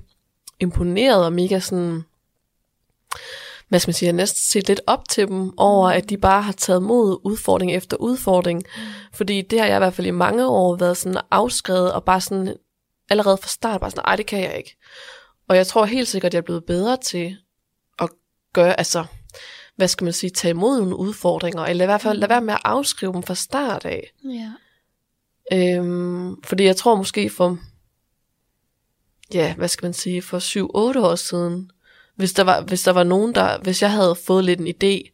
imponeret, 0.60 1.24
og 1.24 1.32
mega 1.32 1.58
sådan, 1.58 2.04
hvad 3.68 3.80
skal 3.80 3.88
man 3.88 3.94
sige, 3.94 4.06
jeg 4.06 4.12
næsten 4.12 4.40
set 4.40 4.68
lidt 4.68 4.80
op 4.86 5.08
til 5.08 5.28
dem, 5.28 5.58
over 5.58 5.88
at 5.88 6.10
de 6.10 6.16
bare 6.16 6.42
har 6.42 6.52
taget 6.52 6.82
mod 6.82 7.20
udfordring 7.24 7.74
efter 7.74 7.96
udfordring, 7.96 8.62
fordi 9.12 9.42
det 9.42 9.60
har 9.60 9.66
jeg 9.66 9.76
i 9.76 9.78
hvert 9.78 9.94
fald 9.94 10.06
i 10.06 10.10
mange 10.10 10.46
år 10.46 10.76
været 10.76 10.96
sådan 10.96 11.20
afskrevet, 11.30 11.92
og 11.92 12.04
bare 12.04 12.20
sådan, 12.20 12.56
allerede 13.10 13.36
fra 13.36 13.48
start, 13.48 13.80
bare 13.80 13.90
sådan, 13.90 14.04
ej, 14.04 14.16
det 14.16 14.26
kan 14.26 14.40
jeg 14.40 14.56
ikke. 14.58 14.76
Og 15.48 15.56
jeg 15.56 15.66
tror 15.66 15.84
helt 15.84 16.08
sikkert, 16.08 16.30
at 16.30 16.34
jeg 16.34 16.38
er 16.38 16.44
blevet 16.44 16.64
bedre 16.64 16.96
til 16.96 17.36
at 17.98 18.08
gøre, 18.52 18.78
altså, 18.78 19.04
hvad 19.76 19.88
skal 19.88 20.04
man 20.04 20.12
sige, 20.12 20.30
tage 20.30 20.50
imod 20.50 20.78
nogle 20.78 20.96
udfordringer, 20.96 21.62
eller 21.62 21.84
i 21.84 21.86
hvert 21.86 22.00
fald 22.00 22.18
lade 22.18 22.30
være 22.30 22.40
med 22.40 22.54
at 22.54 22.60
afskrive 22.64 23.12
dem 23.12 23.22
fra 23.22 23.34
start 23.34 23.84
af. 23.84 24.12
Ja. 24.24 24.52
Øhm, 25.52 26.42
fordi 26.42 26.64
jeg 26.64 26.76
tror 26.76 26.94
måske 26.94 27.30
for, 27.30 27.58
ja, 29.34 29.54
hvad 29.54 29.68
skal 29.68 29.86
man 29.86 29.94
sige, 29.94 30.22
for 30.22 30.38
7-8 30.96 31.00
år 31.00 31.14
siden, 31.14 31.70
hvis 32.16 32.32
der, 32.32 32.42
var, 32.42 32.60
hvis 32.60 32.82
der 32.82 32.92
var 32.92 33.04
nogen, 33.04 33.34
der, 33.34 33.58
hvis 33.58 33.82
jeg 33.82 33.90
havde 33.90 34.16
fået 34.26 34.44
lidt 34.44 34.60
en 34.60 34.68
idé 34.68 35.12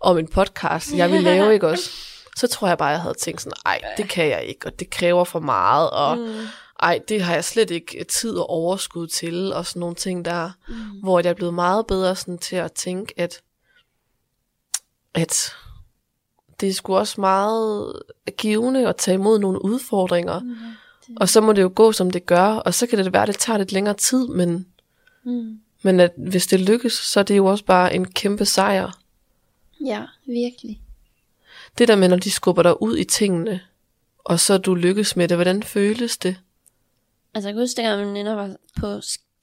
om 0.00 0.18
en 0.18 0.28
podcast, 0.28 0.92
jeg 0.94 1.10
ville 1.10 1.24
lave, 1.24 1.52
ikke 1.52 1.68
også? 1.68 1.90
så 2.36 2.46
tror 2.46 2.68
jeg 2.68 2.78
bare, 2.78 2.88
jeg 2.88 3.00
havde 3.00 3.14
tænkt 3.14 3.40
sådan, 3.40 3.56
ej, 3.66 3.80
det 3.96 4.08
kan 4.08 4.28
jeg 4.28 4.44
ikke, 4.44 4.66
og 4.66 4.78
det 4.78 4.90
kræver 4.90 5.24
for 5.24 5.40
meget, 5.40 5.90
og 5.90 6.18
mm. 6.18 6.46
ej, 6.80 7.00
det 7.08 7.22
har 7.22 7.34
jeg 7.34 7.44
slet 7.44 7.70
ikke 7.70 8.04
tid 8.04 8.36
og 8.36 8.50
overskud 8.50 9.06
til, 9.06 9.52
og 9.52 9.66
sådan 9.66 9.80
nogle 9.80 9.94
ting 9.94 10.24
der, 10.24 10.50
mm. 10.68 10.74
hvor 11.02 11.20
jeg 11.20 11.30
er 11.30 11.34
blevet 11.34 11.54
meget 11.54 11.86
bedre 11.86 12.16
sådan 12.16 12.38
til 12.38 12.56
at 12.56 12.72
tænke, 12.72 13.14
at, 13.16 13.42
at 15.14 15.52
det 16.60 16.68
er 16.68 16.72
sgu 16.72 16.96
også 16.96 17.20
meget 17.20 17.92
givende 18.36 18.88
at 18.88 18.96
tage 18.96 19.14
imod 19.14 19.38
nogle 19.38 19.64
udfordringer, 19.64 20.40
mm. 20.40 20.56
og 21.16 21.28
så 21.28 21.40
må 21.40 21.52
det 21.52 21.62
jo 21.62 21.72
gå, 21.74 21.92
som 21.92 22.10
det 22.10 22.26
gør, 22.26 22.46
og 22.46 22.74
så 22.74 22.86
kan 22.86 22.98
det 22.98 23.12
være, 23.12 23.22
at 23.22 23.28
det 23.28 23.38
tager 23.38 23.58
lidt 23.58 23.72
længere 23.72 23.94
tid, 23.94 24.28
men, 24.28 24.66
mm. 25.24 25.58
Men 25.82 26.00
at 26.00 26.12
hvis 26.16 26.46
det 26.46 26.60
lykkes, 26.60 26.92
så 26.92 27.20
er 27.20 27.24
det 27.24 27.36
jo 27.36 27.46
også 27.46 27.64
bare 27.64 27.94
en 27.94 28.12
kæmpe 28.12 28.44
sejr. 28.44 28.98
Ja, 29.84 30.04
virkelig. 30.26 30.80
Det 31.78 31.88
der 31.88 31.96
med, 31.96 32.08
når 32.08 32.16
de 32.16 32.30
skubber 32.30 32.62
dig 32.62 32.82
ud 32.82 32.96
i 32.96 33.04
tingene, 33.04 33.60
og 34.18 34.40
så 34.40 34.58
du 34.58 34.74
lykkes 34.74 35.16
med 35.16 35.28
det, 35.28 35.36
hvordan 35.36 35.62
føles 35.62 36.18
det? 36.18 36.36
Altså 37.34 37.48
jeg 37.48 37.54
kan 37.54 37.62
huske, 37.62 37.82
at 37.82 38.06
mine 38.06 38.36
var 38.36 38.56
på, 38.80 38.86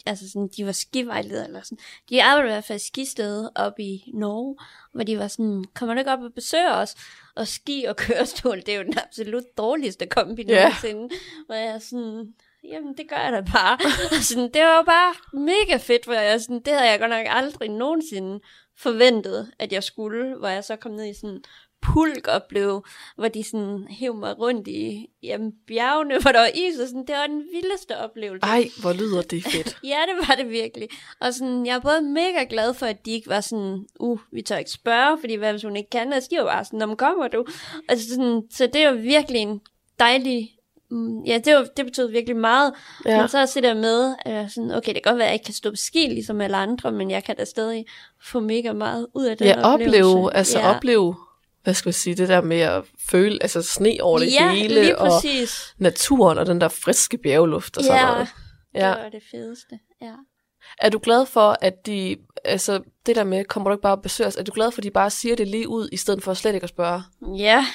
altså 0.05 0.29
sådan, 0.29 0.49
de 0.57 0.65
var 0.65 0.71
skivejledere 0.71 1.45
eller 1.45 1.61
sådan. 1.61 1.77
De 2.09 2.23
arbejdede 2.23 2.51
i 2.51 2.55
hvert 2.55 2.63
fald 2.63 2.79
skisted 2.79 3.49
op 3.55 3.79
i 3.79 4.11
Norge, 4.13 4.57
hvor 4.93 5.03
de 5.03 5.19
var 5.19 5.27
sådan, 5.27 5.65
kommer 5.73 5.93
du 5.93 5.99
ikke 5.99 6.11
op 6.11 6.21
og 6.21 6.33
besøge 6.33 6.73
os? 6.73 6.95
Og 7.35 7.47
ski 7.47 7.85
og 7.87 7.95
kørestol, 7.95 8.57
det 8.57 8.69
er 8.69 8.77
jo 8.77 8.83
den 8.83 8.97
absolut 8.97 9.57
dårligste 9.57 10.05
kombi 10.05 10.41
yeah. 10.49 10.63
nogensinde. 10.63 11.15
Hvor 11.45 11.55
jeg 11.55 11.81
sådan, 11.81 12.33
jamen 12.63 12.97
det 12.97 13.09
gør 13.09 13.17
jeg 13.17 13.31
da 13.31 13.41
bare. 13.51 13.77
og 14.17 14.23
sådan, 14.23 14.49
det 14.53 14.61
var 14.61 14.77
jo 14.77 14.83
bare 14.83 15.13
mega 15.33 15.77
fedt, 15.77 16.05
hvor 16.05 16.13
jeg 16.13 16.41
sådan, 16.41 16.61
det 16.65 16.73
havde 16.73 16.89
jeg 16.89 16.99
godt 16.99 17.09
nok 17.09 17.25
aldrig 17.29 17.69
nogensinde 17.69 18.39
forventet, 18.77 19.51
at 19.59 19.73
jeg 19.73 19.83
skulle, 19.83 20.35
hvor 20.35 20.47
jeg 20.47 20.63
så 20.63 20.75
kom 20.75 20.91
ned 20.91 21.05
i 21.05 21.13
sådan 21.13 21.43
pulk 21.81 22.29
blev, 22.49 22.85
hvor 23.15 23.27
de 23.27 23.43
sådan 23.43 23.87
hæv 23.89 24.15
mig 24.15 24.39
rundt 24.39 24.67
i 24.67 25.09
jamen, 25.23 25.53
bjergene, 25.67 26.19
hvor 26.21 26.31
der 26.31 26.39
var 26.39 26.49
is, 26.55 26.79
og 26.79 26.87
sådan, 26.87 27.05
det 27.07 27.15
var 27.15 27.27
den 27.27 27.43
vildeste 27.53 27.97
oplevelse. 27.97 28.47
Ej, 28.47 28.69
hvor 28.81 28.93
lyder 28.93 29.21
det 29.21 29.43
fedt. 29.53 29.77
ja, 29.83 29.99
det 30.07 30.27
var 30.27 30.35
det 30.35 30.49
virkelig. 30.49 30.89
Og 31.19 31.33
sådan, 31.33 31.65
jeg 31.65 31.75
er 31.75 31.79
både 31.79 32.01
mega 32.01 32.45
glad 32.49 32.73
for, 32.73 32.85
at 32.85 33.05
de 33.05 33.11
ikke 33.11 33.29
var 33.29 33.41
sådan, 33.41 33.85
uh, 33.99 34.19
vi 34.31 34.41
tør 34.41 34.57
ikke 34.57 34.71
spørge, 34.71 35.17
fordi 35.19 35.35
hvad 35.35 35.51
hvis 35.51 35.63
hun 35.63 35.75
ikke 35.75 35.89
kan, 35.89 36.13
og 36.13 36.21
de 36.31 36.37
var 36.37 36.45
bare 36.45 36.65
sådan, 36.65 36.81
om 36.81 36.95
kommer 36.95 37.27
du? 37.27 37.45
Og 37.89 37.97
sådan, 37.97 38.43
så 38.51 38.67
det 38.67 38.85
jo 38.85 38.91
virkelig 38.91 39.41
en 39.41 39.61
dejlig 39.99 40.58
Mm, 40.91 41.23
ja, 41.23 41.37
det, 41.45 41.55
var, 41.55 41.67
det 41.77 41.85
betød 41.85 42.11
virkelig 42.11 42.35
meget. 42.35 42.73
Ja. 43.05 43.19
Men 43.19 43.27
så 43.27 43.39
at 43.39 43.63
der 43.63 43.73
med, 43.73 44.15
at 44.25 44.51
sådan, 44.51 44.71
okay, 44.71 44.93
det 44.93 45.03
kan 45.03 45.11
godt 45.11 45.17
være, 45.17 45.25
at 45.25 45.29
jeg 45.29 45.33
ikke 45.33 45.45
kan 45.45 45.53
stå 45.53 45.69
på 45.69 45.75
ski 45.75 46.07
ligesom 46.07 46.41
alle 46.41 46.57
andre, 46.57 46.91
men 46.91 47.11
jeg 47.11 47.23
kan 47.23 47.35
da 47.35 47.45
stadig 47.45 47.85
få 48.23 48.39
mega 48.39 48.73
meget 48.73 49.07
ud 49.15 49.25
af 49.25 49.37
den 49.37 49.47
ja, 49.47 49.61
oplevelse. 49.73 49.99
opleve, 49.99 50.35
altså 50.35 50.59
ja. 50.59 50.75
opleve, 50.75 51.15
hvad 51.63 51.73
skal 51.73 51.89
jeg 51.89 51.95
sige, 51.95 52.15
det 52.15 52.29
der 52.29 52.41
med 52.41 52.59
at 52.59 52.83
føle, 53.09 53.37
altså 53.41 53.61
sne 53.61 53.97
over 54.01 54.19
det 54.19 54.33
ja, 54.33 54.51
hele, 54.51 54.97
og 54.97 55.11
naturen, 55.77 56.37
og 56.37 56.45
den 56.45 56.61
der 56.61 56.67
friske 56.67 57.17
bjergeluft 57.17 57.77
og 57.77 57.83
ja, 57.83 57.87
sådan 57.87 58.05
noget. 58.05 58.27
Ja, 58.73 58.87
det 58.87 59.03
var 59.03 59.09
det 59.09 59.23
fedeste, 59.31 59.79
ja. 60.01 60.13
Er 60.77 60.89
du 60.89 60.99
glad 61.03 61.25
for, 61.25 61.57
at 61.61 61.85
de, 61.85 62.17
altså 62.45 62.81
det 63.05 63.15
der 63.15 63.23
med, 63.23 63.45
kommer 63.45 63.69
du 63.69 63.73
ikke 63.73 63.81
bare 63.81 63.95
og 63.95 64.01
besøger 64.01 64.27
os, 64.27 64.35
er 64.35 64.43
du 64.43 64.51
glad 64.51 64.71
for, 64.71 64.79
at 64.79 64.83
de 64.83 64.91
bare 64.91 65.09
siger 65.09 65.35
det 65.35 65.47
lige 65.47 65.67
ud, 65.67 65.89
i 65.91 65.97
stedet 65.97 66.23
for 66.23 66.33
slet 66.33 66.53
ikke 66.53 66.63
at 66.63 66.69
spørge? 66.69 67.01
Ja, 67.37 67.65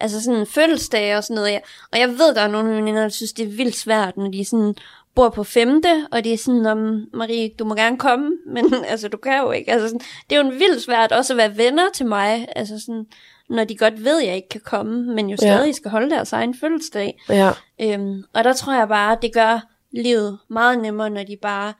altså 0.00 0.22
sådan 0.22 0.46
fødselsdage 0.46 1.16
og 1.16 1.24
sådan 1.24 1.34
noget. 1.34 1.50
Ja. 1.50 1.58
Og 1.92 1.98
jeg 1.98 2.08
ved, 2.08 2.34
der 2.34 2.40
er 2.40 2.48
nogle 2.48 2.76
veninder, 2.76 3.02
der 3.02 3.08
synes, 3.08 3.32
det 3.32 3.44
er 3.44 3.56
vildt 3.56 3.76
svært, 3.76 4.16
når 4.16 4.28
de 4.28 4.44
sådan 4.44 4.74
bor 5.14 5.28
på 5.28 5.44
femte, 5.44 6.06
og 6.12 6.24
det 6.24 6.32
er 6.32 6.38
sådan, 6.38 6.66
om 6.66 7.06
Marie, 7.12 7.50
du 7.58 7.64
må 7.64 7.74
gerne 7.74 7.98
komme, 7.98 8.30
men 8.54 8.74
altså, 8.88 9.08
du 9.08 9.16
kan 9.16 9.40
jo 9.40 9.50
ikke. 9.50 9.72
Altså, 9.72 9.88
sådan, 9.88 10.00
det 10.30 10.36
er 10.36 10.42
jo 10.42 10.48
en 10.48 10.58
vildt 10.58 10.82
svært 10.82 11.12
også 11.12 11.32
at 11.32 11.36
være 11.36 11.56
venner 11.56 11.90
til 11.94 12.06
mig, 12.06 12.48
altså 12.56 12.78
sådan, 12.78 13.06
når 13.48 13.64
de 13.64 13.76
godt 13.76 14.04
ved, 14.04 14.20
at 14.20 14.26
jeg 14.26 14.36
ikke 14.36 14.48
kan 14.48 14.60
komme, 14.64 15.14
men 15.14 15.30
jo 15.30 15.36
stadig 15.36 15.66
ja. 15.66 15.72
skal 15.72 15.90
holde 15.90 16.10
deres 16.10 16.32
egen 16.32 16.54
fødselsdag. 16.54 17.22
Ja. 17.28 17.50
Øhm, 17.80 18.24
og 18.34 18.44
der 18.44 18.52
tror 18.52 18.74
jeg 18.74 18.88
bare, 18.88 19.18
det 19.22 19.32
gør 19.34 19.66
livet 19.90 20.38
meget 20.48 20.78
nemmere, 20.78 21.10
når 21.10 21.22
de 21.22 21.36
bare 21.42 21.72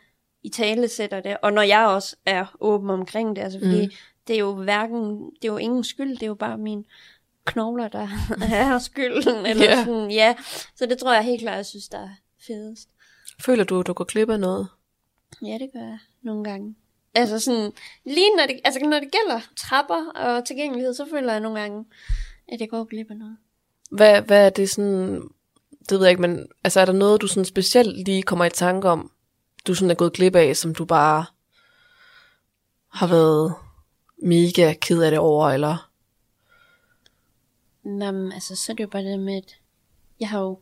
i 0.42 0.48
tale 0.48 0.88
sætter 0.88 1.20
det, 1.20 1.36
og 1.42 1.52
når 1.52 1.62
jeg 1.62 1.86
også 1.86 2.16
er 2.26 2.56
åben 2.60 2.90
omkring 2.90 3.36
det, 3.36 3.42
altså 3.42 3.58
fordi 3.58 3.84
mm. 3.86 3.92
det 4.28 4.34
er 4.34 4.40
jo 4.40 4.52
hverken, 4.52 5.30
det 5.42 5.48
er 5.48 5.52
jo 5.52 5.56
ingen 5.56 5.84
skyld, 5.84 6.10
det 6.10 6.22
er 6.22 6.26
jo 6.26 6.34
bare 6.34 6.58
min 6.58 6.84
knogler, 7.44 7.88
der 7.88 8.08
er 8.52 8.78
skylden, 8.78 9.46
eller 9.50 9.64
yeah. 9.64 9.84
sådan, 9.84 10.10
ja. 10.10 10.34
Så 10.76 10.86
det 10.86 10.98
tror 10.98 11.12
jeg 11.12 11.24
helt 11.24 11.42
klart, 11.42 11.56
jeg 11.56 11.66
synes, 11.66 11.88
der 11.88 11.98
er 11.98 12.10
fedest. 12.46 12.88
Føler 13.40 13.64
du, 13.64 13.80
at 13.80 13.86
du 13.86 13.92
går 13.92 14.04
glip 14.04 14.30
af 14.30 14.40
noget? 14.40 14.68
Ja, 15.42 15.52
det 15.52 15.70
gør 15.72 15.80
jeg 15.80 15.98
nogle 16.22 16.44
gange. 16.44 16.74
Altså 17.14 17.38
sådan, 17.38 17.72
lige 18.04 18.36
når 18.36 18.46
det, 18.46 18.60
altså 18.64 18.80
når 18.80 19.00
det 19.00 19.10
gælder 19.12 19.40
trapper 19.56 20.10
og 20.14 20.44
tilgængelighed, 20.44 20.94
så 20.94 21.06
føler 21.10 21.32
jeg 21.32 21.40
nogle 21.40 21.60
gange, 21.60 21.84
at 22.48 22.60
jeg 22.60 22.68
går 22.68 22.84
glip 22.84 23.10
af 23.10 23.16
noget. 23.16 23.36
Hvad, 23.90 24.22
hvad 24.22 24.46
er 24.46 24.50
det 24.50 24.70
sådan, 24.70 25.22
det 25.88 25.98
ved 25.98 26.00
jeg 26.00 26.10
ikke, 26.10 26.22
men 26.22 26.48
altså 26.64 26.80
er 26.80 26.84
der 26.84 26.92
noget, 26.92 27.20
du 27.20 27.26
sådan 27.26 27.44
specielt 27.44 28.06
lige 28.06 28.22
kommer 28.22 28.44
i 28.44 28.50
tanke 28.50 28.88
om, 28.88 29.10
du 29.66 29.74
sådan 29.74 29.90
er 29.90 29.94
gået 29.94 30.12
glip 30.12 30.36
af, 30.36 30.56
som 30.56 30.74
du 30.74 30.84
bare 30.84 31.24
har 32.88 33.06
været 33.06 33.54
mega 34.22 34.74
ked 34.80 35.02
af 35.02 35.10
det 35.10 35.20
over, 35.20 35.50
eller 35.50 35.89
Jamen, 37.84 38.32
altså, 38.32 38.56
så 38.56 38.72
er 38.72 38.76
det 38.76 38.84
jo 38.84 38.88
bare 38.88 39.04
det 39.04 39.20
med, 39.20 39.36
at 39.36 39.56
jeg 40.20 40.28
har 40.28 40.40
jo 40.40 40.58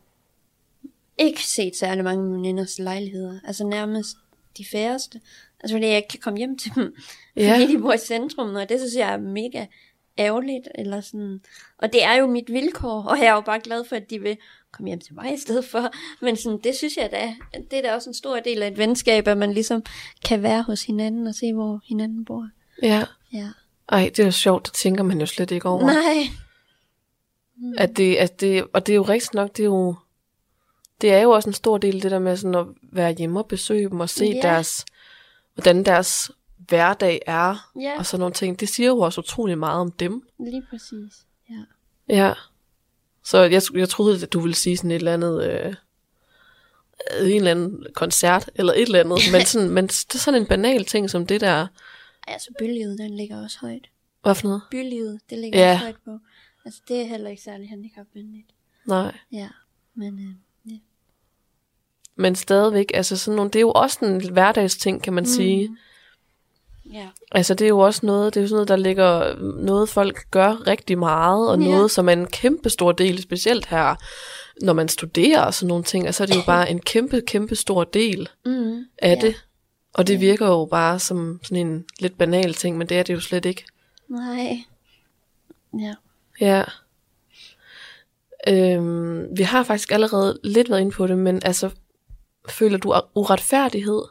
ikke 1.17 1.47
set 1.47 1.75
særlig 1.75 2.03
mange 2.03 2.33
veninders 2.33 2.79
lejligheder. 2.79 3.39
Altså 3.43 3.63
nærmest 3.63 4.17
de 4.57 4.65
færreste. 4.71 5.21
Altså 5.59 5.75
fordi 5.75 5.87
jeg 5.87 5.95
ikke 5.95 6.07
kan 6.07 6.19
komme 6.19 6.37
hjem 6.37 6.57
til 6.57 6.71
dem. 6.75 6.95
Ja. 7.35 7.53
Fordi 7.53 7.73
de 7.73 7.81
bor 7.81 7.93
i 7.93 7.97
centrum, 7.97 8.55
og 8.55 8.69
det 8.69 8.79
synes 8.79 8.95
jeg 8.95 9.13
er 9.13 9.17
mega 9.17 9.65
ærgerligt. 10.17 10.67
Eller 10.75 11.01
sådan. 11.01 11.41
Og 11.77 11.93
det 11.93 12.03
er 12.03 12.13
jo 12.13 12.27
mit 12.27 12.53
vilkår, 12.53 13.03
og 13.03 13.17
jeg 13.17 13.25
er 13.25 13.33
jo 13.33 13.41
bare 13.41 13.59
glad 13.59 13.83
for, 13.85 13.95
at 13.95 14.09
de 14.09 14.19
vil 14.19 14.37
komme 14.71 14.87
hjem 14.89 14.99
til 14.99 15.13
mig 15.15 15.33
i 15.33 15.37
stedet 15.37 15.65
for. 15.65 15.91
Men 16.21 16.37
sådan, 16.37 16.59
det 16.63 16.75
synes 16.75 16.97
jeg 16.97 17.09
da, 17.11 17.35
det 17.71 17.77
er 17.77 17.81
da 17.81 17.95
også 17.95 18.09
en 18.09 18.13
stor 18.13 18.39
del 18.39 18.63
af 18.63 18.67
et 18.67 18.77
venskab, 18.77 19.27
at 19.27 19.37
man 19.37 19.53
ligesom 19.53 19.83
kan 20.25 20.43
være 20.43 20.61
hos 20.61 20.83
hinanden 20.83 21.27
og 21.27 21.35
se, 21.35 21.53
hvor 21.53 21.81
hinanden 21.89 22.25
bor. 22.25 22.49
Ja. 22.83 23.03
ja. 23.33 23.49
Ej, 23.89 24.03
det 24.03 24.19
er 24.19 24.25
jo 24.25 24.31
sjovt, 24.31 24.65
det 24.65 24.73
tænker 24.73 25.03
man 25.03 25.19
jo 25.19 25.25
slet 25.25 25.51
ikke 25.51 25.69
over. 25.69 25.85
Nej. 25.85 26.29
Mm. 27.59 27.73
At 27.77 27.97
det, 27.97 28.15
at 28.15 28.41
det, 28.41 28.67
og 28.73 28.87
det 28.87 28.93
er 28.93 28.95
jo 28.95 29.03
rigtigt 29.03 29.33
nok, 29.33 29.57
det 29.57 29.63
er 29.63 29.67
jo, 29.67 29.95
det 31.01 31.11
er 31.13 31.21
jo 31.21 31.31
også 31.31 31.49
en 31.49 31.53
stor 31.53 31.77
del 31.77 32.03
det 32.03 32.11
der 32.11 32.19
med 32.19 32.37
sådan 32.37 32.55
at 32.55 32.65
være 32.81 33.13
hjemme 33.13 33.39
og 33.39 33.47
besøge 33.47 33.89
dem 33.89 33.99
og 33.99 34.09
se 34.09 34.25
yeah. 34.25 34.41
deres, 34.41 34.85
hvordan 35.53 35.85
deres 35.85 36.31
hverdag 36.57 37.21
er 37.25 37.71
yeah. 37.81 37.99
og 37.99 38.05
sådan 38.05 38.19
nogle 38.19 38.33
ting. 38.33 38.59
Det 38.59 38.69
siger 38.69 38.87
jo 38.87 38.99
også 38.99 39.21
utrolig 39.21 39.57
meget 39.57 39.79
om 39.79 39.91
dem. 39.91 40.27
Lige 40.39 40.63
præcis, 40.69 41.25
ja. 41.49 41.63
Ja. 42.09 42.33
Så 43.23 43.37
jeg, 43.37 43.61
jeg 43.73 43.89
troede, 43.89 44.23
at 44.23 44.33
du 44.33 44.39
ville 44.39 44.55
sige 44.55 44.77
sådan 44.77 44.91
et 44.91 44.95
eller 44.95 45.13
andet, 45.13 45.43
øh, 45.51 45.75
en 47.21 47.35
eller 47.35 47.51
anden 47.51 47.85
koncert, 47.93 48.49
eller 48.55 48.73
et 48.73 48.81
eller 48.81 48.99
andet, 48.99 49.19
men, 49.33 49.45
sådan, 49.45 49.69
men 49.69 49.87
det 49.87 50.15
er 50.15 50.19
sådan 50.19 50.41
en 50.41 50.47
banal 50.47 50.85
ting 50.85 51.09
som 51.09 51.25
det 51.25 51.41
der. 51.41 51.67
Altså, 52.27 52.49
bylivet, 52.59 52.97
den 52.97 53.17
ligger 53.17 53.43
også 53.43 53.57
højt. 53.61 53.89
Hvad 54.21 54.35
for 54.35 54.47
noget? 54.47 54.61
Bylivet, 54.71 55.19
det 55.29 55.37
ligger 55.37 55.59
ja. 55.59 55.73
også 55.73 55.83
højt 55.83 55.95
på. 56.05 56.19
Altså, 56.65 56.81
det 56.87 57.01
er 57.01 57.05
heller 57.05 57.29
ikke 57.29 57.41
særlig 57.41 57.69
handicapvenligt. 57.69 58.47
Nej. 58.87 59.15
Ja, 59.31 59.49
men 59.93 60.19
øh, 60.19 60.71
ja. 60.71 60.77
Men 62.15 62.35
stadigvæk, 62.35 62.91
altså 62.93 63.17
sådan 63.17 63.35
nogle, 63.35 63.51
det 63.51 63.59
er 63.59 63.61
jo 63.61 63.71
også 63.71 64.05
en 64.05 64.31
hverdagsting, 64.31 65.03
kan 65.03 65.13
man 65.13 65.21
mm. 65.21 65.27
sige. 65.27 65.77
Ja. 66.93 67.07
Altså 67.31 67.53
det 67.53 67.65
er 67.65 67.69
jo 67.69 67.79
også 67.79 68.05
noget, 68.05 68.33
det 68.33 68.39
er 68.39 68.41
jo 68.41 68.47
sådan 68.47 68.55
noget, 68.55 68.67
der 68.67 68.75
ligger, 68.75 69.35
noget 69.63 69.89
folk 69.89 70.31
gør 70.31 70.67
rigtig 70.67 70.97
meget, 70.97 71.49
og 71.49 71.59
ja. 71.59 71.67
noget, 71.71 71.91
som 71.91 72.09
er 72.09 72.13
en 72.13 72.27
kæmpe 72.27 72.69
stor 72.69 72.91
del, 72.91 73.21
specielt 73.21 73.65
her, 73.65 73.95
når 74.61 74.73
man 74.73 74.87
studerer 74.87 75.41
og 75.41 75.53
sådan 75.53 75.67
nogle 75.67 75.83
ting, 75.83 76.05
altså 76.05 76.25
det 76.25 76.33
er 76.33 76.37
jo 76.37 76.45
bare 76.45 76.71
en 76.71 76.79
kæmpe, 76.79 77.21
kæmpe 77.21 77.55
stor 77.55 77.83
del 77.83 78.29
mm. 78.45 78.85
af 78.97 79.15
ja. 79.15 79.27
det. 79.27 79.45
Og 79.93 80.07
det 80.07 80.19
virker 80.19 80.47
jo 80.47 80.65
bare 80.71 80.99
som 80.99 81.39
sådan 81.43 81.67
en 81.67 81.85
lidt 81.99 82.17
banal 82.17 82.53
ting, 82.53 82.77
men 82.77 82.89
det 82.89 82.97
er 82.97 83.03
det 83.03 83.13
jo 83.13 83.19
slet 83.19 83.45
ikke. 83.45 83.65
Nej. 84.07 84.63
Ja. 85.79 85.93
Ja. 86.39 86.63
Øhm, 88.47 89.37
vi 89.37 89.43
har 89.43 89.63
faktisk 89.63 89.91
allerede 89.91 90.39
lidt 90.43 90.69
været 90.69 90.79
inde 90.79 90.91
på 90.91 91.07
det, 91.07 91.17
men 91.17 91.41
altså, 91.45 91.69
føler 92.49 92.77
du 92.77 92.93
uretfærdighed? 93.15 94.01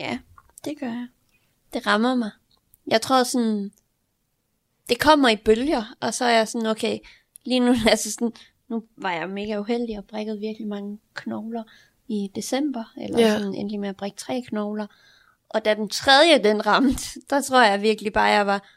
Ja, 0.00 0.18
det 0.64 0.78
gør 0.80 0.86
jeg. 0.86 1.08
Det 1.72 1.86
rammer 1.86 2.14
mig. 2.14 2.30
Jeg 2.86 3.00
tror 3.00 3.22
sådan, 3.22 3.72
det 4.88 5.00
kommer 5.00 5.28
i 5.28 5.36
bølger, 5.36 5.96
og 6.00 6.14
så 6.14 6.24
er 6.24 6.36
jeg 6.36 6.48
sådan, 6.48 6.66
okay, 6.66 6.98
lige 7.44 7.60
nu, 7.60 7.74
altså 7.90 8.12
sådan, 8.12 8.32
nu 8.68 8.84
var 8.96 9.12
jeg 9.12 9.30
mega 9.30 9.58
uheldig 9.58 9.98
og 9.98 10.04
brækkede 10.04 10.38
virkelig 10.38 10.68
mange 10.68 10.98
knogler 11.14 11.62
i 12.08 12.30
december, 12.34 12.84
eller 12.96 13.18
ja. 13.18 13.38
sådan 13.38 13.54
endelig 13.54 13.80
med 13.80 13.88
at 13.88 13.96
brække 13.96 14.16
tre 14.16 14.42
knogler. 14.48 14.86
Og 15.48 15.64
da 15.64 15.74
den 15.74 15.88
tredje, 15.88 16.42
den 16.42 16.66
ramte, 16.66 17.20
der 17.30 17.40
tror 17.40 17.62
jeg 17.62 17.82
virkelig 17.82 18.12
bare, 18.12 18.24
jeg 18.24 18.46
var 18.46 18.68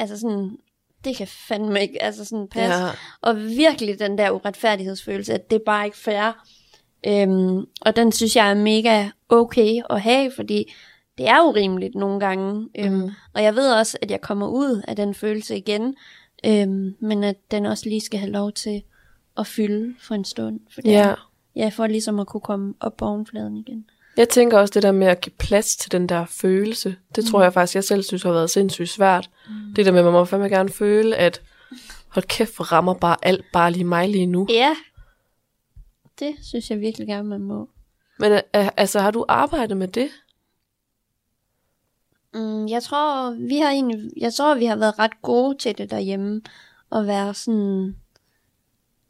altså 0.00 0.20
sådan, 0.20 0.56
det 1.04 1.16
kan 1.16 1.26
fandme 1.26 1.80
ikke 1.82 2.02
altså 2.02 2.24
sådan 2.24 2.48
passe. 2.48 2.78
Ja. 2.84 2.90
Og 3.20 3.36
virkelig 3.36 3.98
den 3.98 4.18
der 4.18 4.30
uretfærdighedsfølelse, 4.30 5.34
at 5.34 5.50
det 5.50 5.56
er 5.56 5.64
bare 5.66 5.84
ikke 5.84 5.96
fair. 5.98 6.44
Øhm, 7.06 7.64
og 7.80 7.96
den 7.96 8.12
synes 8.12 8.36
jeg 8.36 8.50
er 8.50 8.54
mega 8.54 9.08
okay 9.28 9.80
at 9.90 10.00
have, 10.00 10.30
fordi 10.36 10.72
det 11.18 11.28
er 11.28 11.40
urimeligt 11.48 11.94
nogle 11.94 12.20
gange. 12.20 12.68
Øhm, 12.78 12.92
Mhm. 12.94 13.10
Og 13.34 13.42
jeg 13.42 13.54
ved 13.56 13.72
også, 13.72 13.98
at 14.02 14.10
jeg 14.10 14.20
kommer 14.20 14.48
ud 14.48 14.82
af 14.88 14.96
den 14.96 15.14
følelse 15.14 15.56
igen, 15.56 15.94
øhm, 16.46 16.94
men 17.00 17.24
at 17.24 17.36
den 17.50 17.66
også 17.66 17.88
lige 17.88 18.00
skal 18.00 18.20
have 18.20 18.32
lov 18.32 18.52
til 18.52 18.82
at 19.38 19.46
fylde 19.46 19.94
for 20.00 20.14
en 20.14 20.24
stund. 20.24 20.60
For 20.74 20.80
det 20.80 20.90
Ja. 20.90 21.08
er- 21.08 21.26
Ja, 21.56 21.68
for 21.68 21.86
ligesom 21.86 22.18
at 22.18 22.26
kunne 22.26 22.40
komme 22.40 22.74
op 22.80 22.96
på 22.96 23.06
ovenfladen 23.06 23.56
igen. 23.56 23.84
Jeg 24.20 24.28
tænker 24.28 24.58
også 24.58 24.72
det 24.74 24.82
der 24.82 24.92
med 24.92 25.06
at 25.06 25.20
give 25.20 25.32
plads 25.38 25.76
til 25.76 25.92
den 25.92 26.08
der 26.08 26.24
følelse. 26.26 26.96
Det 27.16 27.24
tror 27.24 27.42
jeg 27.42 27.52
faktisk, 27.52 27.74
jeg 27.74 27.84
selv 27.84 28.02
synes 28.02 28.22
har 28.22 28.32
været 28.32 28.50
sindssygt 28.50 28.88
svært. 28.88 29.30
Mm. 29.48 29.74
Det 29.74 29.86
der 29.86 29.92
med, 29.92 29.98
at 29.98 30.04
man 30.04 30.12
må 30.12 30.24
fandme 30.24 30.48
gerne 30.48 30.68
føle, 30.68 31.16
at 31.16 31.42
hold 32.08 32.24
kæft, 32.24 32.72
rammer 32.72 32.94
bare 32.94 33.16
alt 33.22 33.44
bare 33.52 33.70
lige 33.70 33.84
mig 33.84 34.08
lige 34.08 34.26
nu. 34.26 34.46
Ja, 34.50 34.76
det 36.18 36.36
synes 36.42 36.70
jeg 36.70 36.80
virkelig 36.80 37.06
gerne, 37.06 37.28
man 37.28 37.40
må. 37.40 37.68
Men 38.18 38.32
øh, 38.32 38.68
altså, 38.76 39.00
har 39.00 39.10
du 39.10 39.24
arbejdet 39.28 39.76
med 39.76 39.88
det? 39.88 40.08
Mm, 42.34 42.68
jeg 42.68 42.82
tror, 42.82 43.30
vi 43.48 43.56
har 43.58 43.70
egentlig, 43.70 44.10
jeg 44.16 44.34
tror, 44.34 44.54
vi 44.54 44.64
har 44.64 44.76
været 44.76 44.98
ret 44.98 45.22
gode 45.22 45.58
til 45.58 45.78
det 45.78 45.90
derhjemme. 45.90 46.42
At 46.92 47.06
være 47.06 47.34
sådan, 47.34 47.96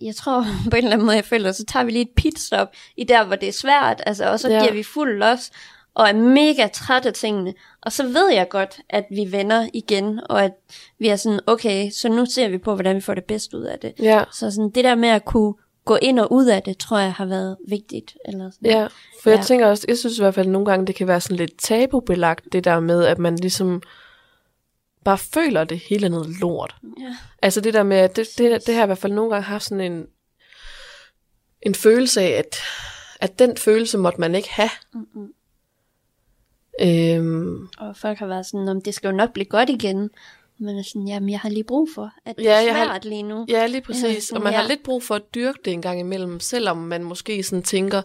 jeg 0.01 0.17
tror 0.17 0.47
på 0.71 0.77
en 0.77 0.85
eller 0.85 0.93
anden 0.93 1.07
måde, 1.07 1.17
jeg 1.17 1.25
føler, 1.25 1.53
så 1.53 1.65
tager 1.65 1.85
vi 1.85 1.91
lige 1.91 2.03
et 2.03 2.11
pitstop 2.17 2.69
i 2.97 3.05
der, 3.05 3.25
hvor 3.25 3.37
det 3.37 3.49
er 3.49 3.53
svært. 3.53 4.03
Altså, 4.07 4.25
og 4.31 4.41
så 4.41 4.49
Ja. 4.51 4.61
giver 4.61 4.73
vi 4.73 4.83
fuld 4.83 5.19
los 5.19 5.51
og 5.95 6.09
er 6.09 6.13
mega 6.13 6.67
træt 6.73 7.07
af 7.07 7.13
tingene. 7.13 7.55
Og 7.83 7.93
så 7.93 8.03
ved 8.03 8.33
jeg 8.33 8.49
godt, 8.49 8.81
at 8.89 9.05
vi 9.11 9.33
vender 9.33 9.69
igen, 9.75 10.21
og 10.31 10.45
at 10.45 10.53
vi 10.99 11.09
er 11.09 11.17
sådan, 11.17 11.41
okay, 11.47 11.91
så 11.91 12.09
nu 12.09 12.27
ser 12.27 12.49
vi 12.49 12.59
på, 12.59 12.75
hvordan 12.75 12.97
vi 12.97 13.01
får 13.01 13.15
det 13.15 13.25
bedst 13.25 13.55
ud 13.55 13.63
af 13.63 13.79
det. 13.79 13.93
Ja. 13.99 14.25
Så 14.33 14.51
sådan, 14.51 14.71
det 14.71 14.85
der 14.85 14.95
med 14.95 15.09
at 15.09 15.25
kunne 15.25 15.55
gå 15.85 15.97
ind 16.03 16.19
og 16.21 16.33
ud 16.33 16.47
af 16.47 16.63
det, 16.63 16.79
tror 16.79 16.99
jeg 16.99 17.13
har 17.13 17.25
været 17.27 17.57
vigtigt. 17.69 18.17
Eller 18.29 18.51
sådan. 18.51 18.71
Ja, 18.71 18.87
for 19.23 19.31
jeg 19.31 19.39
Ja. 19.39 19.45
tænker 19.45 19.67
også, 19.67 19.85
jeg 19.89 19.99
synes 19.99 20.19
i 20.19 20.23
hvert 20.23 20.35
fald 20.35 20.49
nogle 20.49 20.67
gange, 20.67 20.87
det 20.87 20.95
kan 20.95 21.07
være 21.09 21.21
sådan 21.21 21.37
lidt 21.37 21.59
tabubelagt, 21.59 22.45
det 22.53 22.65
der 22.65 22.81
med, 22.81 23.05
at 23.05 23.19
man 23.19 23.37
ligesom 23.37 23.83
bare 25.05 25.19
føler, 25.19 25.65
det 25.65 25.79
hele 25.79 26.07
er 26.07 26.11
noget 26.11 26.41
lort. 26.41 26.77
Ja. 27.01 27.17
Altså 27.43 27.61
det 27.61 27.75
der 27.75 27.83
med, 27.83 28.09
det, 28.09 28.29
det, 28.39 28.67
det 28.67 28.75
har 28.75 28.81
jeg 28.81 28.85
i 28.85 28.87
hvert 28.87 28.99
fald 28.99 29.13
nogle 29.13 29.31
gange 29.31 29.45
haft 29.45 29.65
sådan 29.65 29.93
en, 29.93 30.07
en 31.63 31.75
følelse 31.75 32.21
af, 32.21 32.29
at, 32.31 32.57
at 33.21 33.39
den 33.39 33.57
følelse 33.57 33.99
måtte 33.99 34.21
man 34.21 34.35
ikke 34.35 34.51
have. 34.51 34.71
Mm-mm. 34.95 35.33
Øhm, 36.83 37.69
Og 37.79 37.97
folk 37.97 38.19
har 38.19 38.27
været 38.27 38.47
sådan, 38.47 38.69
om 38.69 38.83
det 38.83 38.95
skal 38.95 39.09
jo 39.09 39.17
nok 39.17 39.33
blive 39.33 39.45
godt 39.45 39.71
igen. 39.71 40.11
Men 40.63 40.79
er 40.79 40.83
sådan, 40.83 41.09
jamen 41.09 41.29
jeg 41.31 41.41
har 41.41 41.49
lige 41.49 41.65
brug 41.65 41.89
for, 41.95 42.11
at 42.27 42.37
det 42.37 42.45
Ja, 42.45 42.51
er 42.57 42.61
jeg 42.61 42.77
har- 42.77 42.85
svært 42.87 43.05
lige 43.05 43.23
nu. 43.23 43.47
ja, 43.49 43.67
lige 43.67 43.81
præcis. 43.81 44.31
Ja, 44.33 44.37
Og 44.37 44.43
man 44.43 44.53
ja. 44.53 44.61
har 44.61 44.69
lidt 44.69 44.83
brug 44.83 45.03
for 45.03 45.15
at 45.15 45.23
dyrke 45.35 45.59
det 45.65 45.73
en 45.73 45.83
gang 45.83 46.01
imellem, 46.01 46.41
selvom 46.41 46.77
man 46.77 47.05
måske 47.05 47.43
sådan 47.43 47.63
tænker, 47.63 48.03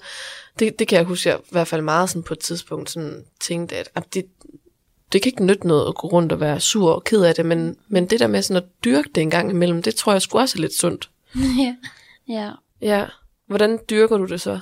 det, 0.60 0.80
det 0.80 0.88
kan 0.88 0.98
jeg 0.98 1.06
huske, 1.06 1.30
jeg 1.30 1.40
i 1.40 1.48
hvert 1.52 1.68
fald 1.68 1.82
meget 1.82 2.10
sådan 2.10 2.24
på 2.24 2.34
et 2.34 2.40
tidspunkt 2.40 2.90
sådan 2.90 3.26
tænkte, 3.40 3.76
at, 3.76 3.90
at 3.96 4.14
det, 4.14 4.26
det 5.14 5.22
kan 5.22 5.30
ikke 5.30 5.46
nytte 5.46 5.68
noget 5.68 5.88
at 5.88 5.96
gå 5.96 6.08
rundt 6.08 6.32
og 6.32 6.40
være 6.40 6.60
sur 6.60 6.92
og 6.94 7.04
ked 7.04 7.24
af 7.24 7.36
det, 7.36 7.46
men, 7.46 7.78
men 7.88 8.06
det 8.10 8.20
der 8.20 8.28
med 8.28 8.42
sådan 8.42 8.64
at 8.64 8.70
dyrke 8.86 9.10
det 9.16 9.22
en 9.22 9.30
gang 9.30 9.50
imellem, 9.50 9.82
det 9.84 9.96
tror 9.96 10.12
jeg 10.12 10.22
sgu 10.22 10.38
også 10.40 10.58
er 10.58 10.62
lidt 10.62 10.74
sundt. 10.74 11.10
ja. 11.64 11.76
ja. 12.28 12.52
Ja. 12.82 13.06
Hvordan 13.48 13.80
dyrker 13.90 14.18
du 14.18 14.26
det 14.26 14.42
så? 14.42 14.60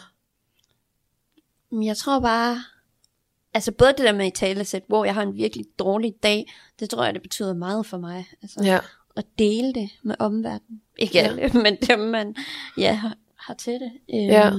Jeg 1.71 1.97
tror 1.97 2.19
bare, 2.19 2.63
altså 3.53 3.71
både 3.71 3.89
det 3.89 3.99
der 4.05 4.11
med 4.13 4.27
i 4.27 4.31
talesæt, 4.31 4.83
hvor 4.87 5.05
jeg 5.05 5.13
har 5.13 5.21
en 5.21 5.35
virkelig 5.35 5.65
dårlig 5.79 6.13
dag, 6.23 6.53
det 6.79 6.89
tror 6.89 7.03
jeg, 7.03 7.13
det 7.13 7.21
betyder 7.21 7.53
meget 7.53 7.85
for 7.85 7.97
mig. 7.97 8.25
Altså 8.41 8.59
Ja. 8.63 8.79
at 9.15 9.25
dele 9.39 9.73
det 9.73 9.89
med 10.03 10.15
omverdenen. 10.19 10.81
Ikke 10.97 11.13
Ja. 11.17 11.23
alle, 11.23 11.49
men 11.63 11.75
dem 11.87 11.99
man 11.99 12.35
ja, 12.77 12.93
har, 12.93 13.15
har 13.35 13.53
til 13.53 13.73
det. 13.73 13.91
Øhm, 14.13 14.19
Ja. 14.29 14.51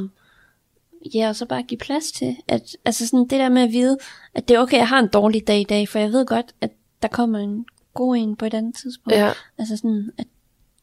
Ja, 1.14 1.28
og 1.28 1.36
så 1.36 1.46
bare 1.46 1.62
give 1.62 1.78
plads 1.78 2.12
til, 2.12 2.36
at 2.48 2.76
altså 2.84 3.06
sådan 3.06 3.20
det 3.20 3.30
der 3.30 3.48
med 3.48 3.62
at 3.62 3.72
vide, 3.72 3.98
at 4.34 4.48
det 4.48 4.54
er 4.54 4.60
okay, 4.60 4.76
jeg 4.76 4.88
har 4.88 4.98
en 4.98 5.08
dårlig 5.08 5.46
dag 5.46 5.60
i 5.60 5.64
dag, 5.64 5.88
for 5.88 5.98
jeg 5.98 6.12
ved 6.12 6.26
godt, 6.26 6.54
at 6.60 6.70
der 7.02 7.08
kommer 7.08 7.38
en 7.38 7.66
god 7.94 8.16
en 8.16 8.36
på 8.36 8.46
et 8.46 8.54
andet 8.54 8.74
tidspunkt. 8.76 9.16
Ja. 9.16 9.32
Altså 9.58 9.76
sådan, 9.76 10.10
at 10.18 10.26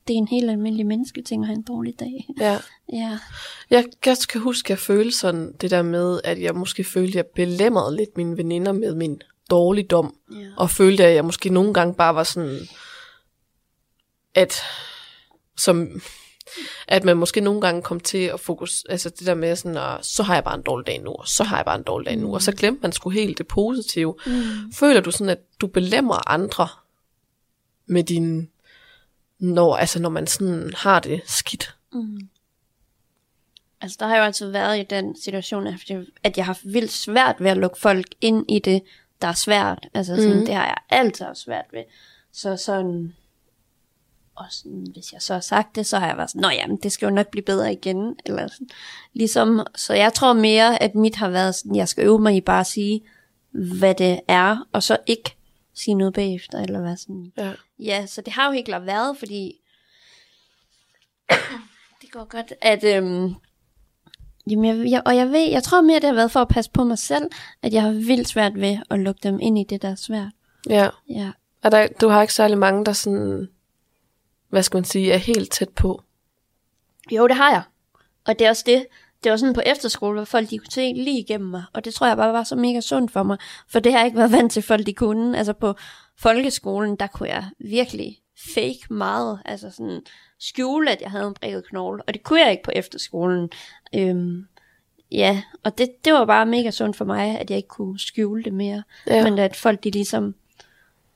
det 0.08 0.14
er 0.14 0.18
en 0.18 0.28
helt 0.28 0.50
almindelig 0.50 0.86
mennesketing 0.86 1.44
at 1.44 1.48
have 1.48 1.56
en 1.56 1.62
dårlig 1.62 2.00
dag. 2.00 2.28
Ja. 2.40 2.58
Ja. 2.94 3.18
Jeg 3.70 3.86
jeg 4.06 4.18
kan 4.30 4.42
huske, 4.42 4.66
at 4.66 4.70
jeg 4.70 4.80
følte 4.80 5.18
sådan 5.18 5.54
det 5.62 5.72
der 5.72 5.82
med, 5.82 6.22
at 6.24 6.42
jeg 6.42 6.56
måske 6.56 6.84
følte, 6.84 7.10
at 7.10 7.16
jeg 7.16 7.26
belemrede 7.26 7.96
lidt 7.96 8.18
mine 8.18 8.38
veninder 8.38 8.72
med 8.72 8.96
min 8.96 9.22
dårligdom. 9.50 10.16
Ja. 10.32 10.48
Og 10.58 10.70
følte, 10.70 11.06
at 11.06 11.16
jeg 11.16 11.26
måske 11.26 11.50
nogle 11.50 11.74
gange 11.74 11.94
bare 11.94 12.16
var 12.16 12.24
sådan, 12.24 12.60
at 14.36 14.54
som 15.58 16.02
at 16.88 17.04
man 17.04 17.18
måske 17.18 17.42
nogle 17.42 17.62
gange 17.62 17.82
kom 17.82 18.00
til 18.00 18.18
at 18.18 18.40
fokus, 18.40 18.84
altså 18.90 19.10
det 19.10 19.28
der 19.28 19.36
med 19.36 19.56
sådan, 19.56 19.78
at 19.78 20.06
så 20.06 20.24
har 20.24 20.34
jeg 20.34 20.44
bare 20.44 20.56
en 20.56 20.62
dårlig 20.62 20.88
dag 20.88 21.02
nu, 21.02 21.12
og 21.12 21.28
så 21.28 21.44
har 21.44 21.56
jeg 21.56 21.66
bare 21.66 21.78
en 21.78 21.84
dårlig 21.84 22.06
dag 22.06 22.16
nu, 22.16 22.28
mm. 22.28 22.34
og 22.34 22.42
så 22.42 22.52
glemte 22.52 22.82
man 22.82 22.92
sgu 22.92 23.10
helt 23.10 23.38
det 23.38 23.48
positive. 23.48 24.16
Mm. 24.26 24.74
Føler 24.74 25.02
du 25.02 25.12
sådan, 25.12 25.30
at 25.30 25.40
du 25.62 25.68
belemmer 25.68 26.30
andre 26.30 26.68
med 27.86 28.04
din, 28.04 28.50
når, 29.40 29.76
altså 29.76 30.02
når 30.02 30.10
man 30.10 30.28
sådan 30.28 30.74
har 30.76 31.00
det 31.00 31.22
skidt? 31.26 31.76
Mm. 31.94 32.30
Altså, 33.82 33.98
der 34.00 34.08
har 34.08 34.18
jo 34.18 34.24
altid 34.24 34.52
været 34.52 34.80
i 34.80 34.84
den 34.84 35.22
situation, 35.22 35.68
at 35.68 35.90
jeg, 35.90 36.04
at 36.24 36.38
jeg 36.38 36.46
har 36.46 36.54
haft 36.54 36.74
vildt 36.74 36.92
svært 36.92 37.36
ved 37.40 37.50
at 37.50 37.58
lukke 37.58 37.80
folk 37.80 38.08
ind 38.22 38.52
i 38.52 38.60
det, 38.60 38.82
der 39.22 39.28
er 39.28 39.34
svært. 39.34 39.88
Altså, 39.94 40.16
sådan, 40.16 40.40
mm. 40.40 40.46
det 40.46 40.56
har 40.56 40.66
jeg 40.66 40.78
altid 40.90 41.26
haft 41.26 41.38
svært 41.38 41.66
ved. 41.72 41.84
Så 42.32 42.58
sådan, 42.58 43.16
og 44.36 44.46
sådan, 44.50 44.88
hvis 44.94 45.14
jeg 45.14 45.22
så 45.22 45.34
har 45.34 45.42
sagt 45.42 45.76
det, 45.76 45.86
så 45.86 46.00
har 46.00 46.08
jeg 46.08 46.18
været 46.18 46.30
sådan, 46.30 46.42
nå 46.42 46.50
jamen, 46.50 46.78
det 46.78 46.92
skal 46.92 47.06
jo 47.06 47.12
nok 47.12 47.28
blive 47.28 47.44
bedre 47.44 47.74
igen. 47.74 48.16
Eller 48.26 48.48
sådan, 48.48 48.70
ligesom, 49.14 49.66
så 49.76 49.94
jeg 49.94 50.14
tror 50.14 50.34
mere, 50.34 50.84
at 50.84 50.96
mit 50.96 51.16
har 51.16 51.30
været 51.30 51.56
sådan, 51.56 51.76
jeg 51.76 51.88
skal 51.88 52.06
øve 52.06 52.20
mig 52.20 52.36
i 52.36 52.42
bare 52.42 52.60
at 52.60 52.68
sige, 52.68 53.02
hvad 53.52 53.96
det 53.96 54.20
er, 54.28 54.68
og 54.72 54.84
så 54.84 54.98
ikke 55.08 55.36
sige 55.74 55.96
noget 55.96 56.14
bagefter, 56.14 56.60
eller 56.60 56.82
hvad 56.82 56.98
sådan. 56.98 57.32
Ja. 57.38 57.52
Ja, 57.80 58.06
så 58.06 58.22
det 58.22 58.34
har 58.34 58.46
jo 58.46 58.52
helt 58.52 58.66
klart 58.66 58.86
været, 58.86 59.18
fordi 59.18 59.56
det 62.02 62.12
går 62.12 62.24
godt, 62.24 62.54
at 62.62 62.84
øhm, 62.84 63.36
jamen 64.50 64.66
jeg, 64.66 64.92
jeg, 64.92 65.02
og 65.06 65.16
jeg 65.16 65.28
ved, 65.28 65.50
jeg 65.50 65.64
tror 65.64 65.82
mere, 65.82 66.00
det 66.00 66.04
har 66.04 66.14
været 66.14 66.32
for 66.32 66.40
at 66.40 66.48
passe 66.48 66.72
på 66.72 66.84
mig 66.84 66.98
selv, 66.98 67.26
at 67.62 67.74
jeg 67.74 67.82
har 67.82 67.92
vildt 67.92 68.28
svært 68.28 68.56
ved 68.56 68.78
at 68.90 69.00
lukke 69.00 69.20
dem 69.24 69.40
ind 69.40 69.60
i 69.60 69.64
det, 69.70 69.82
der 69.82 69.90
er 69.90 69.96
svært. 69.96 70.32
Ja. 70.70 70.90
Ja. 71.10 71.32
Er 71.64 71.70
der, 71.70 71.88
du 72.02 72.08
har 72.08 72.22
ikke 72.22 72.34
særlig 72.34 72.58
mange, 72.58 72.86
der 72.86 72.94
sådan, 72.94 73.50
hvad 74.52 74.64
skal 74.64 74.78
man 74.78 74.84
sige, 74.84 75.12
er 75.12 75.18
helt 75.18 75.52
tæt 75.52 75.70
på? 75.70 76.02
Jo, 77.12 77.28
det 77.28 77.36
har 77.36 77.52
jeg. 77.52 77.64
Og 78.28 78.40
det 78.40 78.46
er 78.46 78.50
også 78.50 78.64
det. 78.66 78.86
Det 79.24 79.32
var 79.32 79.38
sådan 79.38 79.54
på 79.54 79.62
efterskole, 79.66 80.16
hvor 80.16 80.26
folk 80.26 80.50
de 80.50 80.58
kunne 80.58 80.72
se 80.72 80.94
lige 80.96 81.20
igennem 81.20 81.50
mig. 81.50 81.64
Og 81.74 81.86
det 81.86 81.94
tror 81.94 82.08
jeg 82.08 82.18
bare 82.18 82.34
var 82.34 82.44
så 82.44 82.56
mega 82.56 82.82
sundt 82.82 83.12
for 83.12 83.24
mig. 83.24 83.38
For 83.68 83.80
det 83.80 83.92
har 83.92 84.00
jeg 84.00 84.06
ikke 84.06 84.18
været 84.18 84.32
vant 84.38 84.52
til, 84.52 84.64
folk 84.64 84.86
de 84.86 84.94
kunne. 84.94 85.38
Altså 85.38 85.54
på 85.54 85.74
folkeskolen, 86.18 86.96
der 86.96 87.08
kunne 87.08 87.30
jeg 87.30 87.46
virkelig 87.60 88.18
fake 88.54 88.80
meget. 88.90 89.40
Altså 89.46 89.72
sådan 89.72 90.02
skjule, 90.40 90.92
at 90.92 91.02
jeg 91.02 91.12
havde 91.12 91.28
en 91.28 91.34
brækket 91.34 91.66
knogle. 91.66 92.04
Og 92.08 92.14
det 92.14 92.24
kunne 92.24 92.42
jeg 92.42 92.52
ikke 92.52 92.64
på 92.64 92.72
efterskolen. 92.76 93.50
Øhm, 93.96 94.46
ja, 95.12 95.42
og 95.64 95.78
det, 95.78 95.90
det 96.06 96.14
var 96.14 96.26
bare 96.26 96.46
mega 96.46 96.72
sundt 96.72 96.96
for 96.96 97.06
mig, 97.06 97.40
at 97.40 97.50
jeg 97.50 97.58
ikke 97.58 97.70
kunne 97.70 98.00
skjule 98.00 98.44
det 98.44 98.54
mere. 98.54 98.84
Ja. 99.08 99.24
Men 99.24 99.40
at 99.40 99.56
folk 99.56 99.84
de 99.84 99.92
ligesom 99.92 100.36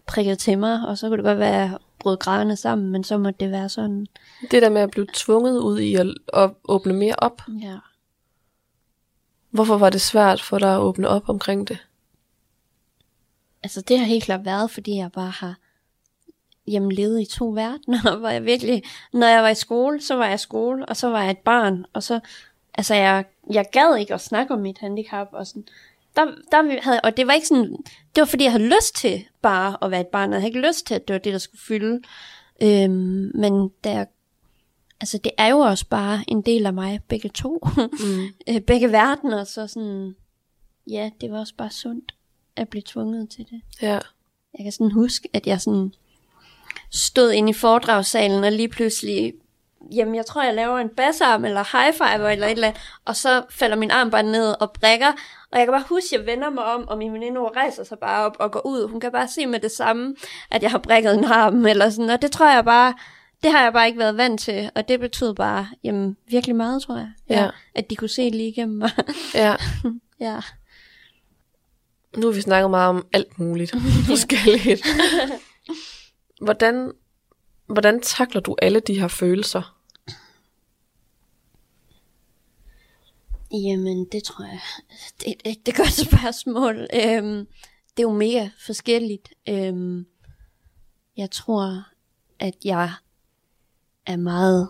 prikkede 0.08 0.36
til 0.36 0.60
mig, 0.60 0.88
og 0.88 0.98
så 0.98 1.08
kunne 1.08 1.18
det 1.18 1.26
godt 1.26 1.40
være, 1.40 1.64
at 1.64 1.70
jeg 1.70 1.78
brød 2.00 2.18
grædende 2.18 2.56
sammen, 2.56 2.92
men 2.92 3.04
så 3.04 3.18
måtte 3.18 3.40
det 3.40 3.52
være 3.52 3.70
sådan. 3.70 4.08
Det 4.52 4.62
der 4.62 4.70
med 4.70 4.82
at 4.82 4.92
blive 4.92 5.08
tvunget 5.14 5.60
ud 5.60 5.80
i 5.80 5.96
at, 5.96 6.08
at 6.34 6.52
åbne 6.64 6.94
mere 6.94 7.16
op. 7.18 7.42
Ja. 7.62 7.78
Hvorfor 9.50 9.78
var 9.78 9.90
det 9.90 10.02
svært 10.02 10.42
for 10.42 10.60
dig 10.60 10.76
at 10.76 10.80
åbne 10.80 11.08
op 11.08 11.30
omkring 11.30 11.68
det? 11.68 11.78
Altså 13.64 13.82
det 13.82 14.00
har 14.00 14.06
helt 14.06 14.24
klart 14.24 14.46
været, 14.46 14.72
fordi 14.72 14.98
jeg 14.98 15.12
bare 15.12 15.30
har 15.30 15.56
jamen, 16.68 16.92
levet 16.92 17.22
i 17.22 17.26
to 17.26 17.50
verdener, 17.50 18.16
hvor 18.20 18.30
jeg 18.30 18.46
virkelig, 18.46 18.84
når 19.14 19.28
jeg 19.28 19.44
var 19.44 19.50
i 19.50 19.56
skole, 19.56 20.02
så 20.02 20.16
var 20.16 20.26
jeg 20.26 20.36
i 20.36 20.38
skole, 20.38 20.86
og 20.86 20.98
så 20.98 21.10
var 21.10 21.22
jeg 21.22 21.32
et 21.32 21.38
barn, 21.38 21.86
og 21.94 22.04
så, 22.04 22.20
altså 22.74 22.96
jeg, 22.96 23.26
jeg 23.52 23.66
gad 23.72 23.96
ikke 23.96 24.14
at 24.14 24.22
snakke 24.22 24.54
om 24.54 24.60
mit 24.60 24.78
handicap, 24.78 25.28
og 25.32 25.48
sådan, 25.48 25.68
der, 26.16 26.26
der 26.52 26.82
havde, 26.82 27.02
og 27.04 27.18
det 27.18 27.28
var 27.28 27.34
ikke 27.34 27.48
sådan, 27.48 27.72
det 28.16 28.22
var 28.22 28.26
fordi 28.26 28.44
jeg 28.44 28.52
havde 28.52 28.66
lyst 28.66 28.96
til 28.96 29.26
bare 29.42 29.78
at 29.82 29.92
være 29.92 30.02
et 30.02 30.08
barn, 30.08 30.30
og 30.30 30.34
jeg 30.34 30.42
havde 30.42 30.50
ikke 30.50 30.68
lyst 30.68 30.88
til, 30.88 30.94
at 30.94 31.08
det 31.08 31.14
var 31.14 31.20
det, 31.20 31.34
der 31.34 31.40
skulle 31.40 31.62
fylde, 31.62 32.02
øhm, 32.62 33.32
men 33.36 33.70
da 33.84 33.92
jeg, 33.92 34.08
altså 35.00 35.18
det 35.18 35.32
er 35.38 35.48
jo 35.48 35.60
også 35.60 35.86
bare 35.90 36.24
en 36.28 36.42
del 36.42 36.66
af 36.66 36.74
mig, 36.74 37.00
begge 37.08 37.30
to, 37.30 37.68
Mm. 37.78 38.26
øh, 38.50 38.62
begge 38.62 38.92
verdener, 38.92 39.44
så 39.44 39.68
sådan, 39.68 40.16
ja, 40.90 41.10
det 41.22 41.32
var 41.32 41.40
også 41.40 41.54
bare 41.58 41.72
sundt 41.72 42.16
at 42.56 42.70
blive 42.70 42.84
tvunget 42.86 43.30
til 43.30 43.46
det. 43.50 43.62
Ja. 43.82 44.00
Jeg 44.58 44.64
kan 44.64 44.72
sådan 44.72 44.92
huske, 44.92 45.30
at 45.34 45.48
jeg 45.48 45.62
sådan 45.62 45.94
stod 46.92 47.32
inde 47.32 47.50
i 47.50 47.54
foredragssalen, 47.54 48.44
og 48.44 48.52
lige 48.52 48.70
pludselig, 48.70 49.34
jamen 49.92 50.16
jeg 50.16 50.26
tror, 50.26 50.44
jeg 50.44 50.54
laver 50.54 50.78
en 50.78 50.90
bassarm, 50.90 51.46
eller 51.46 51.78
high 51.78 51.94
five, 51.94 52.32
eller 52.32 52.48
et 52.48 52.52
eller 52.52 52.68
andet, 52.68 52.82
og 53.06 53.16
så 53.16 53.44
falder 53.50 53.76
min 53.76 53.92
arm 53.92 54.12
bare 54.12 54.24
ned 54.24 54.56
og 54.62 54.72
brækker, 54.72 55.12
og 55.52 55.60
jeg 55.60 55.66
kan 55.66 55.74
bare 55.74 55.84
huske, 55.90 56.16
at 56.16 56.20
jeg 56.20 56.26
vender 56.26 56.50
mig 56.50 56.64
om, 56.64 56.88
og 56.88 56.98
min 56.98 57.14
veninde 57.14 57.40
rejser 57.42 57.84
sig 57.84 57.98
bare 58.00 58.26
op 58.26 58.36
og 58.40 58.52
går 58.52 58.66
ud. 58.66 58.90
Hun 58.90 59.00
kan 59.00 59.12
bare 59.12 59.28
se 59.28 59.46
med 59.46 59.60
det 59.60 59.72
samme, 59.72 60.16
at 60.52 60.64
jeg 60.64 60.72
har 60.72 60.78
brækket 60.78 61.14
en 61.14 61.26
arm, 61.26 61.66
eller 61.66 61.90
sådan, 61.90 62.10
og 62.10 62.22
det 62.22 62.32
tror 62.32 62.54
jeg 62.54 62.66
bare, 62.66 62.94
det 63.44 63.52
har 63.52 63.64
jeg 63.64 63.74
bare 63.74 63.88
ikke 63.88 64.00
været 64.00 64.18
vant 64.18 64.42
til, 64.42 64.70
og 64.76 64.88
det 64.88 65.00
betød 65.00 65.34
bare, 65.34 65.68
jamen 65.84 66.18
virkelig 66.28 66.56
meget, 66.56 66.82
tror 66.82 66.98
jeg. 66.98 67.12
Ja. 67.30 67.50
At 67.76 67.90
de 67.90 67.96
kunne 67.96 68.10
se 68.10 68.30
lige 68.30 68.50
igennem 68.50 68.78
mig. 68.78 68.92
Ja. 69.34 69.56
ja. 70.28 70.40
Nu 72.18 72.28
har 72.28 72.34
vi 72.34 72.42
snakket 72.42 72.70
meget 72.70 72.90
om 72.90 73.06
alt 73.14 73.40
muligt 73.40 73.76
forskelligt. 74.08 74.86
Hvordan, 76.42 76.92
hvordan 77.68 78.02
takler 78.02 78.42
du 78.42 78.56
alle 78.62 78.80
de 78.80 79.00
her 79.00 79.08
følelser? 79.08 79.75
Jamen, 83.64 84.06
det 84.12 84.24
tror 84.24 84.46
jeg, 84.46 84.60
det 85.20 85.28
er 85.28 85.32
et 85.32 85.42
ægte 85.46 85.72
godt 85.72 85.94
spørgsmål. 86.08 86.88
Øhm, 86.94 87.48
det 87.98 88.04
er 88.04 88.08
jo 88.08 88.12
mega 88.12 88.50
forskelligt. 88.66 89.30
Øhm, 89.50 90.06
jeg 91.18 91.32
tror, 91.32 91.84
at 92.40 92.56
jeg 92.66 92.92
er 94.06 94.18
meget 94.18 94.70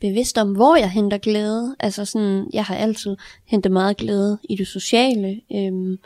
bevidst 0.00 0.38
om, 0.38 0.52
hvor 0.52 0.76
jeg 0.76 0.90
henter 0.90 1.18
glæde. 1.18 1.76
Altså 1.80 2.04
sådan, 2.04 2.50
jeg 2.52 2.64
har 2.64 2.76
altid 2.76 3.16
hentet 3.44 3.72
meget 3.72 3.96
glæde 3.96 4.38
i 4.48 4.56
det 4.56 4.66
sociale. 4.66 5.40
Øhm, 5.54 5.98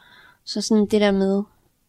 så 0.45 0.61
sådan 0.61 0.87
det 0.87 1.01
der 1.01 1.11
med 1.11 1.43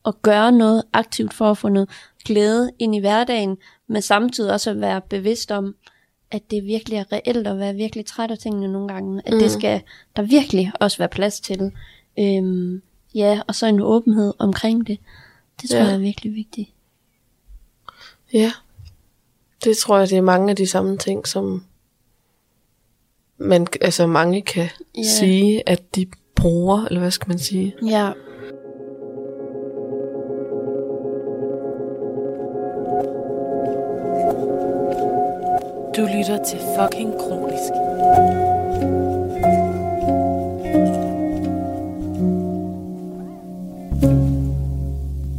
at 0.05 0.21
gøre 0.21 0.51
noget 0.51 0.83
aktivt 0.93 1.33
for 1.33 1.51
at 1.51 1.57
få 1.57 1.69
noget 1.69 1.89
glæde 2.25 2.71
ind 2.79 2.95
i 2.95 2.99
hverdagen, 2.99 3.57
men 3.87 4.01
samtidig 4.01 4.53
også 4.53 4.69
at 4.69 4.81
være 4.81 5.01
bevidst 5.01 5.51
om, 5.51 5.75
at 6.33 6.51
det 6.51 6.63
virkelig 6.63 6.97
er 6.97 7.11
reelt 7.11 7.47
at 7.47 7.59
være 7.59 7.73
virkelig 7.73 8.05
træt 8.05 8.31
af 8.31 8.37
tingene 8.37 8.71
nogle 8.71 8.87
gange. 8.87 9.21
At 9.25 9.33
mm. 9.33 9.39
det 9.39 9.51
skal 9.51 9.81
der 10.15 10.21
virkelig 10.21 10.71
også 10.79 10.97
være 10.97 11.09
plads 11.09 11.39
til. 11.39 11.71
Øhm, 12.19 12.81
ja, 13.15 13.41
og 13.47 13.55
så 13.55 13.67
en 13.67 13.81
åbenhed 13.81 14.33
omkring 14.39 14.87
det. 14.87 14.99
Det 15.61 15.69
tror 15.69 15.79
ja. 15.79 15.85
jeg 15.85 15.93
er 15.93 15.97
virkelig 15.97 16.35
vigtigt. 16.35 16.69
Ja, 18.33 18.51
det 19.63 19.77
tror 19.77 19.97
jeg, 19.97 20.09
det 20.09 20.17
er 20.17 20.21
mange 20.21 20.49
af 20.49 20.55
de 20.55 20.67
samme 20.67 20.97
ting, 20.97 21.27
som 21.27 21.63
man, 23.37 23.67
altså 23.81 24.07
mange 24.07 24.41
kan 24.41 24.69
ja. 24.97 25.03
sige, 25.03 25.69
at 25.69 25.95
de 25.95 26.07
bruger, 26.35 26.85
eller 26.85 26.99
hvad 26.99 27.11
skal 27.11 27.29
man 27.29 27.39
sige? 27.39 27.75
Ja. 27.85 28.11
Du 35.97 36.01
lytter 36.01 36.43
til 36.43 36.59
fucking 36.59 37.13
kronisk. 37.19 37.73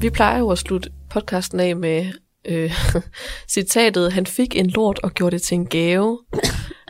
Vi 0.01 0.11
plejer 0.11 0.39
jo 0.39 0.51
at 0.51 0.59
slutte 0.59 0.91
podcasten 1.11 1.61
af 1.61 1.77
med 1.77 2.13
øh, 2.45 2.73
citatet, 3.55 4.13
han 4.13 4.27
fik 4.27 4.57
en 4.57 4.67
lort 4.67 4.99
og 4.99 5.13
gjorde 5.13 5.35
det 5.35 5.43
til 5.43 5.55
en 5.55 5.67
gave. 5.67 6.19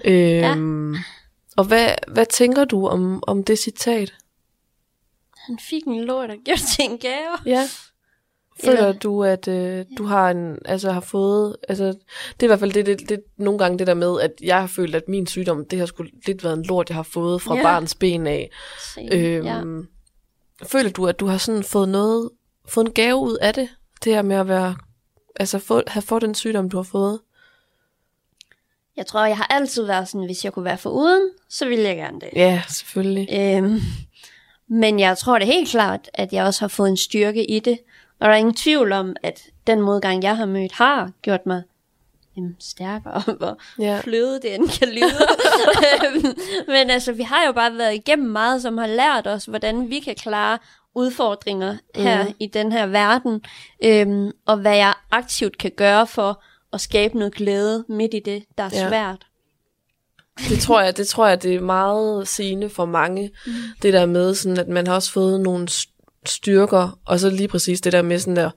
øhm, 0.04 0.94
ja. 0.94 1.00
Og 1.56 1.64
hvad, 1.64 1.88
hvad 2.08 2.26
tænker 2.26 2.64
du 2.64 2.86
om, 2.86 3.22
om 3.26 3.44
det 3.44 3.58
citat? 3.58 4.14
Han 5.46 5.58
fik 5.58 5.82
en 5.86 6.04
lort 6.04 6.30
og 6.30 6.36
gjorde 6.44 6.60
det 6.60 6.68
til 6.68 6.84
en 6.84 6.98
gave? 6.98 7.36
Ja. 7.46 7.68
Føler 8.60 8.78
Eller... 8.78 8.92
du, 8.92 9.24
at 9.24 9.48
øh, 9.48 9.84
du 9.98 10.04
har 10.04 10.30
en, 10.30 10.58
altså 10.64 10.92
har 10.92 11.00
fået, 11.00 11.56
altså 11.68 11.84
det 11.84 12.42
er 12.42 12.44
i 12.44 12.46
hvert 12.46 12.58
fald 12.58 12.72
det, 12.72 12.86
det, 12.86 13.08
det, 13.08 13.20
nogle 13.36 13.58
gange 13.58 13.78
det 13.78 13.86
der 13.86 13.94
med, 13.94 14.20
at 14.20 14.32
jeg 14.42 14.60
har 14.60 14.66
følt, 14.66 14.94
at 14.94 15.08
min 15.08 15.26
sygdom, 15.26 15.64
det 15.64 15.78
har 15.78 15.86
sgu 15.86 16.04
lidt 16.26 16.44
været 16.44 16.56
en 16.56 16.64
lort, 16.64 16.88
jeg 16.88 16.96
har 16.96 17.02
fået 17.02 17.42
fra 17.42 17.56
ja. 17.56 17.62
barns 17.62 17.94
ben 17.94 18.26
af. 18.26 18.50
Øhm, 19.12 19.46
ja. 19.46 19.62
Føler 20.66 20.90
du, 20.90 21.06
at 21.06 21.20
du 21.20 21.26
har 21.26 21.38
sådan 21.38 21.62
fået 21.62 21.88
noget, 21.88 22.30
fået 22.68 22.86
en 22.86 22.92
gave 22.92 23.16
ud 23.16 23.36
af 23.36 23.54
det? 23.54 23.68
Det 24.04 24.14
her 24.14 24.22
med 24.22 24.36
at 24.36 24.48
være, 24.48 24.76
altså 25.36 25.58
få, 25.58 25.82
have 25.86 26.02
fået 26.02 26.22
den 26.22 26.34
sygdom, 26.34 26.70
du 26.70 26.76
har 26.76 26.82
fået? 26.82 27.20
Jeg 28.96 29.06
tror, 29.06 29.26
jeg 29.26 29.36
har 29.36 29.46
altid 29.50 29.86
været 29.86 30.08
sådan, 30.08 30.24
hvis 30.24 30.44
jeg 30.44 30.52
kunne 30.52 30.64
være 30.64 30.78
for 30.78 30.90
uden, 30.90 31.30
så 31.48 31.68
ville 31.68 31.84
jeg 31.84 31.96
gerne 31.96 32.20
det. 32.20 32.28
Ja, 32.36 32.62
selvfølgelig. 32.68 33.28
Øhm, 33.32 33.80
men 34.68 35.00
jeg 35.00 35.18
tror 35.18 35.38
det 35.38 35.46
helt 35.46 35.68
klart, 35.68 36.10
at 36.14 36.32
jeg 36.32 36.44
også 36.44 36.60
har 36.60 36.68
fået 36.68 36.88
en 36.88 36.96
styrke 36.96 37.50
i 37.50 37.60
det. 37.60 37.78
Og 38.24 38.28
der 38.28 38.34
er 38.34 38.38
ingen 38.38 38.54
tvivl 38.54 38.92
om, 38.92 39.16
at 39.22 39.42
den 39.66 39.80
modgang, 39.80 40.22
jeg 40.22 40.36
har 40.36 40.46
mødt, 40.46 40.72
har 40.72 41.10
gjort 41.22 41.46
mig 41.46 41.62
jamen, 42.36 42.56
stærkere, 42.60 43.22
hvor 43.38 43.58
yeah. 43.80 44.02
fløde 44.02 44.40
det 44.42 44.54
end 44.54 44.68
kan 44.78 44.88
lyde. 44.88 45.26
Øhm, 46.04 46.38
men 46.66 46.90
altså, 46.90 47.12
vi 47.12 47.22
har 47.22 47.46
jo 47.46 47.52
bare 47.52 47.78
været 47.78 47.94
igennem 47.94 48.30
meget, 48.30 48.62
som 48.62 48.78
har 48.78 48.86
lært 48.86 49.26
os, 49.26 49.44
hvordan 49.44 49.90
vi 49.90 50.00
kan 50.00 50.14
klare 50.14 50.58
udfordringer 50.94 51.76
her 51.94 52.24
mm. 52.24 52.34
i 52.40 52.46
den 52.46 52.72
her 52.72 52.86
verden, 52.86 53.44
øhm, 53.84 54.30
og 54.46 54.56
hvad 54.56 54.76
jeg 54.76 54.94
aktivt 55.10 55.58
kan 55.58 55.70
gøre 55.76 56.06
for 56.06 56.42
at 56.72 56.80
skabe 56.80 57.18
noget 57.18 57.34
glæde 57.34 57.84
midt 57.88 58.14
i 58.14 58.20
det, 58.24 58.44
der 58.58 58.64
er 58.64 58.70
ja. 58.72 58.88
svært. 58.88 59.26
Det 60.48 60.58
tror 60.58 60.80
jeg, 60.80 60.96
det 60.96 61.08
tror 61.08 61.26
jeg, 61.26 61.42
det 61.42 61.54
er 61.54 61.60
meget 61.60 62.28
sigende 62.28 62.70
for 62.70 62.84
mange, 62.84 63.30
mm. 63.46 63.52
det 63.82 63.92
der 63.92 64.06
med, 64.06 64.34
sådan, 64.34 64.58
at 64.58 64.68
man 64.68 64.86
har 64.86 64.94
også 64.94 65.12
fået 65.12 65.40
nogle 65.40 65.68
styrker, 66.28 66.98
og 67.04 67.20
så 67.20 67.30
lige 67.30 67.48
præcis 67.48 67.80
det 67.80 67.92
der 67.92 68.02
med 68.02 68.18
sådan 68.18 68.36
der, 68.36 68.50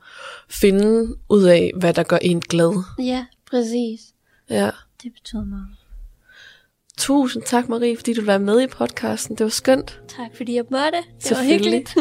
finde 0.50 1.16
ud 1.30 1.44
af, 1.44 1.72
hvad 1.76 1.94
der 1.94 2.04
gør 2.04 2.18
en 2.18 2.40
glad. 2.40 2.84
Ja, 3.00 3.26
præcis. 3.50 4.02
Ja. 4.50 4.70
Det 5.04 5.14
betyder 5.14 5.46
meget. 5.46 5.68
Tusind 6.98 7.44
tak, 7.44 7.70
Marie, 7.70 7.98
fordi 7.98 8.14
du 8.14 8.26
var 8.26 8.38
med 8.38 8.62
i 8.62 8.68
podcasten. 8.68 9.36
Det 9.36 9.44
var 9.44 9.50
skønt. 9.50 10.02
Tak, 10.08 10.36
fordi 10.38 10.56
jeg 10.56 10.66
måtte. 10.72 10.98
Det 11.24 11.32
var 11.32 11.44
hyggeligt. 11.44 11.96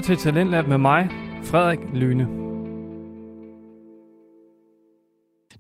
til 0.01 0.17
Talentlab 0.17 0.69
med 0.69 0.79
mig, 0.79 1.09
Frederik 1.45 1.79
Lyne. 1.95 2.29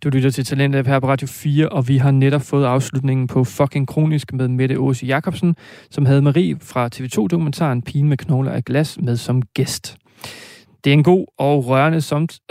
Du 0.04 0.08
lytter 0.08 0.30
til 0.30 0.44
Talentlab 0.44 0.86
her 0.86 1.00
på 1.00 1.08
Radio 1.08 1.26
4, 1.26 1.68
og 1.68 1.88
vi 1.88 1.96
har 1.96 2.10
netop 2.10 2.42
fået 2.42 2.64
afslutningen 2.64 3.26
på 3.26 3.44
Fucking 3.44 3.88
Kronisk 3.88 4.32
med 4.32 4.48
Mette 4.48 4.78
Åse 4.78 5.06
Jacobsen, 5.06 5.56
som 5.90 6.06
havde 6.06 6.22
Marie 6.22 6.56
fra 6.60 6.88
TV2-dokumentaren 6.94 7.82
Pigen 7.82 8.08
med 8.08 8.16
knogler 8.16 8.52
af 8.52 8.64
glas 8.64 8.98
med 9.00 9.16
som 9.16 9.42
gæst. 9.42 9.96
Det 10.84 10.90
er 10.90 10.94
en 10.94 11.04
god 11.04 11.26
og 11.38 11.66
rørende 11.66 12.00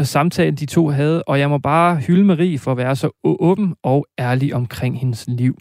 samtale, 0.05 0.55
de 0.55 0.65
to 0.65 0.87
havde, 0.87 1.23
og 1.23 1.39
jeg 1.39 1.49
må 1.49 1.57
bare 1.57 1.95
hylde 1.95 2.23
Marie 2.23 2.59
for 2.59 2.71
at 2.71 2.77
være 2.77 2.95
så 2.95 3.09
åben 3.23 3.75
og 3.83 4.05
ærlig 4.19 4.55
omkring 4.55 4.99
hendes 4.99 5.25
liv. 5.27 5.57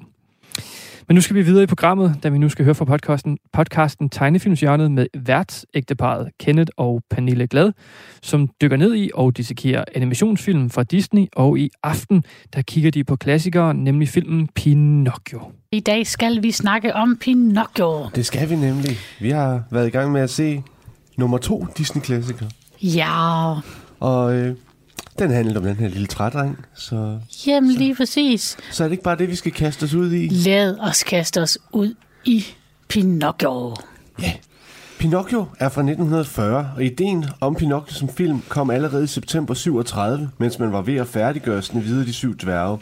Men 1.09 1.15
nu 1.15 1.21
skal 1.21 1.37
vi 1.37 1.43
videre 1.43 1.63
i 1.63 1.67
programmet, 1.67 2.17
da 2.23 2.29
vi 2.29 2.39
nu 2.39 2.49
skal 2.49 2.65
høre 2.65 2.75
fra 2.75 2.85
podcasten, 2.85 3.39
podcasten 3.53 4.11
Tegnefilmshjørnet 4.11 4.91
med 4.91 5.07
værtsægteparet 5.15 6.29
Kenneth 6.41 6.71
og 6.77 7.03
Pernille 7.11 7.47
Glad, 7.47 7.73
som 8.23 8.49
dykker 8.63 8.77
ned 8.77 8.95
i 8.97 9.11
og 9.15 9.37
dissekerer 9.37 9.85
animationsfilm 9.95 10.71
fra 10.71 10.83
Disney, 10.83 11.27
og 11.37 11.59
i 11.59 11.71
aften, 11.83 12.25
der 12.55 12.63
kigger 12.63 12.91
de 12.91 13.05
på 13.05 13.17
klassikere, 13.17 13.75
nemlig 13.75 14.09
filmen 14.09 14.49
Pinocchio. 14.55 15.41
I 15.73 15.81
dag 15.81 16.07
skal 16.07 16.43
vi 16.43 16.51
snakke 16.51 16.95
om 16.95 17.17
Pinocchio. 17.21 18.09
Det 18.15 18.27
skal 18.27 18.51
vi 18.51 18.57
nemlig. 18.57 18.97
Vi 19.21 19.31
har 19.31 19.63
været 19.71 19.87
i 19.87 19.91
gang 19.91 20.13
med 20.13 20.21
at 20.21 20.31
se 20.31 20.63
nummer 21.17 21.39
to 21.39 21.67
Disney-klassiker. 21.79 22.47
Ja. 22.83 23.55
Og 24.01 24.35
øh, 24.35 24.57
den 25.19 25.31
handler 25.31 25.61
om 25.61 25.67
den 25.67 25.77
her 25.77 25.89
lille 25.89 26.07
trædreng. 26.07 26.67
Så, 26.75 27.19
Jamen 27.47 27.73
så, 27.73 27.79
lige 27.79 27.95
præcis. 27.95 28.57
Så 28.71 28.85
er 28.85 28.89
det 28.89 28.93
ikke 28.93 29.05
bare 29.05 29.17
det, 29.19 29.29
vi 29.29 29.35
skal 29.37 29.53
kaste 29.53 29.85
os 29.85 29.95
ud 29.95 30.13
i? 30.13 30.29
Lad 30.29 30.79
os 30.79 31.03
kaste 31.03 31.43
os 31.43 31.59
ud 31.73 31.95
i 32.25 32.45
Pinocchio. 32.89 33.77
Ja. 34.23 34.33
Pinocchio 34.99 35.47
er 35.59 35.69
fra 35.69 35.81
1940, 35.81 36.73
og 36.77 36.85
ideen 36.85 37.25
om 37.41 37.55
Pinocchio 37.55 37.95
som 37.95 38.09
film 38.09 38.43
kom 38.49 38.71
allerede 38.71 39.05
i 39.05 39.07
september 39.07 39.55
37, 39.55 40.31
mens 40.39 40.59
man 40.59 40.73
var 40.73 40.83
ved 40.83 40.97
at 40.97 41.07
færdiggøre 41.07 41.63
Snevide 41.63 42.07
de 42.07 42.13
syv 42.13 42.37
dværge. 42.39 42.79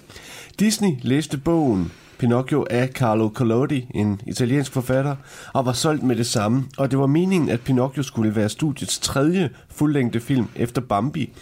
Disney 0.59 0.91
læste 1.03 1.39
bogen 1.39 1.93
Pinocchio 2.19 2.67
af 2.71 2.89
Carlo 2.89 3.29
Collodi, 3.29 3.87
en 3.95 4.21
italiensk 4.27 4.73
forfatter, 4.73 5.17
og 5.53 5.67
var 5.67 5.73
solgt 5.73 6.03
med 6.03 6.17
det 6.17 6.27
samme. 6.27 6.65
Og 6.79 6.91
det 6.91 6.99
var 6.99 7.07
meningen, 7.07 7.51
at 7.51 7.61
Pinocchio 7.61 8.03
skulle 8.03 8.37
være 8.37 8.49
studiets 8.49 8.99
tredje 8.99 9.51
fuldlængde 9.71 10.21
film 10.21 10.49
efter 10.57 10.81
Bambi. 10.81 11.33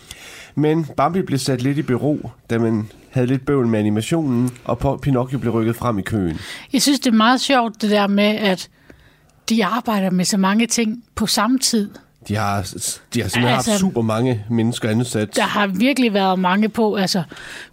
Men 0.60 0.84
Bambi 0.96 1.22
blev 1.22 1.38
sat 1.38 1.62
lidt 1.62 1.78
i 1.78 1.82
bero, 1.82 2.30
da 2.50 2.58
man 2.58 2.88
havde 3.10 3.26
lidt 3.26 3.46
bøvl 3.46 3.66
med 3.66 3.78
animationen, 3.78 4.50
og 4.64 5.00
Pinocchio 5.00 5.38
blev 5.38 5.52
rykket 5.52 5.76
frem 5.76 5.98
i 5.98 6.02
køen. 6.02 6.38
Jeg 6.72 6.82
synes, 6.82 7.00
det 7.00 7.10
er 7.10 7.16
meget 7.16 7.40
sjovt, 7.40 7.82
det 7.82 7.90
der 7.90 8.06
med, 8.06 8.24
at 8.24 8.68
de 9.48 9.64
arbejder 9.64 10.10
med 10.10 10.24
så 10.24 10.36
mange 10.36 10.66
ting 10.66 11.04
på 11.14 11.26
samme 11.26 11.58
tid. 11.58 11.90
De 12.28 12.36
har, 12.36 12.74
de 13.14 13.22
har 13.22 13.28
simpelthen 13.28 13.46
altså, 13.46 13.70
haft 13.70 13.80
super 13.80 14.02
mange 14.02 14.44
mennesker 14.50 14.88
ansat. 14.88 15.36
Der 15.36 15.42
har 15.42 15.66
virkelig 15.66 16.14
været 16.14 16.38
mange 16.38 16.68
på, 16.68 16.94
altså, 16.94 17.22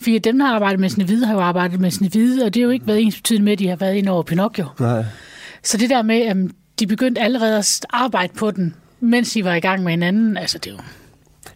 fordi 0.01 0.19
dem, 0.19 0.39
der 0.39 0.45
har 0.45 0.55
arbejdet 0.55 0.79
med 0.79 0.89
Snevide, 0.89 1.25
har 1.25 1.33
jo 1.33 1.39
arbejdet 1.39 1.79
med 1.79 1.91
Snevide, 1.91 2.45
og 2.45 2.53
det 2.53 2.61
har 2.61 2.65
jo 2.65 2.69
ikke 2.69 2.87
været 2.87 3.01
ens 3.01 3.15
betydende 3.15 3.45
med, 3.45 3.53
at 3.53 3.59
de 3.59 3.67
har 3.67 3.75
været 3.75 3.95
ind 3.95 4.09
over 4.09 4.23
Pinocchio. 4.23 4.65
Nej. 4.79 5.05
Så 5.63 5.77
det 5.77 5.89
der 5.89 6.01
med, 6.01 6.21
at 6.21 6.37
de 6.79 6.87
begyndte 6.87 7.21
allerede 7.21 7.57
at 7.57 7.85
arbejde 7.89 8.33
på 8.33 8.51
den, 8.51 8.75
mens 8.99 9.31
de 9.31 9.45
var 9.45 9.53
i 9.53 9.59
gang 9.59 9.83
med 9.83 9.91
hinanden, 9.91 10.37
altså 10.37 10.57
det 10.57 10.69
er 10.69 10.75
jo... 10.75 10.79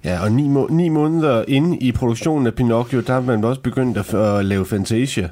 Ja, 0.03 0.23
og 0.23 0.31
ni, 0.31 0.47
må- 0.47 0.67
ni 0.71 0.89
måneder 0.89 1.43
inde 1.47 1.77
i 1.77 1.91
produktionen 1.91 2.47
af 2.47 2.53
Pinocchio, 2.53 2.99
der 3.01 3.13
har 3.13 3.21
man 3.21 3.43
også 3.43 3.61
begyndt 3.61 3.97
at, 3.97 4.13
at 4.13 4.45
lave 4.45 4.65
Fantasia. 4.65 5.29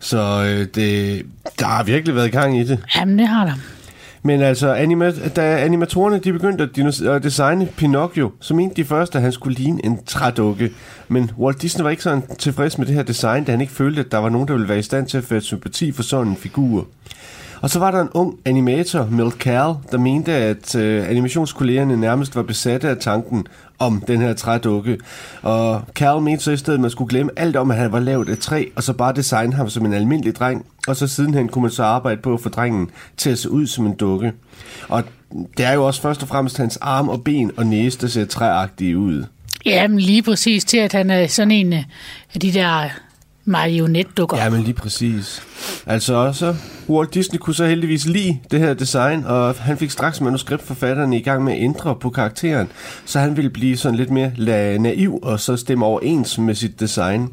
Så 0.00 0.18
øh, 0.48 0.66
det, 0.74 1.22
der 1.58 1.66
har 1.66 1.82
virkelig 1.84 2.14
været 2.14 2.32
gang 2.32 2.58
i 2.60 2.64
det. 2.64 2.78
Jamen, 2.96 3.18
det 3.18 3.26
har 3.28 3.44
der. 3.44 3.52
Men 4.22 4.40
altså, 4.40 4.74
anima, 4.74 5.10
da 5.10 5.42
animatorerne 5.64 6.18
de 6.18 6.32
begyndte 6.32 6.64
at, 6.64 6.70
dinos- 6.78 7.06
at 7.08 7.22
designe 7.22 7.66
Pinocchio, 7.76 8.30
så 8.40 8.54
mente 8.54 8.76
de 8.76 8.84
først, 8.84 9.16
at 9.16 9.22
han 9.22 9.32
skulle 9.32 9.56
ligne 9.58 9.84
en 9.84 9.98
trædukke. 10.06 10.70
Men 11.08 11.30
Walt 11.38 11.62
Disney 11.62 11.82
var 11.82 11.90
ikke 11.90 12.02
sådan 12.02 12.22
tilfreds 12.38 12.78
med 12.78 12.86
det 12.86 12.94
her 12.94 13.02
design, 13.02 13.44
da 13.44 13.50
han 13.50 13.60
ikke 13.60 13.72
følte, 13.72 14.00
at 14.00 14.12
der 14.12 14.18
var 14.18 14.28
nogen, 14.28 14.48
der 14.48 14.54
ville 14.54 14.68
være 14.68 14.78
i 14.78 14.82
stand 14.82 15.06
til 15.06 15.18
at 15.18 15.24
føre 15.24 15.40
sympati 15.40 15.92
for 15.92 16.02
sådan 16.02 16.26
en 16.28 16.36
figur. 16.36 16.86
Og 17.60 17.70
så 17.70 17.78
var 17.78 17.90
der 17.90 18.00
en 18.00 18.08
ung 18.14 18.38
animator, 18.44 19.08
Mel 19.10 19.30
Cal, 19.30 19.74
der 19.90 19.98
mente, 19.98 20.32
at 20.32 20.74
øh, 20.74 21.10
animationskollegerne 21.10 21.96
nærmest 21.96 22.36
var 22.36 22.42
besatte 22.42 22.88
af 22.88 22.96
tanken 22.96 23.46
om 23.78 24.02
den 24.06 24.20
her 24.20 24.34
trædukke. 24.34 24.98
Og 25.42 25.82
Carl 25.94 26.22
mente 26.22 26.44
så 26.44 26.50
i 26.50 26.56
stedet, 26.56 26.78
at 26.78 26.80
man 26.80 26.90
skulle 26.90 27.08
glemme 27.08 27.32
alt 27.36 27.56
om, 27.56 27.70
at 27.70 27.76
han 27.76 27.92
var 27.92 28.00
lavet 28.00 28.28
af 28.28 28.38
træ, 28.38 28.64
og 28.76 28.82
så 28.82 28.92
bare 28.92 29.14
designe 29.14 29.52
ham 29.52 29.70
som 29.70 29.86
en 29.86 29.92
almindelig 29.92 30.36
dreng. 30.36 30.66
Og 30.88 30.96
så 30.96 31.06
sidenhen 31.06 31.48
kunne 31.48 31.62
man 31.62 31.70
så 31.70 31.82
arbejde 31.82 32.20
på 32.22 32.34
at 32.34 32.40
få 32.40 32.48
drengen 32.48 32.90
til 33.16 33.30
at 33.30 33.38
se 33.38 33.50
ud 33.50 33.66
som 33.66 33.86
en 33.86 33.94
dukke. 33.94 34.32
Og 34.88 35.04
det 35.56 35.66
er 35.66 35.72
jo 35.72 35.86
også 35.86 36.02
først 36.02 36.22
og 36.22 36.28
fremmest 36.28 36.58
hans 36.58 36.76
arm 36.76 37.08
og 37.08 37.24
ben 37.24 37.50
og 37.56 37.66
næse, 37.66 38.00
der 38.00 38.06
ser 38.06 38.24
træagtige 38.24 38.98
ud. 38.98 39.24
Jamen, 39.66 39.98
lige 39.98 40.22
præcis 40.22 40.64
til, 40.64 40.78
at 40.78 40.92
han 40.92 41.10
er 41.10 41.26
sådan 41.26 41.50
en 41.50 41.72
af 41.72 42.40
de 42.42 42.52
der 42.52 42.88
marionetdukker. 43.46 44.36
Ja, 44.36 44.50
men 44.50 44.62
lige 44.62 44.74
præcis. 44.74 45.42
Altså 45.86 46.14
også, 46.14 46.54
Walt 46.88 47.14
Disney 47.14 47.38
kunne 47.38 47.54
så 47.54 47.66
heldigvis 47.66 48.06
lide 48.06 48.38
det 48.50 48.60
her 48.60 48.74
design, 48.74 49.24
og 49.24 49.54
han 49.54 49.78
fik 49.78 49.90
straks 49.90 50.20
manuskriptforfatterne 50.20 51.18
i 51.18 51.22
gang 51.22 51.44
med 51.44 51.52
at 51.52 51.62
ændre 51.62 51.94
på 51.94 52.10
karakteren, 52.10 52.68
så 53.04 53.18
han 53.18 53.36
ville 53.36 53.50
blive 53.50 53.76
sådan 53.76 53.96
lidt 53.96 54.10
mere 54.10 54.32
naiv 54.78 55.18
og 55.22 55.40
så 55.40 55.56
stemme 55.56 55.86
overens 55.86 56.38
med 56.38 56.54
sit 56.54 56.80
design. 56.80 57.28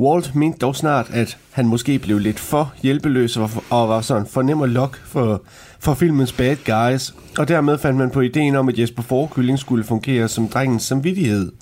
Walt 0.00 0.34
mente 0.34 0.58
dog 0.58 0.76
snart, 0.76 1.06
at 1.12 1.36
han 1.52 1.66
måske 1.66 1.98
blev 1.98 2.18
lidt 2.18 2.38
for 2.38 2.72
hjælpeløs 2.82 3.36
og, 3.36 3.50
og 3.70 3.88
var 3.88 4.00
sådan 4.00 4.26
for 4.26 4.42
nem 4.42 4.62
at 4.62 4.68
lok 4.68 5.00
for, 5.04 5.42
for 5.80 5.94
filmens 5.94 6.32
bad 6.32 6.56
guys, 6.56 7.14
og 7.38 7.48
dermed 7.48 7.78
fandt 7.78 7.98
man 7.98 8.10
på 8.10 8.20
ideen 8.20 8.56
om, 8.56 8.68
at 8.68 8.78
Jesper 8.78 9.02
Forkylling 9.02 9.58
skulle 9.58 9.84
fungere 9.84 10.28
som 10.28 10.48
drengens 10.48 10.82
samvittighed. 10.82 11.52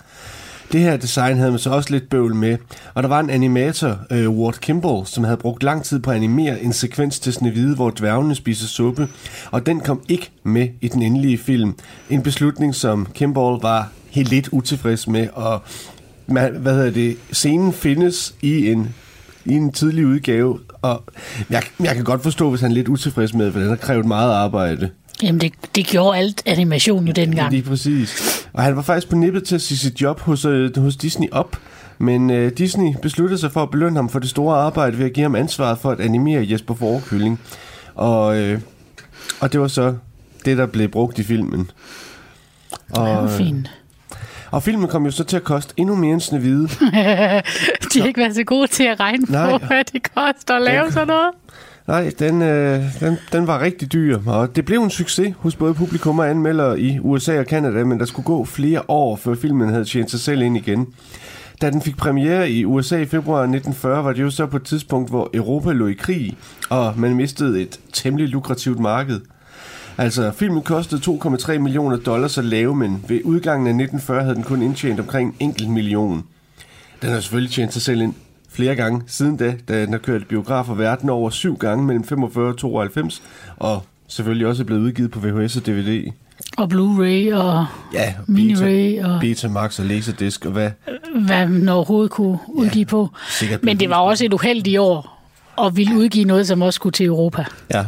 Det 0.73 0.81
her 0.81 0.97
design 0.97 1.37
havde 1.37 1.51
man 1.51 1.59
så 1.59 1.71
også 1.71 1.91
lidt 1.91 2.09
bøvl 2.09 2.35
med, 2.35 2.57
og 2.95 3.03
der 3.03 3.09
var 3.09 3.21
en 3.21 3.31
animator, 3.31 3.99
øh, 4.11 4.31
Ward 4.31 4.55
Kimball, 4.55 5.07
som 5.07 5.25
havde 5.25 5.37
brugt 5.37 5.63
lang 5.63 5.85
tid 5.85 5.99
på 5.99 6.11
at 6.11 6.17
animere 6.17 6.63
en 6.63 6.73
sekvens 6.73 7.19
til 7.19 7.33
Snevide, 7.33 7.75
hvor 7.75 7.91
dværgene 7.91 8.35
spiser 8.35 8.67
suppe, 8.67 9.09
og 9.51 9.67
den 9.67 9.81
kom 9.81 10.03
ikke 10.09 10.31
med 10.43 10.69
i 10.81 10.89
den 10.89 11.03
endelige 11.03 11.39
film. 11.39 11.75
En 12.11 12.23
beslutning, 12.23 12.75
som 12.75 13.07
Kimball 13.15 13.59
var 13.63 13.91
helt 14.11 14.31
lidt 14.31 14.49
utilfreds 14.53 15.09
med, 15.09 15.29
og 15.33 15.63
man, 16.27 16.53
hvad 16.53 16.75
hedder 16.75 16.91
det, 16.91 17.17
scenen 17.33 17.73
findes 17.73 18.35
i 18.43 18.71
en 18.71 18.95
i 19.47 19.53
en 19.53 19.73
tidlig 19.73 20.07
udgave, 20.07 20.59
og 20.83 21.05
jeg, 21.51 21.63
jeg 21.81 21.95
kan 21.95 22.05
godt 22.05 22.23
forstå, 22.23 22.51
hvis 22.51 22.61
han 22.61 22.71
er 22.71 22.75
lidt 22.75 22.89
utilfreds 22.89 23.35
med, 23.35 23.53
for 23.53 23.61
den 23.61 23.69
har 23.69 23.77
krævet 23.77 24.07
meget 24.07 24.33
arbejde. 24.33 24.91
Jamen, 25.25 25.41
det, 25.41 25.53
det 25.75 25.87
gjorde 25.87 26.19
alt 26.19 26.43
animation 26.47 27.07
jo 27.07 27.13
dengang. 27.13 27.51
Lige 27.53 27.63
præcis. 27.63 28.47
Og 28.53 28.63
han 28.63 28.77
var 28.77 28.83
faktisk 28.83 29.09
på 29.09 29.17
nippet 29.17 29.45
til 29.45 29.55
at 29.55 29.61
sige 29.61 29.79
sit 29.79 30.01
job 30.03 30.21
hos, 30.21 30.45
øh, 30.45 30.77
hos 30.77 30.97
Disney 30.97 31.29
op. 31.33 31.57
Men 31.99 32.31
øh, 32.31 32.53
Disney 32.59 32.95
besluttede 33.03 33.41
sig 33.41 33.53
for 33.53 33.63
at 33.63 33.71
belønne 33.71 33.97
ham 33.99 34.09
for 34.09 34.19
det 34.19 34.31
store 34.31 34.57
arbejde 34.57 34.99
ved 34.99 35.05
at 35.07 35.13
give 35.13 35.23
ham 35.25 35.35
ansvaret 35.35 35.79
for 35.79 35.91
at 35.91 36.01
animere 36.01 36.47
Jesper 36.51 36.75
Forkylling. 36.75 37.41
Og, 37.95 38.37
øh, 38.39 38.61
og 39.41 39.53
det 39.53 39.61
var 39.61 39.69
så 39.69 39.95
det, 40.45 40.59
der 40.59 40.67
blev 40.67 40.89
brugt 40.89 41.19
i 41.19 41.23
filmen. 41.23 41.71
Og, 42.91 43.07
Det 43.09 43.17
var 43.17 43.29
fint. 43.29 43.71
og 44.51 44.63
filmen 44.63 44.89
kom 44.89 45.05
jo 45.05 45.11
så 45.11 45.25
til 45.25 45.37
at 45.37 45.45
koste 45.45 45.75
endnu 45.77 45.95
mere 45.97 46.13
end 46.13 46.21
Snevide. 46.21 46.69
De 47.95 48.01
har 48.01 48.07
ikke 48.07 48.21
været 48.21 48.35
så 48.35 48.45
gode 48.45 48.67
til 48.67 48.85
at 48.85 49.01
regne 49.01 49.25
Nej. 49.29 49.51
på, 49.59 49.67
hvad 49.67 49.85
det 49.93 50.03
koster 50.15 50.55
at 50.55 50.63
lave 50.63 50.85
Ja. 50.85 50.91
sådan 50.91 51.07
noget. 51.07 51.31
Nej, 51.87 52.13
den, 52.19 52.43
øh, 52.43 53.01
den, 53.01 53.17
den 53.33 53.47
var 53.47 53.61
rigtig 53.61 53.93
dyr, 53.93 54.19
og 54.27 54.57
det 54.57 54.65
blev 54.65 54.83
en 54.83 54.91
succes 54.91 55.35
hos 55.39 55.57
både 55.57 55.75
publikum 55.75 56.19
og 56.19 56.31
anmeldere 56.31 56.81
i 56.81 56.99
USA 57.01 57.39
og 57.39 57.45
Canada, 57.45 57.85
men 57.85 57.99
der 57.99 58.05
skulle 58.05 58.27
gå 58.27 58.45
flere 58.45 58.83
år, 58.89 59.17
før 59.17 59.35
filmen 59.35 59.69
havde 59.69 59.85
tjent 59.85 60.11
sig 60.11 60.21
selv 60.21 60.43
ind 60.43 60.57
igen. 60.57 60.87
Da 61.63 61.71
den 61.71 61.83
fik 61.83 61.97
premiere 61.97 62.51
i 62.51 62.65
USA 62.65 62.97
i 62.97 63.07
februar 63.07 63.39
1940, 63.39 64.05
var 64.05 64.13
det 64.13 64.23
jo 64.23 64.31
så 64.31 64.47
på 64.47 64.57
et 64.57 64.63
tidspunkt, 64.63 65.11
hvor 65.11 65.31
Europa 65.35 65.73
lå 65.73 65.87
i 65.87 65.93
krig, 65.93 66.37
og 66.71 66.95
man 66.97 67.15
mistede 67.15 67.63
et 67.63 67.81
temmelig 67.93 68.29
lukrativt 68.29 68.79
marked. 68.79 69.21
Altså, 69.99 70.33
filmen 70.33 70.63
kostede 70.63 71.01
2,3 71.11 71.59
millioner 71.59 71.97
dollars 71.97 72.39
at 72.39 72.45
lave, 72.45 72.77
men 72.77 73.05
ved 73.09 73.21
udgangen 73.25 73.67
af 73.67 73.71
1940 73.71 74.23
havde 74.23 74.35
den 74.35 74.45
kun 74.45 74.63
indtjent 74.63 75.01
omkring 75.01 75.29
en 75.29 75.37
enkelt 75.49 75.71
million. 75.71 76.25
Den 77.03 77.11
har 77.11 77.21
selvfølgelig 77.21 77.53
tjent 77.53 77.73
sig 77.73 77.83
selv 77.83 78.01
ind 78.01 78.15
flere 78.55 78.75
gange 78.75 79.03
siden 79.07 79.37
da, 79.37 79.55
da 79.69 79.81
den 79.83 79.93
har 79.93 79.99
kørt 79.99 80.27
biografer 80.29 80.75
verden 80.75 81.11
over 81.11 81.31
syv 81.31 81.57
gange 81.57 81.85
mellem 81.85 82.05
45 82.05 82.49
og 82.49 82.59
92, 82.59 83.23
og 83.57 83.83
selvfølgelig 84.09 84.47
også 84.47 84.63
er 84.63 84.67
blevet 84.67 84.81
udgivet 84.81 85.11
på 85.11 85.21
VHS 85.21 85.57
og 85.57 85.67
DVD. 85.67 86.13
Og 86.57 86.69
Blu-ray 86.73 87.35
og 87.35 87.67
Ja, 87.93 88.15
Mini-Ray 88.29 89.07
og 89.07 89.21
Betamax 89.21 89.79
og 89.79 89.85
Laserdisc 89.87 90.45
og 90.45 90.53
hvad 90.53 90.71
hvad 91.27 91.47
man 91.47 91.69
overhovedet 91.69 92.11
kunne 92.11 92.39
udgive 92.49 92.85
på. 92.85 93.09
sikkert 93.29 93.63
Men 93.63 93.81
det 93.81 93.91
var 93.91 93.97
også 93.97 94.25
et 94.25 94.33
uheldigt 94.33 94.79
år 94.79 95.21
og 95.57 95.77
ville 95.77 95.97
udgive 95.97 96.25
noget, 96.25 96.47
som 96.47 96.63
også 96.63 96.77
skulle 96.77 96.93
til 96.93 97.07
Europa. 97.07 97.45
Ja. 97.71 97.85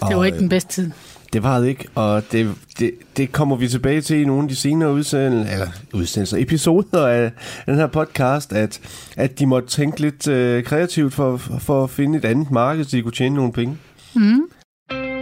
Det 0.00 0.10
var 0.10 0.16
Og, 0.16 0.26
ikke 0.26 0.38
den 0.38 0.48
bedste 0.48 0.72
tid. 0.72 0.90
Det 1.32 1.42
var 1.42 1.58
det 1.58 1.68
ikke, 1.68 1.88
og 1.94 2.22
det, 2.32 2.54
det, 2.78 2.90
det 3.16 3.32
kommer 3.32 3.56
vi 3.56 3.68
tilbage 3.68 4.00
til 4.00 4.20
i 4.20 4.24
nogle 4.24 4.42
af 4.42 4.48
de 4.48 4.56
senere 4.56 4.92
udsendelser, 4.92 5.52
eller 5.52 5.66
udsendelser, 5.94 6.36
episoder 6.38 7.06
af 7.06 7.32
den 7.66 7.74
her 7.74 7.86
podcast, 7.86 8.52
at, 8.52 8.80
at 9.16 9.38
de 9.38 9.46
måtte 9.46 9.68
tænke 9.68 10.00
lidt 10.00 10.28
øh, 10.28 10.64
kreativt 10.64 11.14
for, 11.14 11.36
for 11.36 11.84
at 11.84 11.90
finde 11.90 12.18
et 12.18 12.24
andet 12.24 12.50
marked, 12.50 12.84
så 12.84 12.96
de 12.96 13.02
kunne 13.02 13.12
tjene 13.12 13.34
nogle 13.34 13.52
penge. 13.52 13.76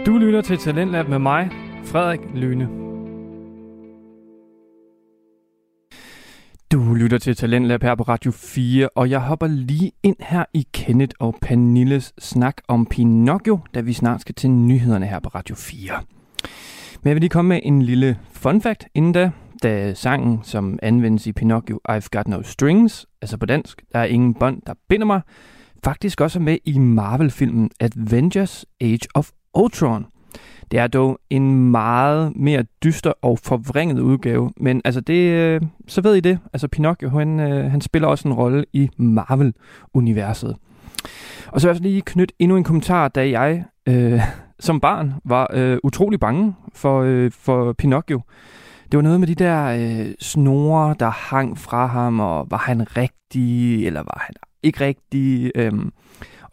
Du 0.05 0.17
lytter 0.17 0.41
til 0.41 0.57
Talentlab 0.57 1.09
med 1.09 1.19
mig, 1.19 1.49
Frederik 1.85 2.19
Lyne. 2.35 2.84
Du 6.75 6.93
lytter 6.93 7.17
til 7.17 7.35
Talentlab 7.35 7.83
her 7.83 7.95
på 7.95 8.03
Radio 8.03 8.31
4, 8.31 8.89
og 8.95 9.09
jeg 9.09 9.19
hopper 9.19 9.47
lige 9.47 9.91
ind 10.03 10.15
her 10.19 10.45
i 10.53 10.67
Kenneth 10.73 11.15
og 11.19 11.35
Pernilles 11.41 12.13
snak 12.19 12.57
om 12.67 12.85
Pinocchio, 12.85 13.59
da 13.75 13.81
vi 13.81 13.93
snart 13.93 14.21
skal 14.21 14.35
til 14.35 14.49
nyhederne 14.49 15.05
her 15.05 15.19
på 15.19 15.29
Radio 15.29 15.55
4. 15.55 15.93
Men 17.03 17.09
jeg 17.09 17.15
vil 17.15 17.21
lige 17.21 17.29
komme 17.29 17.49
med 17.49 17.59
en 17.63 17.81
lille 17.81 18.19
fun 18.31 18.61
fact 18.61 18.85
inden 18.95 19.13
da, 19.13 19.31
da 19.63 19.93
sangen, 19.93 20.39
som 20.43 20.79
anvendes 20.81 21.27
i 21.27 21.33
Pinocchio, 21.33 21.79
I've 21.89 22.07
Got 22.11 22.27
No 22.27 22.41
Strings, 22.41 23.05
altså 23.21 23.37
på 23.37 23.45
dansk, 23.45 23.83
der 23.93 23.99
er 23.99 24.05
ingen 24.05 24.33
bånd, 24.33 24.61
der 24.67 24.73
binder 24.89 25.05
mig, 25.05 25.21
faktisk 25.83 26.21
også 26.21 26.39
er 26.39 26.43
med 26.43 26.57
i 26.65 26.77
Marvel-filmen 26.77 27.69
Avengers 27.79 28.65
Age 28.81 29.07
of 29.13 29.29
Ultron. 29.53 30.05
Det 30.71 30.79
er 30.79 30.87
dog 30.87 31.19
en 31.29 31.71
meget 31.71 32.35
mere 32.35 32.63
dyster 32.83 33.13
og 33.21 33.39
forvrænget 33.39 33.99
udgave, 33.99 34.51
men 34.57 34.81
altså 34.85 35.01
det, 35.01 35.31
øh, 35.31 35.61
så 35.87 36.01
ved 36.01 36.15
I 36.15 36.19
det. 36.19 36.39
Altså 36.53 36.67
Pinocchio, 36.67 37.09
han, 37.09 37.39
øh, 37.39 37.71
han 37.71 37.81
spiller 37.81 38.07
også 38.07 38.27
en 38.27 38.33
rolle 38.33 38.65
i 38.73 38.89
Marvel-universet. 38.97 40.55
Og 41.47 41.61
så 41.61 41.67
vil 41.67 41.75
jeg 41.75 41.81
lige 41.81 42.01
knytte 42.01 42.33
endnu 42.39 42.57
en 42.57 42.63
kommentar, 42.63 43.07
da 43.07 43.29
jeg 43.29 43.63
øh, 43.87 44.21
som 44.59 44.79
barn 44.79 45.13
var 45.25 45.49
øh, 45.53 45.77
utrolig 45.83 46.19
bange 46.19 46.55
for, 46.73 47.01
øh, 47.01 47.31
for 47.31 47.73
Pinocchio. 47.73 48.21
Det 48.91 48.97
var 48.97 49.01
noget 49.01 49.19
med 49.19 49.27
de 49.27 49.35
der 49.35 49.65
øh, 49.65 50.13
snore, 50.19 50.95
der 50.99 51.09
hang 51.09 51.57
fra 51.57 51.85
ham, 51.85 52.19
og 52.19 52.47
var 52.51 52.57
han 52.57 52.97
rigtig, 52.97 53.87
eller 53.87 53.99
var 53.99 54.23
han 54.25 54.35
ikke 54.63 54.85
rigtig? 54.85 55.51
Øh, 55.55 55.73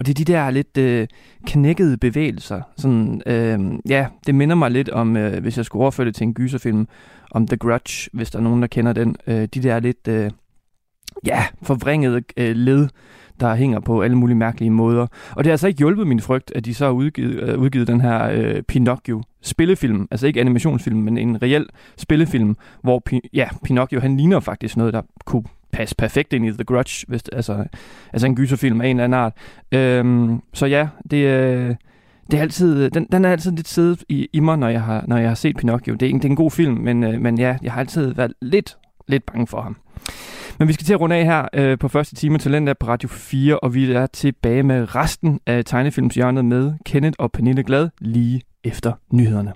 og 0.03 0.07
det 0.07 0.21
er 0.21 0.25
de 0.25 0.33
der 0.33 0.51
lidt 0.51 0.79
øh, 0.79 1.07
knækkede 1.47 1.97
bevægelser. 1.97 2.61
Sådan, 2.77 3.23
øh, 3.27 3.61
ja, 3.89 4.07
det 4.27 4.35
minder 4.35 4.55
mig 4.55 4.71
lidt 4.71 4.89
om, 4.89 5.17
øh, 5.17 5.43
hvis 5.43 5.57
jeg 5.57 5.65
skulle 5.65 5.83
overføre 5.83 6.07
det 6.07 6.15
til 6.15 6.25
en 6.25 6.35
gyserfilm, 6.35 6.89
om 7.31 7.47
The 7.47 7.57
Grudge, 7.57 8.11
hvis 8.13 8.31
der 8.31 8.39
er 8.39 8.43
nogen, 8.43 8.63
der 8.63 8.69
kender 8.69 8.93
den. 8.93 9.17
Øh, 9.27 9.49
de 9.55 9.63
der 9.63 9.81
lidt, 9.81 10.09
øh, 10.09 10.31
ja, 11.27 11.45
forvrængede 11.63 12.23
øh, 12.37 12.57
led, 12.57 12.89
der 13.41 13.55
hænger 13.55 13.81
på 13.81 14.03
alle 14.03 14.19
mulige 14.19 14.37
mærkelige 14.37 14.71
måder. 14.71 15.07
Og 15.31 15.45
det 15.45 15.47
har 15.47 15.53
altså 15.53 15.69
ikke 15.69 15.79
hjulpet 15.79 16.07
min 16.07 16.21
frygt, 16.21 16.53
at 16.55 16.65
de 16.65 16.75
så 16.75 16.85
har 16.85 16.93
udgivet, 16.93 17.41
øh, 17.43 17.59
udgivet 17.59 17.87
den 17.89 18.01
her 18.01 18.31
øh, 18.33 18.63
Pinocchio 18.63 19.23
spillefilm, 19.43 20.09
altså 20.11 20.27
ikke 20.27 20.41
animationsfilm, 20.41 20.99
men 20.99 21.19
en 21.19 21.43
reel 21.43 21.67
spillefilm, 21.97 22.57
hvor 22.83 23.03
Pi- 23.11 23.29
ja, 23.33 23.49
Pinocchio 23.65 24.01
han 24.01 24.17
ligner 24.17 24.41
faktisk 24.41 24.77
noget, 24.77 24.95
der 24.95 25.03
kunne 25.25 25.45
passe 25.73 25.95
perfekt 25.97 26.33
ind 26.33 26.47
i 26.47 26.51
The 26.53 26.65
Grudge, 26.65 27.05
hvis, 27.09 27.23
altså, 27.33 27.65
altså 28.13 28.27
en 28.27 28.37
gyserfilm 28.37 28.81
af 28.81 28.89
en 28.89 28.97
eller 28.97 29.05
anden 29.05 29.21
art. 29.21 29.33
Øhm, 29.73 30.41
så 30.55 30.67
ja, 30.67 30.89
det, 31.11 31.27
øh, 31.27 31.75
det 32.31 32.39
er 32.39 32.43
altid, 32.43 32.85
øh, 32.85 32.91
den, 32.95 33.07
den 33.13 33.25
er 33.25 33.31
altid 33.31 33.53
lidt 33.53 33.69
siddet 33.69 34.05
i, 34.09 34.29
i 34.33 34.41
mig, 34.41 34.59
når 34.59 34.69
jeg, 34.69 34.83
har, 34.83 35.05
når 35.09 35.17
jeg 35.17 35.29
har 35.29 35.35
set 35.35 35.57
Pinocchio. 35.57 35.95
Det 35.95 36.07
er, 36.07 36.11
en, 36.11 36.17
det 36.17 36.25
er 36.25 36.29
en 36.29 36.37
god 36.37 36.51
film, 36.51 36.75
men, 36.75 37.05
øh, 37.05 37.21
men 37.21 37.39
ja, 37.39 37.57
jeg 37.63 37.73
har 37.73 37.81
altid 37.81 38.15
været 38.15 38.33
lidt, 38.43 38.77
lidt 39.09 39.27
bange 39.27 39.47
for 39.47 39.61
ham. 39.61 39.77
Men 40.59 40.69
vi 40.69 40.73
skal 40.73 40.85
til 40.85 40.93
at 40.93 41.01
runde 41.01 41.17
af 41.17 41.25
her 41.25 41.49
øh, 41.55 41.79
på 41.79 41.89
første 41.89 42.15
time 42.15 42.39
Talent 42.39 42.79
på 42.79 42.89
Radio 42.89 43.09
4, 43.09 43.59
og 43.59 43.75
vi 43.75 43.93
er 43.93 44.07
tilbage 44.07 44.63
med 44.63 44.95
resten 44.95 45.41
af 45.47 45.65
tegnefilmshjørnet 45.65 46.45
med 46.45 46.73
Kenneth 46.85 47.17
og 47.19 47.33
Pernille 47.33 47.63
Glad 47.63 47.89
lige 48.01 48.41
efter 48.65 48.93
nyhederne. 49.13 49.53